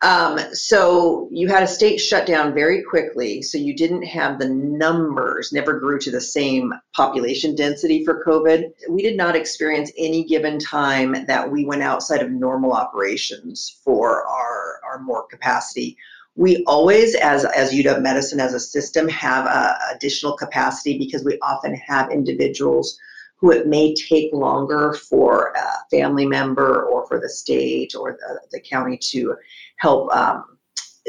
um, 0.06 0.40
so 0.54 1.28
you 1.32 1.48
had 1.48 1.64
a 1.64 1.68
state 1.68 1.98
shut 1.98 2.28
down 2.28 2.54
very 2.54 2.84
quickly, 2.84 3.42
so 3.42 3.58
you 3.58 3.76
didn't 3.76 4.04
have 4.04 4.38
the 4.38 4.48
numbers, 4.48 5.52
never 5.52 5.80
grew 5.80 5.98
to 5.98 6.12
the 6.12 6.22
same 6.22 6.72
population 6.96 7.56
density 7.56 8.06
for 8.06 8.24
COVID. 8.24 8.70
We 8.88 9.02
did 9.02 9.18
not 9.18 9.36
experience 9.36 9.92
any 9.98 10.24
given 10.24 10.60
time 10.60 11.26
that 11.26 11.52
we 11.52 11.66
went 11.66 11.82
outside 11.82 12.22
of 12.22 12.30
normal 12.30 12.74
operations 12.74 13.82
for 13.84 14.28
our, 14.28 14.80
our 14.88 15.00
more 15.00 15.26
capacity. 15.26 15.98
We 16.36 16.64
always, 16.68 17.16
as, 17.16 17.44
as 17.44 17.74
UW 17.74 18.04
Medicine 18.04 18.40
as 18.40 18.54
a 18.54 18.60
system, 18.60 19.10
have 19.10 19.48
uh, 19.48 19.74
additional 19.92 20.38
capacity 20.38 21.00
because 21.00 21.24
we 21.24 21.40
often 21.40 21.74
have 21.74 22.12
individuals 22.12 23.00
who 23.38 23.52
it 23.52 23.68
may 23.68 23.94
take 23.96 24.32
longer 24.34 24.94
for 24.94 25.54
a 25.56 25.90
family 25.90 26.26
member 26.26 26.84
or 26.86 27.06
for 27.08 27.20
the 27.20 27.30
state 27.30 27.96
or 27.96 28.14
the, 28.14 28.40
the 28.52 28.60
county 28.60 28.98
to 28.98 29.36
help 29.78 30.14
um, 30.16 30.58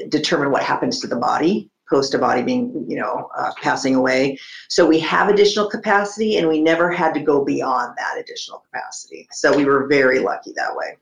determine 0.09 0.51
what 0.51 0.63
happens 0.63 1.01
to 1.01 1.07
the 1.07 1.17
body 1.17 1.71
post 1.89 2.15
a 2.15 2.19
body 2.19 2.43
being, 2.43 2.85
you 2.89 2.99
know, 2.99 3.29
uh, 3.37 3.53
passing 3.63 3.95
away. 3.95 4.39
So 4.69 4.87
we 4.87 4.99
have 5.01 5.29
additional 5.29 5.71
capacity, 5.71 6.37
and 6.37 6.49
we 6.49 6.61
never 6.61 6.91
had 6.91 7.15
to 7.15 7.21
go 7.21 7.45
beyond 7.45 7.97
that 7.97 8.19
additional 8.19 8.61
capacity. 8.61 9.29
So 9.33 9.57
we 9.57 9.65
were 9.65 9.87
very 9.87 10.19
lucky 10.19 10.53
that 10.57 10.75
way. 10.75 10.97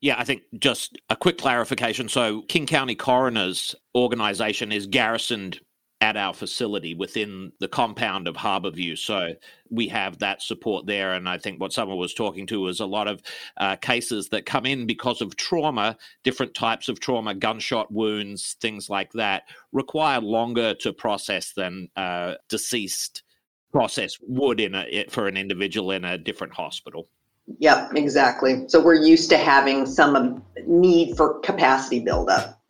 Yeah, 0.00 0.16
I 0.18 0.24
think 0.24 0.42
just 0.58 0.96
a 1.10 1.16
quick 1.16 1.38
clarification. 1.38 2.08
So, 2.08 2.42
King 2.42 2.66
County 2.66 2.94
Coroner's 2.94 3.74
organization 3.96 4.70
is 4.70 4.86
garrisoned 4.86 5.60
at 6.00 6.16
our 6.16 6.32
facility 6.32 6.94
within 6.94 7.50
the 7.58 7.66
compound 7.66 8.28
of 8.28 8.36
Harborview. 8.36 8.96
So 8.96 9.34
we 9.68 9.88
have 9.88 10.18
that 10.18 10.42
support 10.42 10.86
there. 10.86 11.14
And 11.14 11.28
I 11.28 11.38
think 11.38 11.60
what 11.60 11.72
Sommer 11.72 11.96
was 11.96 12.14
talking 12.14 12.46
to 12.48 12.60
was 12.60 12.78
a 12.78 12.86
lot 12.86 13.08
of 13.08 13.20
uh, 13.56 13.76
cases 13.76 14.28
that 14.28 14.46
come 14.46 14.64
in 14.64 14.86
because 14.86 15.20
of 15.20 15.34
trauma, 15.34 15.96
different 16.22 16.54
types 16.54 16.88
of 16.88 17.00
trauma, 17.00 17.34
gunshot 17.34 17.90
wounds, 17.90 18.56
things 18.60 18.88
like 18.88 19.12
that, 19.14 19.44
require 19.72 20.20
longer 20.20 20.74
to 20.74 20.92
process 20.92 21.52
than 21.52 21.88
uh, 21.96 22.34
deceased 22.48 23.24
process 23.72 24.18
would 24.22 24.60
in 24.60 24.74
a, 24.76 25.04
for 25.10 25.26
an 25.26 25.36
individual 25.36 25.90
in 25.90 26.04
a 26.04 26.16
different 26.16 26.52
hospital. 26.52 27.08
Yep, 27.58 27.94
exactly. 27.96 28.68
So 28.68 28.80
we're 28.80 29.02
used 29.02 29.30
to 29.30 29.38
having 29.38 29.84
some 29.86 30.44
need 30.66 31.16
for 31.16 31.40
capacity 31.40 31.98
buildup. 31.98 32.60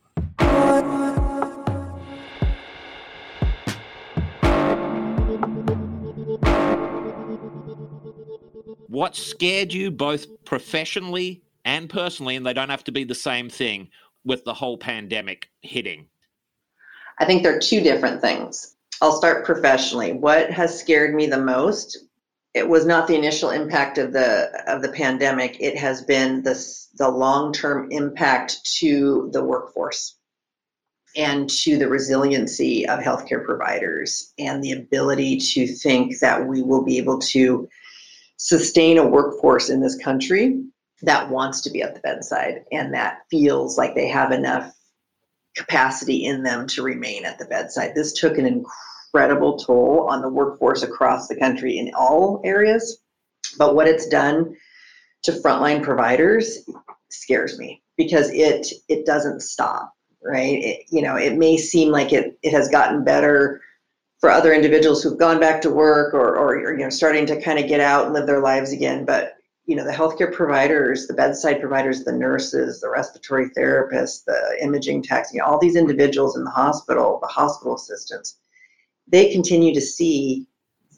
What 8.98 9.14
scared 9.14 9.72
you 9.72 9.92
both 9.92 10.44
professionally 10.44 11.40
and 11.64 11.88
personally, 11.88 12.34
and 12.34 12.44
they 12.44 12.52
don't 12.52 12.68
have 12.68 12.82
to 12.82 12.90
be 12.90 13.04
the 13.04 13.14
same 13.14 13.48
thing 13.48 13.88
with 14.24 14.44
the 14.44 14.52
whole 14.52 14.76
pandemic 14.76 15.48
hitting? 15.60 16.06
I 17.20 17.24
think 17.24 17.44
they're 17.44 17.60
two 17.60 17.80
different 17.80 18.20
things. 18.20 18.74
I'll 19.00 19.16
start 19.16 19.46
professionally. 19.46 20.14
What 20.14 20.50
has 20.50 20.80
scared 20.80 21.14
me 21.14 21.26
the 21.26 21.40
most? 21.40 21.96
It 22.54 22.68
was 22.68 22.86
not 22.86 23.06
the 23.06 23.14
initial 23.14 23.50
impact 23.50 23.98
of 23.98 24.12
the 24.12 24.50
of 24.66 24.82
the 24.82 24.90
pandemic. 24.90 25.60
It 25.60 25.78
has 25.78 26.02
been 26.02 26.42
the 26.42 26.56
the 26.96 27.08
long 27.08 27.52
term 27.52 27.92
impact 27.92 28.64
to 28.78 29.30
the 29.32 29.44
workforce 29.44 30.16
and 31.16 31.48
to 31.50 31.78
the 31.78 31.88
resiliency 31.88 32.88
of 32.88 32.98
healthcare 32.98 33.44
providers 33.44 34.32
and 34.40 34.60
the 34.60 34.72
ability 34.72 35.38
to 35.38 35.68
think 35.68 36.18
that 36.18 36.48
we 36.48 36.62
will 36.62 36.82
be 36.82 36.98
able 36.98 37.20
to 37.20 37.68
sustain 38.38 38.98
a 38.98 39.06
workforce 39.06 39.68
in 39.68 39.80
this 39.80 39.96
country 39.96 40.64
that 41.02 41.28
wants 41.28 41.60
to 41.60 41.70
be 41.70 41.82
at 41.82 41.94
the 41.94 42.00
bedside 42.00 42.64
and 42.72 42.94
that 42.94 43.18
feels 43.30 43.76
like 43.76 43.94
they 43.94 44.08
have 44.08 44.32
enough 44.32 44.74
capacity 45.56 46.24
in 46.24 46.42
them 46.42 46.66
to 46.68 46.82
remain 46.82 47.24
at 47.24 47.38
the 47.38 47.44
bedside. 47.44 47.94
This 47.94 48.12
took 48.12 48.38
an 48.38 48.46
incredible 48.46 49.58
toll 49.58 50.06
on 50.08 50.22
the 50.22 50.28
workforce 50.28 50.82
across 50.82 51.28
the 51.28 51.36
country 51.36 51.78
in 51.78 51.92
all 51.94 52.40
areas. 52.44 53.00
But 53.58 53.74
what 53.74 53.88
it's 53.88 54.06
done 54.06 54.56
to 55.24 55.32
frontline 55.32 55.82
providers 55.82 56.58
scares 57.10 57.58
me 57.58 57.82
because 57.96 58.30
it 58.30 58.68
it 58.88 59.04
doesn't 59.04 59.40
stop, 59.40 59.92
right? 60.22 60.62
It, 60.62 60.86
you 60.90 61.02
know, 61.02 61.16
it 61.16 61.36
may 61.36 61.56
seem 61.56 61.90
like 61.90 62.12
it 62.12 62.38
it 62.42 62.52
has 62.52 62.68
gotten 62.68 63.02
better 63.02 63.60
for 64.20 64.30
other 64.30 64.52
individuals 64.52 65.02
who've 65.02 65.18
gone 65.18 65.38
back 65.38 65.60
to 65.62 65.70
work 65.70 66.12
or, 66.12 66.36
or, 66.36 66.76
you 66.76 66.84
know 66.84 66.90
starting 66.90 67.26
to 67.26 67.40
kind 67.40 67.58
of 67.58 67.68
get 67.68 67.80
out 67.80 68.06
and 68.06 68.14
live 68.14 68.26
their 68.26 68.40
lives 68.40 68.72
again. 68.72 69.04
But 69.04 69.34
you 69.66 69.76
know 69.76 69.84
the 69.84 69.92
healthcare 69.92 70.32
providers 70.32 71.06
the 71.06 71.14
bedside 71.14 71.60
providers 71.60 72.02
the 72.02 72.12
nurses 72.12 72.80
the 72.80 72.88
respiratory 72.88 73.50
therapists 73.50 74.24
the 74.24 74.58
imaging 74.62 75.02
techs 75.02 75.32
you 75.32 75.40
know, 75.40 75.46
all 75.46 75.58
these 75.58 75.76
individuals 75.76 76.36
in 76.36 76.44
the 76.44 76.50
hospital 76.50 77.18
the 77.20 77.28
hospital 77.28 77.74
assistants 77.74 78.38
they 79.10 79.30
continue 79.30 79.74
to 79.74 79.80
see 79.80 80.46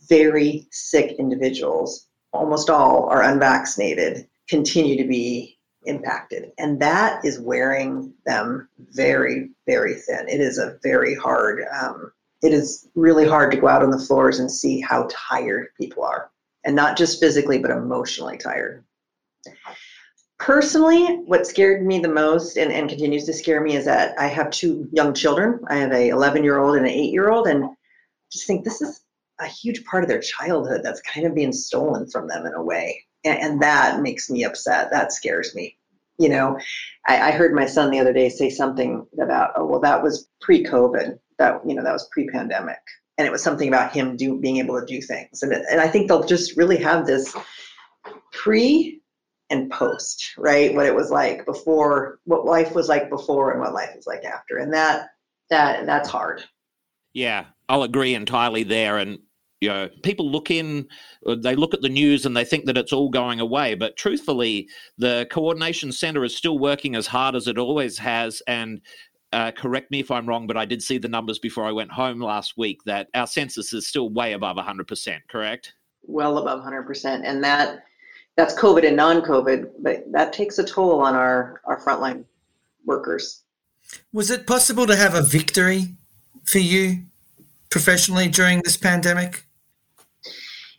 very 0.08 0.66
sick 0.70 1.16
individuals. 1.18 2.08
Almost 2.32 2.68
all 2.68 3.08
are 3.08 3.22
unvaccinated 3.22 4.26
continue 4.48 5.00
to 5.00 5.08
be 5.08 5.58
impacted. 5.84 6.50
And 6.58 6.80
that 6.80 7.24
is 7.24 7.40
wearing 7.40 8.12
them 8.26 8.68
very 8.78 9.50
very 9.66 9.94
thin. 9.94 10.28
It 10.28 10.40
is 10.40 10.58
a 10.58 10.78
very 10.82 11.14
hard 11.14 11.64
um, 11.80 12.12
it 12.42 12.52
is 12.52 12.88
really 12.94 13.26
hard 13.26 13.50
to 13.50 13.58
go 13.58 13.68
out 13.68 13.82
on 13.82 13.90
the 13.90 13.98
floors 13.98 14.38
and 14.38 14.50
see 14.50 14.80
how 14.80 15.08
tired 15.10 15.68
people 15.78 16.02
are 16.02 16.30
and 16.64 16.74
not 16.76 16.96
just 16.96 17.20
physically 17.20 17.58
but 17.58 17.70
emotionally 17.70 18.38
tired 18.38 18.84
personally, 20.40 21.18
what 21.26 21.46
scared 21.46 21.86
me 21.86 22.00
the 22.00 22.08
most 22.08 22.56
and, 22.56 22.72
and 22.72 22.88
continues 22.88 23.24
to 23.26 23.32
scare 23.32 23.60
me 23.60 23.76
is 23.76 23.84
that 23.84 24.18
I 24.18 24.26
have 24.26 24.50
two 24.50 24.88
young 24.90 25.14
children. 25.14 25.60
I 25.68 25.76
have 25.76 25.92
a 25.92 26.08
11 26.08 26.42
year 26.42 26.58
old 26.58 26.76
and 26.76 26.86
an 26.86 26.92
eight 26.92 27.12
year 27.12 27.30
old, 27.30 27.46
and 27.46 27.68
just 28.32 28.46
think 28.46 28.64
this 28.64 28.80
is 28.80 29.02
a 29.38 29.46
huge 29.46 29.84
part 29.84 30.02
of 30.02 30.08
their 30.08 30.20
childhood 30.20 30.80
that's 30.82 31.02
kind 31.02 31.26
of 31.26 31.34
being 31.34 31.52
stolen 31.52 32.08
from 32.08 32.26
them 32.26 32.46
in 32.46 32.54
a 32.54 32.62
way. 32.62 33.04
And, 33.24 33.38
and 33.38 33.62
that 33.62 34.00
makes 34.00 34.30
me 34.30 34.44
upset. 34.44 34.90
That 34.90 35.12
scares 35.12 35.54
me. 35.54 35.76
You 36.18 36.30
know, 36.30 36.58
I, 37.06 37.28
I 37.28 37.30
heard 37.32 37.54
my 37.54 37.66
son 37.66 37.90
the 37.90 38.00
other 38.00 38.12
day 38.12 38.28
say 38.28 38.50
something 38.50 39.06
about, 39.20 39.52
oh, 39.56 39.66
well, 39.66 39.80
that 39.80 40.02
was 40.02 40.28
pre 40.40 40.64
COVID. 40.64 41.18
That, 41.40 41.60
you 41.66 41.74
know, 41.74 41.82
that 41.82 41.92
was 41.92 42.08
pre 42.12 42.28
pandemic. 42.28 42.78
And 43.18 43.26
it 43.26 43.32
was 43.32 43.42
something 43.42 43.68
about 43.68 43.92
him 43.92 44.16
do, 44.16 44.38
being 44.38 44.58
able 44.58 44.78
to 44.80 44.86
do 44.86 45.02
things. 45.02 45.42
And, 45.42 45.52
and 45.52 45.80
I 45.80 45.88
think 45.88 46.08
they'll 46.08 46.22
just 46.22 46.56
really 46.56 46.76
have 46.78 47.06
this 47.06 47.36
pre 48.32 49.00
and 49.50 49.70
post, 49.70 50.32
right? 50.38 50.74
What 50.74 50.86
it 50.86 50.94
was 50.94 51.10
like 51.10 51.44
before, 51.44 52.20
what 52.24 52.46
life 52.46 52.74
was 52.74 52.88
like 52.88 53.10
before, 53.10 53.50
and 53.50 53.60
what 53.60 53.74
life 53.74 53.90
is 53.96 54.06
like 54.06 54.24
after, 54.24 54.58
and 54.58 54.72
that 54.72 55.08
that 55.50 55.86
that's 55.86 56.08
hard. 56.08 56.44
Yeah, 57.12 57.46
I'll 57.68 57.82
agree 57.82 58.14
entirely 58.14 58.62
there. 58.62 58.98
And 58.98 59.18
you 59.60 59.68
know, 59.68 59.90
people 60.02 60.30
look 60.30 60.50
in, 60.50 60.88
uh, 61.26 61.34
they 61.34 61.54
look 61.54 61.74
at 61.74 61.82
the 61.82 61.88
news 61.88 62.24
and 62.24 62.34
they 62.34 62.44
think 62.44 62.64
that 62.64 62.78
it's 62.78 62.92
all 62.92 63.10
going 63.10 63.40
away. 63.40 63.74
But 63.74 63.96
truthfully, 63.96 64.68
the 64.96 65.26
coordination 65.30 65.92
center 65.92 66.24
is 66.24 66.34
still 66.34 66.58
working 66.58 66.94
as 66.94 67.08
hard 67.08 67.34
as 67.34 67.46
it 67.46 67.58
always 67.58 67.98
has. 67.98 68.40
And 68.46 68.80
uh, 69.32 69.52
correct 69.52 69.90
me 69.90 70.00
if 70.00 70.10
I'm 70.10 70.26
wrong, 70.26 70.46
but 70.46 70.56
I 70.56 70.64
did 70.64 70.82
see 70.82 70.98
the 70.98 71.08
numbers 71.08 71.38
before 71.38 71.64
I 71.64 71.72
went 71.72 71.92
home 71.92 72.20
last 72.20 72.56
week 72.56 72.82
that 72.84 73.08
our 73.14 73.26
census 73.26 73.72
is 73.72 73.86
still 73.86 74.08
way 74.08 74.32
above 74.32 74.56
100%, 74.56 75.18
correct? 75.28 75.74
Well 76.02 76.38
above 76.38 76.64
100%. 76.64 77.22
And 77.24 77.42
that 77.44 77.84
that's 78.36 78.54
COVID 78.54 78.86
and 78.86 78.96
non-COVID, 78.96 79.70
but 79.80 80.10
that 80.12 80.32
takes 80.32 80.58
a 80.58 80.64
toll 80.64 81.00
on 81.00 81.14
our 81.14 81.60
our 81.64 81.80
frontline 81.80 82.24
workers. 82.86 83.42
Was 84.12 84.30
it 84.30 84.46
possible 84.46 84.86
to 84.86 84.96
have 84.96 85.14
a 85.14 85.22
victory 85.22 85.96
for 86.44 86.58
you 86.58 87.02
professionally 87.70 88.28
during 88.28 88.62
this 88.64 88.76
pandemic? 88.76 89.44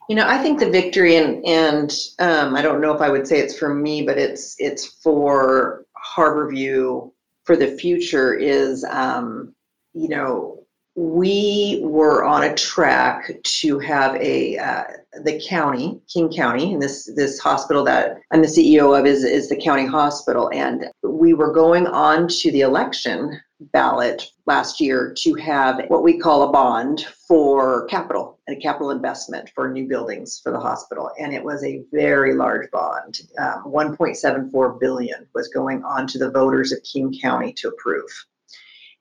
You 0.10 0.16
know, 0.16 0.28
I 0.28 0.40
think 0.40 0.60
the 0.60 0.70
victory, 0.70 1.18
and 1.18 1.46
and 1.46 1.94
um, 2.20 2.56
I 2.56 2.62
don't 2.62 2.82
know 2.82 2.94
if 2.94 3.02
I 3.02 3.10
would 3.10 3.28
say 3.28 3.40
it's 3.40 3.58
for 3.58 3.74
me, 3.74 4.02
but 4.02 4.18
it's 4.18 4.56
it's 4.58 4.86
for 4.86 5.86
Harborview 6.16 7.12
for 7.52 7.58
the 7.58 7.76
future. 7.76 8.34
Is 8.34 8.86
um, 8.86 9.54
you 9.94 10.08
know 10.08 10.64
we 10.96 11.82
were 11.84 12.24
on 12.24 12.44
a 12.44 12.56
track 12.56 13.30
to 13.44 13.78
have 13.80 14.16
a 14.16 14.58
uh, 14.58 14.84
the 15.24 15.42
county 15.50 16.00
king 16.12 16.32
county 16.32 16.72
and 16.74 16.82
this 16.82 17.10
this 17.16 17.40
hospital 17.40 17.84
that 17.84 18.20
i'm 18.32 18.42
the 18.42 18.48
ceo 18.48 18.98
of 18.98 19.06
is 19.06 19.24
is 19.24 19.48
the 19.48 19.56
county 19.56 19.86
hospital 19.86 20.50
and 20.54 20.86
we 21.02 21.34
were 21.34 21.54
going 21.54 21.88
on 21.88 22.28
to 22.28 22.52
the 22.52 22.60
election 22.60 23.40
ballot 23.74 24.32
last 24.46 24.82
year 24.82 25.14
to 25.18 25.34
have 25.36 25.82
what 25.88 26.04
we 26.04 26.18
call 26.18 26.44
a 26.44 26.52
bond 26.52 27.06
for 27.28 27.86
capital 27.88 28.40
and 28.48 28.58
a 28.58 28.60
capital 28.60 28.92
investment 28.92 29.50
for 29.54 29.72
new 29.72 29.88
buildings 29.88 30.40
for 30.44 30.52
the 30.52 30.60
hospital 30.60 31.12
and 31.20 31.34
it 31.34 31.44
was 31.44 31.64
a 31.64 31.84
very 31.94 32.34
large 32.34 32.70
bond 32.72 33.22
um, 33.40 33.64
1.74 33.66 34.80
billion 34.80 35.28
was 35.36 35.48
going 35.50 35.84
on 35.84 36.08
to 36.08 36.18
the 36.18 36.32
voters 36.32 36.72
of 36.72 36.80
king 36.84 37.16
county 37.22 37.54
to 37.54 37.68
approve 37.68 38.10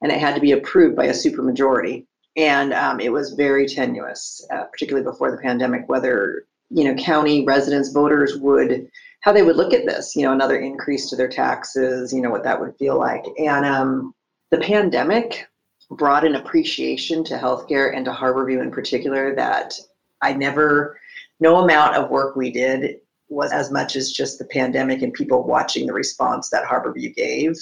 and 0.02 0.10
it 0.10 0.20
had 0.20 0.34
to 0.34 0.40
be 0.40 0.52
approved 0.52 0.96
by 0.96 1.06
a 1.06 1.12
supermajority. 1.12 2.06
And 2.36 2.72
um, 2.72 3.00
it 3.00 3.12
was 3.12 3.32
very 3.32 3.66
tenuous, 3.66 4.46
uh, 4.52 4.64
particularly 4.64 5.04
before 5.04 5.30
the 5.30 5.42
pandemic, 5.42 5.88
whether 5.88 6.46
you 6.70 6.84
know 6.84 6.94
county 6.94 7.44
residents, 7.44 7.92
voters 7.92 8.36
would 8.38 8.88
how 9.22 9.32
they 9.32 9.42
would 9.42 9.56
look 9.56 9.74
at 9.74 9.84
this. 9.84 10.14
You 10.14 10.22
know, 10.22 10.32
another 10.32 10.56
increase 10.56 11.10
to 11.10 11.16
their 11.16 11.28
taxes. 11.28 12.12
You 12.12 12.22
know 12.22 12.30
what 12.30 12.44
that 12.44 12.60
would 12.60 12.76
feel 12.78 12.96
like. 12.96 13.24
And 13.38 13.66
um, 13.66 14.14
the 14.50 14.58
pandemic 14.58 15.46
brought 15.90 16.24
an 16.24 16.36
appreciation 16.36 17.24
to 17.24 17.36
healthcare 17.36 17.96
and 17.96 18.04
to 18.04 18.12
Harborview 18.12 18.62
in 18.62 18.70
particular 18.70 19.34
that 19.34 19.74
I 20.22 20.32
never, 20.32 20.98
no 21.40 21.58
amount 21.58 21.96
of 21.96 22.10
work 22.10 22.36
we 22.36 22.50
did 22.50 23.00
was 23.28 23.52
as 23.52 23.70
much 23.70 23.96
as 23.96 24.12
just 24.12 24.38
the 24.38 24.44
pandemic 24.46 25.02
and 25.02 25.12
people 25.12 25.44
watching 25.44 25.86
the 25.86 25.92
response 25.92 26.50
that 26.50 26.64
Harborview 26.64 27.14
gave. 27.14 27.56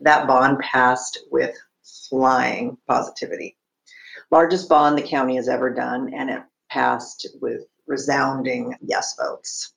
That 0.00 0.26
bond 0.26 0.58
passed 0.60 1.18
with 1.30 1.56
flying 2.08 2.78
positivity. 2.86 3.56
Largest 4.30 4.68
bond 4.68 4.96
the 4.96 5.02
county 5.02 5.36
has 5.36 5.48
ever 5.48 5.72
done, 5.72 6.12
and 6.14 6.30
it 6.30 6.42
passed 6.70 7.26
with 7.40 7.64
resounding 7.86 8.76
yes 8.80 9.16
votes. 9.18 9.72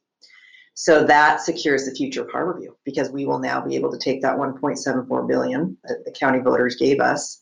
So 0.82 1.04
that 1.04 1.42
secures 1.42 1.86
the 1.86 1.94
future 1.94 2.24
of 2.24 2.30
Harborview 2.30 2.70
because 2.86 3.12
we 3.12 3.28
will 3.28 3.38
now 3.38 3.62
be 3.62 3.76
able 3.76 3.92
to 3.92 4.00
take 4.00 4.24
that 4.24 4.36
1.74 4.36 5.28
billion 5.28 5.78
that 5.84 6.04
the 6.06 6.12
county 6.12 6.40
voters 6.40 6.76
gave 6.76 7.00
us 7.00 7.40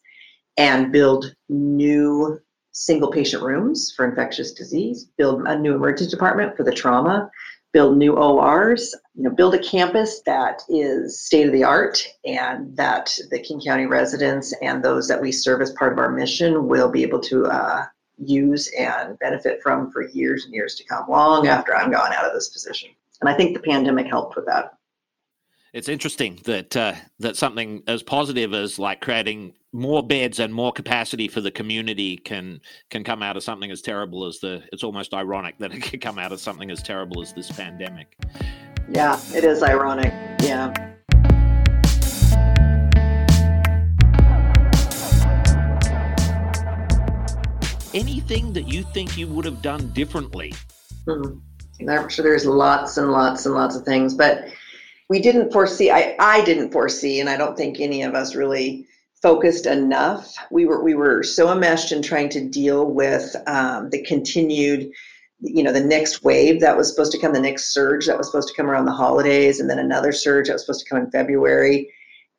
and 0.57 0.91
build 0.91 1.33
new 1.47 2.37
single 2.73 3.09
patient 3.09 3.41
rooms 3.41 3.93
for 3.95 4.05
infectious 4.05 4.51
disease, 4.51 5.05
build 5.17 5.47
a 5.47 5.57
new 5.57 5.73
emergency 5.73 6.11
department 6.11 6.57
for 6.57 6.63
the 6.63 6.73
trauma, 6.73 7.31
build 7.71 7.95
new 7.95 8.17
ORs, 8.17 8.93
you 9.15 9.23
know, 9.23 9.29
build 9.29 9.55
a 9.55 9.63
campus 9.63 10.21
that 10.25 10.61
is 10.67 11.23
state 11.23 11.47
of 11.47 11.53
the 11.53 11.63
art 11.63 12.05
and 12.25 12.75
that 12.75 13.17
the 13.31 13.39
King 13.39 13.61
County 13.61 13.85
residents 13.85 14.53
and 14.61 14.83
those 14.83 15.07
that 15.07 15.21
we 15.21 15.31
serve 15.31 15.61
as 15.61 15.71
part 15.71 15.93
of 15.93 15.99
our 15.99 16.11
mission 16.11 16.67
will 16.67 16.89
be 16.89 17.03
able 17.03 17.21
to 17.21 17.45
uh, 17.45 17.85
use 18.17 18.69
and 18.77 19.17
benefit 19.19 19.63
from 19.63 19.89
for 19.91 20.09
years 20.09 20.43
and 20.43 20.53
years 20.53 20.75
to 20.75 20.83
come, 20.83 21.07
long 21.07 21.47
after 21.47 21.73
I'm 21.73 21.89
gone 21.89 22.11
out 22.11 22.25
of 22.25 22.33
this 22.33 22.49
position. 22.49 22.89
And 23.21 23.29
I 23.29 23.33
think 23.33 23.55
the 23.55 23.61
pandemic 23.61 24.07
helped 24.07 24.35
with 24.35 24.45
that. 24.45 24.73
It's 25.71 25.89
interesting 25.89 26.39
that 26.45 26.75
uh, 26.75 26.93
that 27.19 27.37
something 27.37 27.83
as 27.87 28.01
positive 28.01 28.53
as 28.53 28.79
like 28.79 29.01
creating 29.01 29.53
more 29.71 30.01
beds 30.01 30.39
and 30.39 30.51
more 30.51 30.71
capacity 30.71 31.27
for 31.27 31.41
the 31.41 31.51
community 31.51 32.17
can 32.17 32.59
can 32.89 33.03
come 33.03 33.21
out 33.21 33.37
of 33.37 33.43
something 33.43 33.69
as 33.69 33.81
terrible 33.81 34.25
as 34.25 34.39
the. 34.39 34.63
It's 34.71 34.83
almost 34.83 35.13
ironic 35.13 35.59
that 35.59 35.71
it 35.71 35.81
could 35.83 36.01
come 36.01 36.17
out 36.17 36.31
of 36.31 36.39
something 36.39 36.71
as 36.71 36.81
terrible 36.81 37.21
as 37.21 37.33
this 37.33 37.51
pandemic. 37.51 38.17
Yeah, 38.89 39.19
it 39.35 39.43
is 39.43 39.61
ironic. 39.61 40.11
Yeah. 40.41 40.73
Anything 47.93 48.53
that 48.53 48.67
you 48.67 48.83
think 48.83 49.17
you 49.17 49.27
would 49.27 49.45
have 49.45 49.61
done 49.61 49.91
differently? 49.93 50.53
Hmm. 51.07 51.39
I'm 51.87 52.09
sure 52.09 52.23
there's 52.23 52.45
lots 52.45 52.97
and 52.97 53.11
lots 53.11 53.45
and 53.45 53.55
lots 53.55 53.75
of 53.75 53.83
things, 53.83 54.13
but 54.13 54.45
we 55.09 55.19
didn't 55.19 55.51
foresee 55.51 55.89
I, 55.91 56.15
I 56.19 56.43
didn't 56.43 56.71
foresee 56.71 57.19
and 57.19 57.27
i 57.29 57.35
don't 57.35 57.57
think 57.57 57.79
any 57.79 58.03
of 58.03 58.13
us 58.13 58.35
really 58.35 58.85
focused 59.21 59.65
enough. 59.65 60.33
We 60.51 60.65
were 60.65 60.83
we 60.83 60.95
were 60.95 61.23
so 61.23 61.51
enmeshed 61.51 61.91
in 61.91 62.01
trying 62.01 62.29
to 62.29 62.47
deal 62.47 62.85
with 62.85 63.35
um, 63.47 63.89
the 63.89 64.03
continued 64.03 64.91
you 65.41 65.63
know 65.63 65.71
the 65.71 65.83
next 65.83 66.23
wave 66.23 66.59
that 66.59 66.75
was 66.75 66.89
supposed 66.89 67.13
to 67.13 67.19
come 67.19 67.31
the 67.31 67.39
next 67.39 67.73
surge 67.73 68.05
that 68.05 68.17
was 68.17 68.27
supposed 68.27 68.49
to 68.49 68.53
come 68.55 68.69
around 68.69 68.85
the 68.85 68.91
holidays 68.91 69.59
and 69.59 69.69
then 69.69 69.79
another 69.79 70.11
surge 70.11 70.47
that 70.47 70.53
was 70.53 70.65
supposed 70.65 70.85
to 70.85 70.89
come 70.89 71.01
in 71.01 71.11
february 71.11 71.89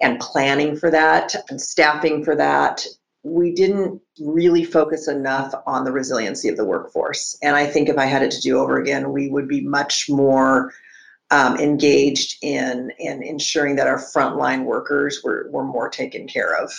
and 0.02 0.20
planning 0.20 0.76
for 0.76 0.90
that 0.90 1.34
and 1.48 1.58
staffing 1.58 2.22
for 2.22 2.36
that 2.36 2.84
we 3.22 3.52
didn't 3.52 4.00
really 4.20 4.64
focus 4.64 5.08
enough 5.08 5.54
on 5.66 5.84
the 5.84 5.92
resiliency 5.92 6.48
of 6.48 6.56
the 6.56 6.64
workforce 6.64 7.36
and 7.42 7.54
i 7.56 7.66
think 7.66 7.88
if 7.88 7.98
i 7.98 8.06
had 8.06 8.22
it 8.22 8.30
to 8.30 8.40
do 8.40 8.58
over 8.58 8.78
again 8.78 9.12
we 9.12 9.28
would 9.28 9.48
be 9.48 9.60
much 9.60 10.08
more 10.08 10.72
um, 11.30 11.56
engaged 11.58 12.36
in 12.42 12.90
in 12.98 13.22
ensuring 13.22 13.76
that 13.76 13.86
our 13.86 13.98
frontline 13.98 14.64
workers 14.64 15.20
were, 15.22 15.48
were 15.50 15.64
more 15.64 15.88
taken 15.88 16.26
care 16.26 16.54
of. 16.56 16.72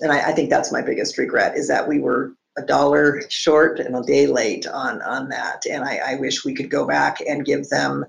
And 0.00 0.10
I, 0.10 0.30
I 0.30 0.32
think 0.32 0.48
that's 0.48 0.72
my 0.72 0.80
biggest 0.80 1.18
regret 1.18 1.56
is 1.56 1.68
that 1.68 1.86
we 1.86 2.00
were 2.00 2.34
a 2.56 2.62
dollar 2.62 3.22
short 3.28 3.78
and 3.78 3.94
a 3.94 4.02
day 4.02 4.26
late 4.26 4.66
on 4.66 5.02
on 5.02 5.28
that. 5.28 5.66
And 5.70 5.84
I, 5.84 5.96
I 6.12 6.14
wish 6.16 6.44
we 6.44 6.54
could 6.54 6.70
go 6.70 6.86
back 6.86 7.20
and 7.20 7.44
give 7.44 7.68
them 7.68 8.06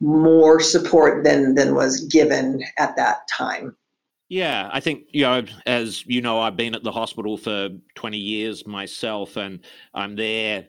more 0.00 0.58
support 0.58 1.22
than 1.22 1.54
than 1.54 1.76
was 1.76 2.04
given 2.06 2.64
at 2.76 2.96
that 2.96 3.28
time. 3.28 3.76
Yeah, 4.32 4.70
I 4.72 4.80
think 4.80 5.08
you 5.10 5.24
know, 5.24 5.44
as 5.66 6.06
you 6.06 6.22
know, 6.22 6.40
I've 6.40 6.56
been 6.56 6.74
at 6.74 6.82
the 6.82 6.90
hospital 6.90 7.36
for 7.36 7.68
20 7.96 8.16
years 8.16 8.66
myself, 8.66 9.36
and 9.36 9.60
I'm 9.92 10.16
there 10.16 10.68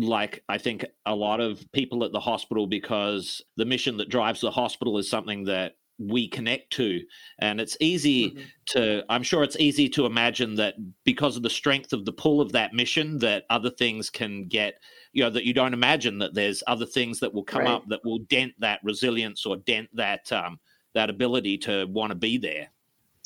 like 0.00 0.42
I 0.48 0.58
think 0.58 0.84
a 1.06 1.14
lot 1.14 1.38
of 1.38 1.64
people 1.70 2.02
at 2.02 2.10
the 2.10 2.18
hospital 2.18 2.66
because 2.66 3.40
the 3.56 3.64
mission 3.64 3.98
that 3.98 4.08
drives 4.08 4.40
the 4.40 4.50
hospital 4.50 4.98
is 4.98 5.08
something 5.08 5.44
that 5.44 5.74
we 6.00 6.26
connect 6.26 6.72
to 6.72 7.00
and 7.38 7.60
it's 7.60 7.76
easy 7.80 8.30
mm-hmm. 8.30 8.42
to 8.66 9.02
i'm 9.08 9.24
sure 9.24 9.42
it's 9.42 9.56
easy 9.58 9.88
to 9.88 10.06
imagine 10.06 10.54
that 10.54 10.74
because 11.02 11.36
of 11.36 11.42
the 11.42 11.50
strength 11.50 11.92
of 11.92 12.04
the 12.04 12.12
pull 12.12 12.40
of 12.40 12.52
that 12.52 12.72
mission 12.72 13.18
that 13.18 13.42
other 13.50 13.68
things 13.68 14.08
can 14.08 14.46
get 14.46 14.74
you 15.12 15.24
know 15.24 15.28
that 15.28 15.42
you 15.42 15.52
don't 15.52 15.74
imagine 15.74 16.16
that 16.16 16.34
there's 16.34 16.62
other 16.68 16.86
things 16.86 17.18
that 17.18 17.34
will 17.34 17.42
come 17.42 17.62
right. 17.62 17.70
up 17.72 17.82
that 17.88 17.98
will 18.04 18.20
dent 18.30 18.52
that 18.60 18.78
resilience 18.84 19.44
or 19.44 19.56
dent 19.56 19.88
that 19.92 20.30
um 20.30 20.56
that 20.94 21.10
ability 21.10 21.58
to 21.58 21.84
want 21.86 22.12
to 22.12 22.14
be 22.16 22.38
there 22.38 22.68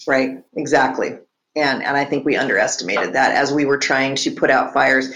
right 0.06 0.42
exactly 0.56 1.18
and 1.56 1.82
and 1.82 1.96
i 1.96 2.04
think 2.04 2.24
we 2.24 2.36
underestimated 2.36 3.12
that 3.12 3.34
as 3.34 3.52
we 3.52 3.64
were 3.64 3.78
trying 3.78 4.14
to 4.14 4.30
put 4.30 4.50
out 4.50 4.72
fires 4.72 5.12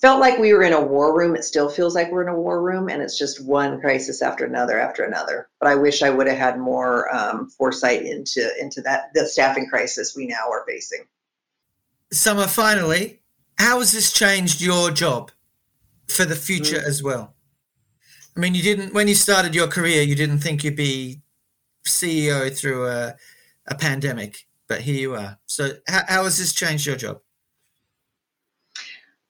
felt 0.00 0.20
like 0.20 0.38
we 0.38 0.52
were 0.52 0.62
in 0.62 0.72
a 0.72 0.80
war 0.80 1.16
room. 1.16 1.36
It 1.36 1.44
still 1.44 1.68
feels 1.68 1.94
like 1.94 2.10
we're 2.10 2.22
in 2.22 2.34
a 2.34 2.40
war 2.40 2.62
room, 2.62 2.88
and 2.88 3.02
it's 3.02 3.18
just 3.18 3.44
one 3.44 3.80
crisis 3.80 4.22
after 4.22 4.44
another 4.44 4.78
after 4.78 5.04
another. 5.04 5.48
But 5.60 5.68
I 5.68 5.74
wish 5.74 6.02
I 6.02 6.10
would 6.10 6.26
have 6.26 6.38
had 6.38 6.58
more 6.58 7.14
um, 7.14 7.50
foresight 7.50 8.02
into 8.02 8.50
into 8.58 8.80
that 8.82 9.10
the 9.14 9.26
staffing 9.26 9.66
crisis 9.68 10.16
we 10.16 10.26
now 10.26 10.50
are 10.50 10.64
facing. 10.66 11.04
Sommer, 12.12 12.46
finally, 12.46 13.20
how 13.58 13.78
has 13.78 13.92
this 13.92 14.12
changed 14.12 14.60
your 14.60 14.90
job 14.90 15.30
for 16.08 16.24
the 16.24 16.34
future 16.36 16.78
mm-hmm. 16.78 16.88
as 16.88 17.02
well? 17.02 17.34
I 18.36 18.40
mean, 18.40 18.54
you 18.54 18.62
didn't 18.62 18.94
when 18.94 19.06
you 19.06 19.14
started 19.14 19.54
your 19.54 19.68
career, 19.68 20.02
you 20.02 20.14
didn't 20.14 20.38
think 20.38 20.64
you'd 20.64 20.76
be 20.76 21.20
CEO 21.84 22.56
through 22.56 22.86
a, 22.86 23.16
a 23.66 23.74
pandemic, 23.74 24.46
but 24.68 24.80
here 24.80 24.96
you 24.96 25.14
are. 25.14 25.38
So, 25.46 25.70
how, 25.88 26.02
how 26.06 26.24
has 26.24 26.38
this 26.38 26.52
changed 26.52 26.86
your 26.86 26.96
job? 26.96 27.20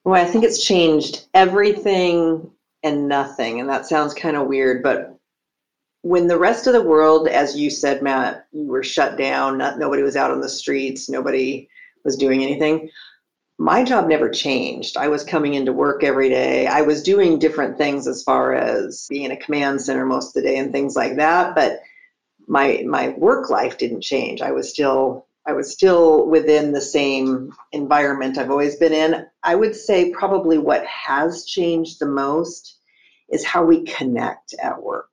Well, 0.05 0.21
I 0.21 0.27
think 0.27 0.45
it's 0.45 0.65
changed 0.65 1.27
everything 1.35 2.51
and 2.83 3.09
nothing. 3.09 3.61
And 3.61 3.69
that 3.69 3.87
sounds 3.87 4.15
kind 4.15 4.37
of 4.37 4.47
weird, 4.47 4.83
but 4.83 5.19
when 6.03 6.27
the 6.27 6.39
rest 6.39 6.67
of 6.67 6.73
the 6.73 6.83
world, 6.83 7.29
as 7.29 7.59
you 7.59 7.69
said, 7.71 8.03
Matt, 8.03 8.47
you 8.53 8.67
were 8.67 8.83
shut 8.83 9.19
down, 9.19 9.59
not, 9.59 9.79
nobody 9.79 10.03
was 10.03 10.17
out 10.17 10.31
on 10.31 10.41
the 10.41 10.49
streets, 10.49 11.11
nobody 11.11 11.69
was 12.05 12.17
doing 12.17 12.43
anything. 12.43 12.89
My 13.59 13.85
job 13.85 14.09
never 14.09 14.31
changed. 14.31 14.97
I 14.97 15.09
was 15.09 15.23
coming 15.23 15.53
into 15.53 15.75
work 15.75 16.03
every 16.03 16.31
day. 16.31 16.67
I 16.67 16.81
was 16.81 17.03
doing 17.03 17.39
different 17.39 17.77
things 17.77 18.07
as 18.07 18.23
far 18.23 18.55
as 18.55 19.07
being 19.11 19.25
in 19.25 19.33
a 19.33 19.37
command 19.37 19.83
center 19.83 20.07
most 20.07 20.29
of 20.29 20.43
the 20.43 20.49
day 20.49 20.57
and 20.57 20.73
things 20.73 20.97
like 20.97 21.17
that, 21.17 21.55
but 21.55 21.81
my 22.47 22.85
my 22.87 23.11
work 23.11 23.51
life 23.51 23.79
didn't 23.79 24.03
change. 24.03 24.43
I 24.43 24.53
was 24.53 24.71
still 24.71 25.27
I 25.47 25.53
was 25.53 25.73
still 25.73 26.29
within 26.29 26.73
the 26.73 26.81
same 26.81 27.53
environment 27.73 28.39
I've 28.39 28.51
always 28.51 28.77
been 28.77 28.93
in. 28.93 29.27
I 29.43 29.55
would 29.55 29.75
say 29.75 30.11
probably 30.11 30.59
what 30.59 30.85
has 30.87 31.45
changed 31.45 31.99
the 31.99 32.07
most 32.07 32.79
is 33.31 33.45
how 33.45 33.65
we 33.65 33.85
connect 33.85 34.55
at 34.63 34.83
work. 34.83 35.11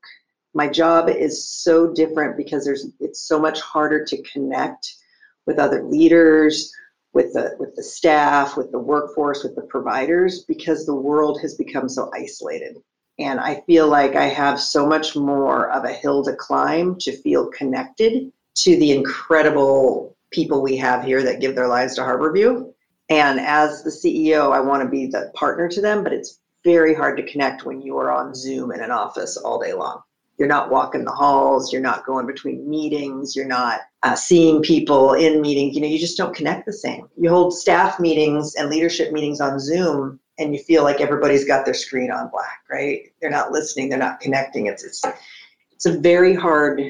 My 0.54 0.68
job 0.68 1.10
is 1.10 1.48
so 1.48 1.94
different 1.94 2.36
because 2.36 2.66
there's 2.66 2.88
it's 3.00 3.22
so 3.22 3.40
much 3.40 3.62
harder 3.62 4.04
to 4.06 4.22
connect 4.24 4.96
with 5.46 5.60
other 5.60 5.84
leaders, 5.84 6.74
with 7.14 7.34
the 7.34 7.56
with 7.60 7.76
the 7.76 7.84
staff, 7.84 8.58
with 8.58 8.72
the 8.72 8.80
workforce, 8.80 9.44
with 9.44 9.56
the 9.56 9.62
providers 9.64 10.44
because 10.44 10.86
the 10.86 10.96
world 10.96 11.40
has 11.42 11.56
become 11.56 11.88
so 11.88 12.12
isolated. 12.14 12.78
And 13.20 13.40
I 13.40 13.62
feel 13.66 13.88
like 13.88 14.16
I 14.16 14.26
have 14.26 14.60
so 14.60 14.86
much 14.86 15.16
more 15.16 15.72
of 15.72 15.86
a 15.86 15.94
hill 15.94 16.24
to 16.26 16.36
climb 16.36 16.98
to 17.00 17.12
feel 17.12 17.48
connected 17.48 18.32
to 18.56 18.78
the 18.78 18.92
incredible 18.92 20.16
people 20.32 20.62
we 20.62 20.78
have 20.78 21.04
here 21.04 21.24
that 21.24 21.40
give 21.40 21.56
their 21.56 21.68
lives 21.68 21.96
to 21.96 22.02
Harborview. 22.02 22.72
And 23.10 23.40
as 23.40 23.84
the 23.84 23.90
CEO, 23.90 24.52
I 24.52 24.60
want 24.60 24.84
to 24.84 24.90
be 24.90 25.08
the 25.08 25.32
partner 25.34 25.70
to 25.70 25.82
them, 25.82 26.04
but 26.04 26.14
it's 26.14 26.40
very 26.64 26.94
hard 26.94 27.18
to 27.18 27.32
connect 27.32 27.66
when 27.66 27.82
you 27.82 27.98
are 27.98 28.12
on 28.12 28.36
Zoom 28.36 28.72
in 28.72 28.82
an 28.82 28.92
office 28.92 29.38
all 29.38 29.60
day 29.60 29.74
long. 29.74 30.02
You're 30.38 30.48
not 30.48 30.70
walking 30.70 31.04
the 31.04 31.12
halls, 31.12 31.74
you're 31.74 31.82
not 31.82 32.06
going 32.06 32.28
between 32.28 32.70
meetings, 32.70 33.36
you're 33.36 33.46
not 33.46 33.82
uh, 34.04 34.16
seeing 34.16 34.62
people 34.62 35.14
in 35.14 35.42
meetings. 35.42 35.76
You 35.76 35.82
know, 35.82 35.88
you 35.88 35.98
just 35.98 36.18
don't 36.18 36.36
connect 36.36 36.66
the 36.66 36.74
same. 36.74 37.08
You 37.18 37.30
hold 37.30 37.58
staff 37.58 38.00
meetings 38.00 38.54
and 38.56 38.70
leadership 38.70 39.12
meetings 39.12 39.42
on 39.42 39.60
Zoom, 39.60 40.20
and 40.40 40.54
you 40.54 40.62
feel 40.62 40.84
like 40.84 41.02
everybody's 41.02 41.46
got 41.46 41.66
their 41.66 41.74
screen 41.74 42.12
on 42.12 42.30
black, 42.30 42.62
right? 42.70 43.12
They're 43.22 43.30
not 43.30 43.52
listening, 43.52 43.90
they're 43.90 44.00
not 44.00 44.20
connecting. 44.20 44.68
It's 44.68 44.84
it's 44.84 45.04
it's 45.72 45.86
a 45.86 46.00
very 46.00 46.34
hard 46.34 46.82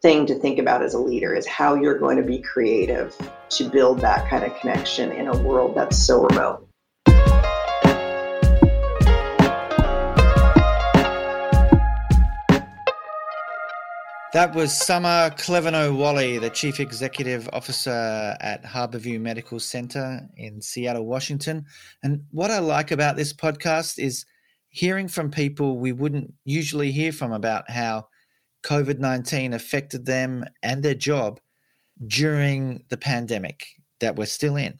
thing 0.00 0.26
to 0.26 0.34
think 0.34 0.58
about 0.58 0.82
as 0.82 0.94
a 0.94 0.98
leader 0.98 1.34
is 1.34 1.46
how 1.46 1.74
you're 1.74 1.98
going 1.98 2.16
to 2.16 2.22
be 2.22 2.38
creative 2.38 3.16
to 3.50 3.68
build 3.68 4.00
that 4.00 4.28
kind 4.28 4.44
of 4.44 4.54
connection 4.60 5.10
in 5.10 5.26
a 5.26 5.36
world 5.38 5.74
that's 5.74 5.98
so 5.98 6.22
remote. 6.22 6.67
That 14.34 14.54
was 14.54 14.76
Sommer 14.76 15.30
Kleweno 15.30 15.96
Walley, 15.96 16.36
the 16.36 16.50
Chief 16.50 16.80
Executive 16.80 17.48
Officer 17.54 18.36
at 18.40 18.62
Harborview 18.62 19.18
Medical 19.18 19.58
Center 19.58 20.20
in 20.36 20.60
Seattle, 20.60 21.06
Washington. 21.06 21.64
And 22.02 22.22
what 22.30 22.50
I 22.50 22.58
like 22.58 22.90
about 22.90 23.16
this 23.16 23.32
podcast 23.32 23.98
is 23.98 24.26
hearing 24.68 25.08
from 25.08 25.30
people 25.30 25.78
we 25.78 25.92
wouldn't 25.92 26.34
usually 26.44 26.92
hear 26.92 27.10
from 27.10 27.32
about 27.32 27.70
how 27.70 28.08
COVID 28.64 28.98
19 28.98 29.54
affected 29.54 30.04
them 30.04 30.44
and 30.62 30.82
their 30.82 30.94
job 30.94 31.40
during 32.06 32.84
the 32.90 32.98
pandemic 32.98 33.66
that 34.00 34.16
we're 34.16 34.26
still 34.26 34.56
in. 34.56 34.78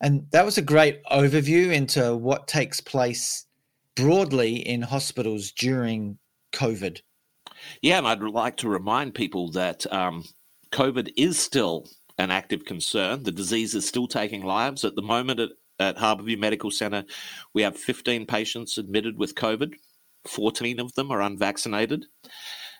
And 0.00 0.26
that 0.32 0.44
was 0.44 0.58
a 0.58 0.62
great 0.62 1.04
overview 1.04 1.72
into 1.72 2.16
what 2.16 2.48
takes 2.48 2.80
place 2.80 3.46
broadly 3.94 4.56
in 4.56 4.82
hospitals 4.82 5.52
during 5.52 6.18
COVID. 6.52 7.00
Yeah, 7.80 7.98
and 7.98 8.06
I'd 8.06 8.22
like 8.22 8.56
to 8.58 8.68
remind 8.68 9.14
people 9.14 9.50
that 9.52 9.90
um, 9.92 10.24
COVID 10.72 11.12
is 11.16 11.38
still 11.38 11.88
an 12.18 12.30
active 12.30 12.64
concern. 12.64 13.22
The 13.22 13.32
disease 13.32 13.74
is 13.74 13.86
still 13.86 14.06
taking 14.06 14.44
lives. 14.44 14.84
At 14.84 14.94
the 14.94 15.02
moment 15.02 15.40
at, 15.40 15.50
at 15.78 15.96
Harborview 15.96 16.38
Medical 16.38 16.70
Center, 16.70 17.04
we 17.54 17.62
have 17.62 17.76
15 17.76 18.26
patients 18.26 18.78
admitted 18.78 19.18
with 19.18 19.34
COVID, 19.34 19.74
14 20.26 20.80
of 20.80 20.94
them 20.94 21.10
are 21.10 21.22
unvaccinated 21.22 22.06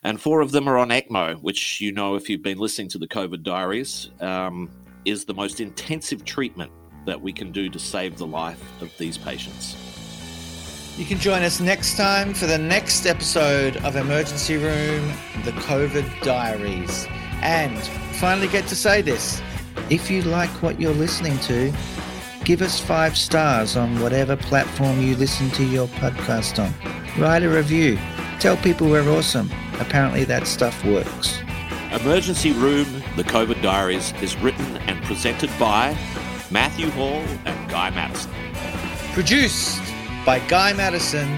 and 0.02 0.20
four 0.20 0.40
of 0.40 0.50
them 0.50 0.68
are 0.68 0.78
on 0.78 0.88
ECMO, 0.88 1.40
which 1.42 1.80
you 1.80 1.92
know 1.92 2.14
if 2.14 2.28
you've 2.28 2.42
been 2.42 2.58
listening 2.58 2.88
to 2.88 2.98
the 2.98 3.06
COVID 3.06 3.42
diaries, 3.42 4.10
um, 4.20 4.70
is 5.04 5.24
the 5.24 5.34
most 5.34 5.60
intensive 5.60 6.24
treatment 6.24 6.70
that 7.06 7.20
we 7.20 7.32
can 7.32 7.50
do 7.50 7.68
to 7.68 7.78
save 7.78 8.16
the 8.18 8.26
life 8.26 8.62
of 8.80 8.96
these 8.98 9.18
patients. 9.18 9.91
You 10.98 11.06
can 11.06 11.18
join 11.18 11.42
us 11.42 11.58
next 11.58 11.96
time 11.96 12.34
for 12.34 12.44
the 12.44 12.58
next 12.58 13.06
episode 13.06 13.78
of 13.78 13.96
Emergency 13.96 14.56
Room, 14.56 15.06
the 15.42 15.52
COVID 15.52 16.22
Diaries. 16.22 17.06
And 17.40 17.78
finally, 18.20 18.46
get 18.46 18.66
to 18.66 18.76
say 18.76 19.00
this 19.00 19.40
if 19.88 20.10
you 20.10 20.20
like 20.22 20.50
what 20.62 20.78
you're 20.78 20.92
listening 20.92 21.38
to, 21.40 21.72
give 22.44 22.60
us 22.60 22.78
five 22.78 23.16
stars 23.16 23.74
on 23.74 24.00
whatever 24.00 24.36
platform 24.36 25.00
you 25.00 25.16
listen 25.16 25.48
to 25.52 25.64
your 25.64 25.88
podcast 25.88 26.62
on. 26.62 26.74
Write 27.18 27.42
a 27.42 27.48
review. 27.48 27.98
Tell 28.38 28.58
people 28.58 28.90
we're 28.90 29.08
awesome. 29.08 29.50
Apparently, 29.80 30.24
that 30.24 30.46
stuff 30.46 30.84
works. 30.84 31.38
Emergency 31.90 32.52
Room 32.52 32.86
The 33.16 33.24
COVID 33.24 33.62
Diaries 33.62 34.12
is 34.20 34.36
written 34.36 34.76
and 34.76 35.02
presented 35.04 35.50
by 35.58 35.96
Matthew 36.50 36.90
Hall 36.90 37.24
and 37.46 37.70
Guy 37.70 37.88
Madison. 37.90 38.32
Produced 39.14 39.91
by 40.24 40.38
Guy 40.46 40.72
Madison, 40.72 41.28